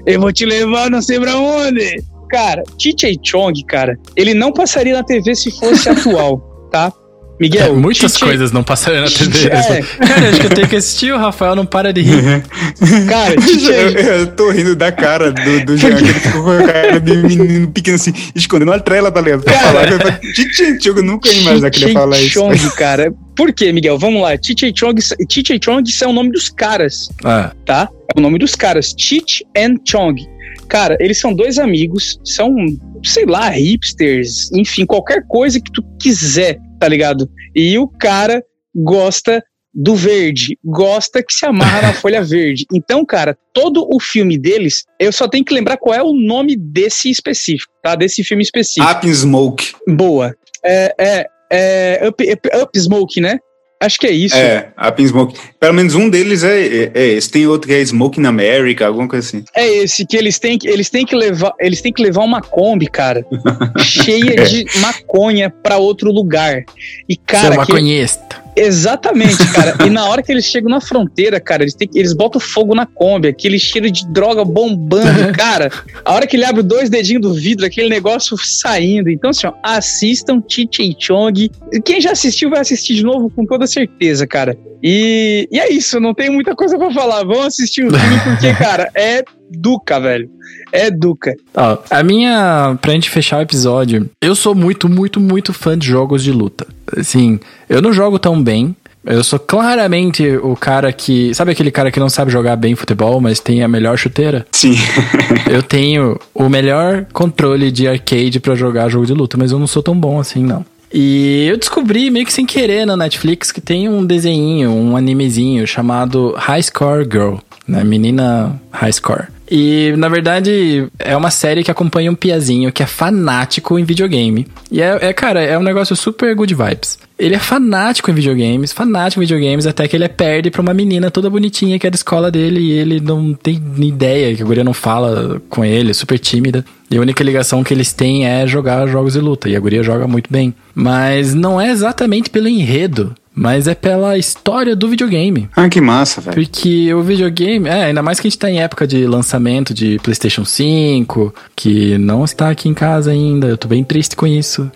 [0.05, 2.03] Eu vou te levar não sei pra onde.
[2.29, 6.41] Cara, Chiche Chong, cara, ele não passaria na TV se fosse atual,
[6.73, 6.93] tá?
[7.41, 9.47] Miguel, É, muitas Chiche- coisas não passaram na TV.
[9.49, 9.83] É.
[10.07, 12.23] Cara, acho que eu tenho que assistir, o Rafael não para de rir.
[13.09, 16.63] Cara, eu, eu tô rindo da cara do, do Jean, que ele ficou com a
[16.67, 19.43] cara de menino pequeno assim, escondendo a trela, tá ligado?
[19.43, 19.67] Pra Cara.
[19.67, 22.31] falar, eu nunca ia imaginar que ele ia falar isso.
[22.35, 23.13] Chong, cara.
[23.37, 23.99] Por quê, Miguel?
[23.99, 24.33] Vamos lá.
[24.37, 25.01] Chiche Chong,
[25.31, 27.89] Chiche Chong isso é o nome dos caras, Ah, tá?
[28.15, 28.95] É o nome dos caras.
[28.99, 30.23] Cheech and Chong.
[30.69, 32.55] Cara, eles são dois amigos, são,
[33.03, 37.31] sei lá, hipsters, enfim, qualquer coisa que tu quiser, tá ligado?
[37.55, 38.43] E o cara
[38.75, 42.67] gosta do verde, gosta que se amarra na folha verde.
[42.73, 46.57] Então, cara, todo o filme deles, eu só tenho que lembrar qual é o nome
[46.57, 47.95] desse específico, tá?
[47.95, 48.91] Desse filme específico.
[48.91, 49.73] Up Smoke.
[49.87, 50.35] Boa.
[50.65, 53.39] É, é, é up, up, Up Smoke, né?
[53.83, 54.37] Acho que é isso.
[54.37, 55.41] É, Up in Smoke.
[55.59, 57.31] Pelo menos um deles é, é, é esse.
[57.31, 59.43] Tem outro que é Smoke in America, alguma coisa assim.
[59.57, 62.43] É esse que eles têm que eles têm que levar, eles têm que levar uma
[62.43, 63.25] Kombi, cara,
[63.79, 66.63] cheia de maconha pra outro lugar.
[67.09, 68.45] E seu cara, que, maconhista.
[68.57, 69.75] Exatamente, cara.
[69.87, 72.87] e na hora que eles chegam na fronteira, cara, eles que- eles botam fogo na
[72.87, 75.71] Kombi, aquele cheiro de droga bombando, cara.
[76.05, 79.11] A hora que ele abre dois dedinhos do vidro, aquele negócio saindo.
[79.11, 81.51] Então, assim, ó, assistam Chichi Chong.
[81.85, 84.57] Quem já assistiu vai assistir de novo com toda certeza, cara.
[84.83, 87.25] E, e é isso, não tem muita coisa pra falar.
[87.25, 90.31] Vão assistir o filme porque, cara, é Duca, velho.
[90.73, 91.35] É Duca.
[91.55, 92.79] Ó, a minha.
[92.81, 96.67] Pra gente fechar o episódio, eu sou muito, muito, muito fã de jogos de luta.
[96.97, 98.75] Assim, eu não jogo tão bem.
[99.05, 101.35] Eu sou claramente o cara que.
[101.35, 104.47] Sabe aquele cara que não sabe jogar bem futebol, mas tem a melhor chuteira?
[104.53, 104.77] Sim.
[105.51, 109.67] Eu tenho o melhor controle de arcade pra jogar jogo de luta, mas eu não
[109.67, 110.65] sou tão bom assim, não.
[110.93, 115.67] E eu descobri meio que sem querer na Netflix que tem um desenho, um animezinho
[115.67, 117.37] chamado High Score Girl,
[117.67, 117.83] né?
[117.85, 119.25] Menina High Score.
[119.51, 124.47] E, na verdade, é uma série que acompanha um piazinho que é fanático em videogame.
[124.71, 126.99] E é, é, cara, é um negócio super good vibes.
[127.19, 131.11] Ele é fanático em videogames, fanático em videogames, até que ele perde pra uma menina
[131.11, 134.65] toda bonitinha que é da escola dele e ele não tem ideia, que a guria
[134.65, 136.65] não fala com ele, super tímida.
[136.91, 139.49] E a única ligação que eles têm é jogar jogos de luta.
[139.49, 140.55] E a guria joga muito bem.
[140.75, 145.49] Mas não é exatamente pelo enredo mas é pela história do videogame.
[145.57, 146.35] Ah, que massa, velho.
[146.35, 149.99] Porque o videogame, é, ainda mais que a gente tá em época de lançamento de
[150.03, 153.47] PlayStation 5, que não está aqui em casa ainda.
[153.47, 154.71] Eu tô bem triste com isso.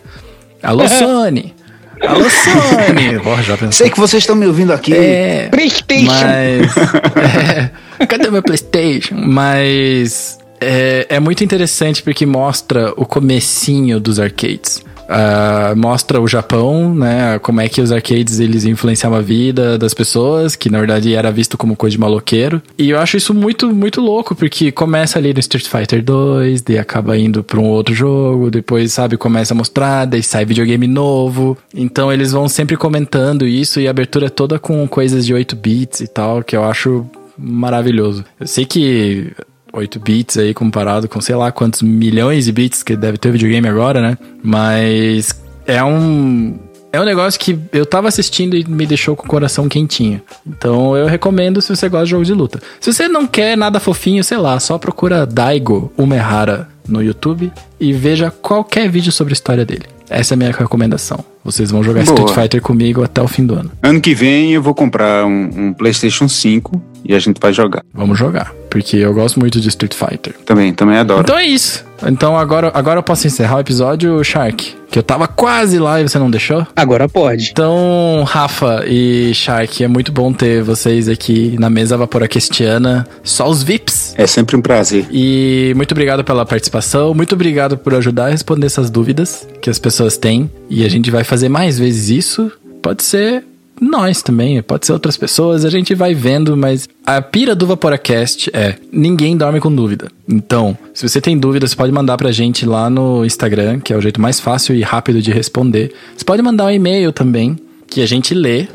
[0.63, 1.55] Alô, Sony!
[2.01, 3.21] Alô, Sony!
[3.45, 4.95] já Sei que vocês estão me ouvindo aqui.
[4.95, 6.07] É, PlayStation!
[6.07, 6.75] Mas.
[8.01, 9.15] é, cadê meu PlayStation?
[9.15, 10.39] Mas.
[10.59, 14.83] É, é muito interessante porque mostra o comecinho dos arcades.
[15.05, 17.39] Uh, mostra o Japão, né?
[17.39, 21.31] Como é que os arcades eles influenciavam a vida das pessoas, que na verdade era
[21.31, 22.63] visto como coisa de maloqueiro.
[22.79, 26.79] E eu acho isso muito, muito louco, porque começa ali no Street Fighter 2, daí
[26.79, 31.57] acaba indo para um outro jogo, depois, sabe, começa a mostrar, daí sai videogame novo.
[31.75, 35.57] Então eles vão sempre comentando isso e a abertura é toda com coisas de 8
[35.57, 37.07] bits e tal, que eu acho
[37.37, 38.25] maravilhoso.
[38.39, 39.33] Eu sei que
[39.75, 43.69] 8 bits aí comparado com sei lá quantos milhões de bits que deve ter videogame
[43.69, 44.19] agora, né?
[44.43, 46.59] Mas é um
[46.93, 50.23] é um negócio que eu tava assistindo e me deixou com o coração quentinho.
[50.47, 52.63] Então eu recomendo se você gosta de jogos de luta.
[52.81, 57.93] Se você não quer nada fofinho, sei lá, só procura Daigo Umehara no YouTube e
[57.93, 59.87] veja qualquer vídeo sobre a história dele.
[60.15, 61.19] Essa é a minha recomendação.
[61.45, 62.19] Vocês vão jogar Boa.
[62.19, 63.73] Street Fighter comigo até o fim do ano.
[63.83, 67.83] Ano que vem eu vou comprar um, um PlayStation 5 e a gente vai jogar.
[67.93, 70.35] Vamos jogar, porque eu gosto muito de Street Fighter.
[70.47, 71.23] Também, também adoro.
[71.23, 71.85] Então é isso.
[72.07, 74.77] Então agora, agora eu posso encerrar o episódio, Shark.
[74.91, 76.65] Que eu tava quase lá e você não deixou?
[76.77, 77.51] Agora pode.
[77.51, 83.05] Então, Rafa e Shark, é muito bom ter vocês aqui na mesa vaporaquistiana.
[83.25, 84.15] Só os VIPs.
[84.17, 85.07] É sempre um prazer.
[85.11, 87.13] E muito obrigado pela participação.
[87.13, 90.49] Muito obrigado por ajudar a responder essas dúvidas que as pessoas têm.
[90.71, 92.53] E a gente vai fazer mais vezes isso.
[92.81, 93.45] Pode ser
[93.81, 98.51] nós também, pode ser outras pessoas, a gente vai vendo, mas a pira do Vaporacast
[98.53, 100.11] é ninguém dorme com dúvida.
[100.29, 103.97] Então, se você tem dúvida, você pode mandar pra gente lá no Instagram, que é
[103.97, 105.93] o jeito mais fácil e rápido de responder.
[106.17, 108.67] Você pode mandar um e-mail também, que a gente lê.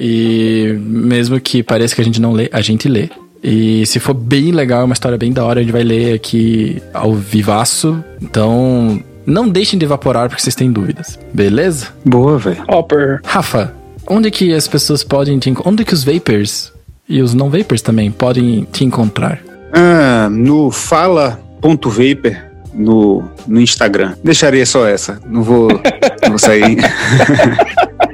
[0.00, 3.08] E mesmo que pareça que a gente não lê, a gente lê.
[3.42, 6.14] E se for bem legal, é uma história bem da hora, a gente vai ler
[6.14, 8.02] aqui ao vivaço.
[8.22, 11.18] Então, não deixem de evaporar porque vocês têm dúvidas.
[11.32, 11.88] Beleza?
[12.04, 12.64] Boa, velho.
[12.68, 13.20] Hopper.
[13.24, 13.74] Rafa,
[14.08, 15.70] onde que as pessoas podem te encontrar?
[15.70, 16.72] Onde que os vapers
[17.08, 19.40] e os não vapers também podem te encontrar?
[19.72, 24.14] Ah, no fala.vapor no, no Instagram.
[24.22, 25.20] Deixaria só essa.
[25.26, 26.78] Não vou, não vou sair.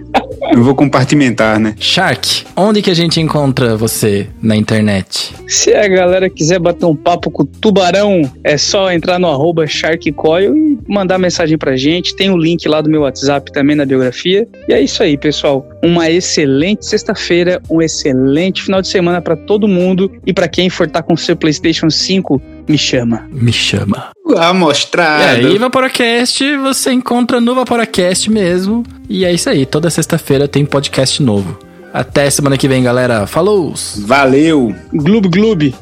[0.54, 1.74] Eu vou compartimentar, né?
[1.80, 5.34] Shark, onde que a gente encontra você na internet?
[5.48, 9.66] Se a galera quiser bater um papo com o tubarão, é só entrar no arroba
[9.66, 12.14] SharkCoil e mandar mensagem pra gente.
[12.14, 14.46] Tem o link lá do meu WhatsApp também na biografia.
[14.68, 15.68] E é isso aí, pessoal.
[15.82, 20.08] Uma excelente sexta-feira, um excelente final de semana para todo mundo.
[20.24, 23.26] E para quem for estar tá com seu PlayStation 5, me chama.
[23.30, 24.10] Me chama.
[24.36, 25.46] Amostrado.
[25.46, 28.82] É, e Vaporacast você encontra no Vaporacast mesmo.
[29.08, 29.66] E é isso aí.
[29.66, 31.58] Toda sexta-feira tem podcast novo.
[31.92, 33.26] Até semana que vem, galera.
[33.26, 33.72] Falou!
[33.98, 34.74] Valeu!
[34.92, 35.74] Gloob Gloob!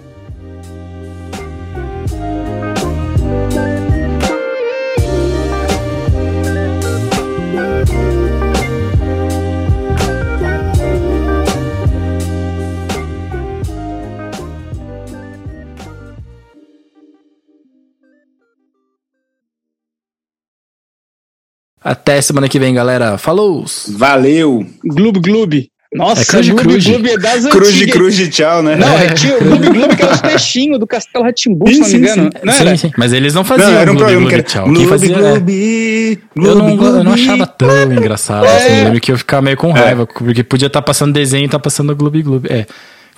[21.85, 23.19] Até semana que vem, galera.
[23.19, 23.65] Falou!
[23.89, 24.67] Valeu!
[24.85, 25.69] Gloob Gloob!
[25.95, 26.87] Nossa, é Cruz Cruz.
[26.87, 28.77] Gloob é das Cruz de Cruz de tchau, né?
[28.77, 31.89] Não, é tinha o Gloob Gloob que era os peixinhos do Castelo Ratimbu, se não
[31.89, 32.23] me engano.
[32.23, 32.77] Sim, não era?
[32.79, 34.73] Sim, Mas eles não faziam não, era um Gloob Gloob tchau.
[34.73, 36.13] Quem fazia, Gloob, é...
[36.35, 38.47] Eu, não, eu não achava tão engraçado.
[38.47, 38.57] É.
[38.57, 41.49] Assim, eu lembro que eu ficava meio com raiva, porque podia estar passando desenho e
[41.49, 42.49] tá passando Gloob Gloob.
[42.51, 42.65] É.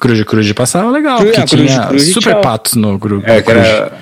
[0.00, 2.40] Cruz de Cruz de passava legal, Cruz- porque ah, tinha super tchau.
[2.40, 3.30] patos no grupo.
[3.30, 3.92] É, que era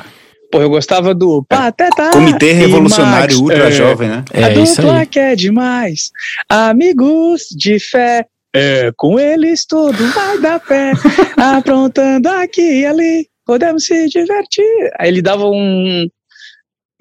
[0.53, 3.41] Pô, eu gostava do Pateta Comitê e Revolucionário Max.
[3.41, 3.73] Ultra É.
[3.73, 4.25] Jovem, né?
[4.35, 5.07] a É isso dupla aí.
[5.07, 6.11] que é demais.
[6.49, 8.27] Amigos de fé.
[8.55, 10.93] É, com eles tudo vai dar pé.
[11.39, 13.27] Aprontando aqui e ali.
[13.47, 14.63] Podemos se divertir.
[15.01, 16.07] Aí ele dava um.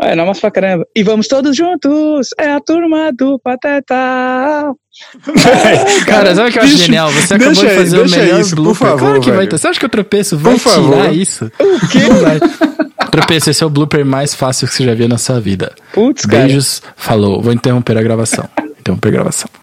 [0.02, 0.86] É, não, mas pra caramba.
[0.96, 2.30] E vamos todos juntos.
[2.40, 3.94] É a turma do Pateta.
[6.08, 7.12] Cara, sabe o que eu acho Deixa- genial?
[7.12, 8.88] Você acabou deixa de aí, fazer o melhor isso, por blooper.
[8.88, 9.50] favor, claro que vai velho.
[9.50, 9.58] ter.
[9.58, 10.96] Você acha que o tropeço vai Por favor.
[10.98, 11.52] tirar isso?
[11.60, 12.00] O quê?
[13.12, 15.74] Tropeço, esse é o blooper mais fácil que você já viu na sua vida.
[15.94, 16.44] Putz, cara.
[16.44, 17.42] Beijos, falou.
[17.42, 18.48] Vou interromper a gravação.
[18.80, 19.61] Interromper a gravação.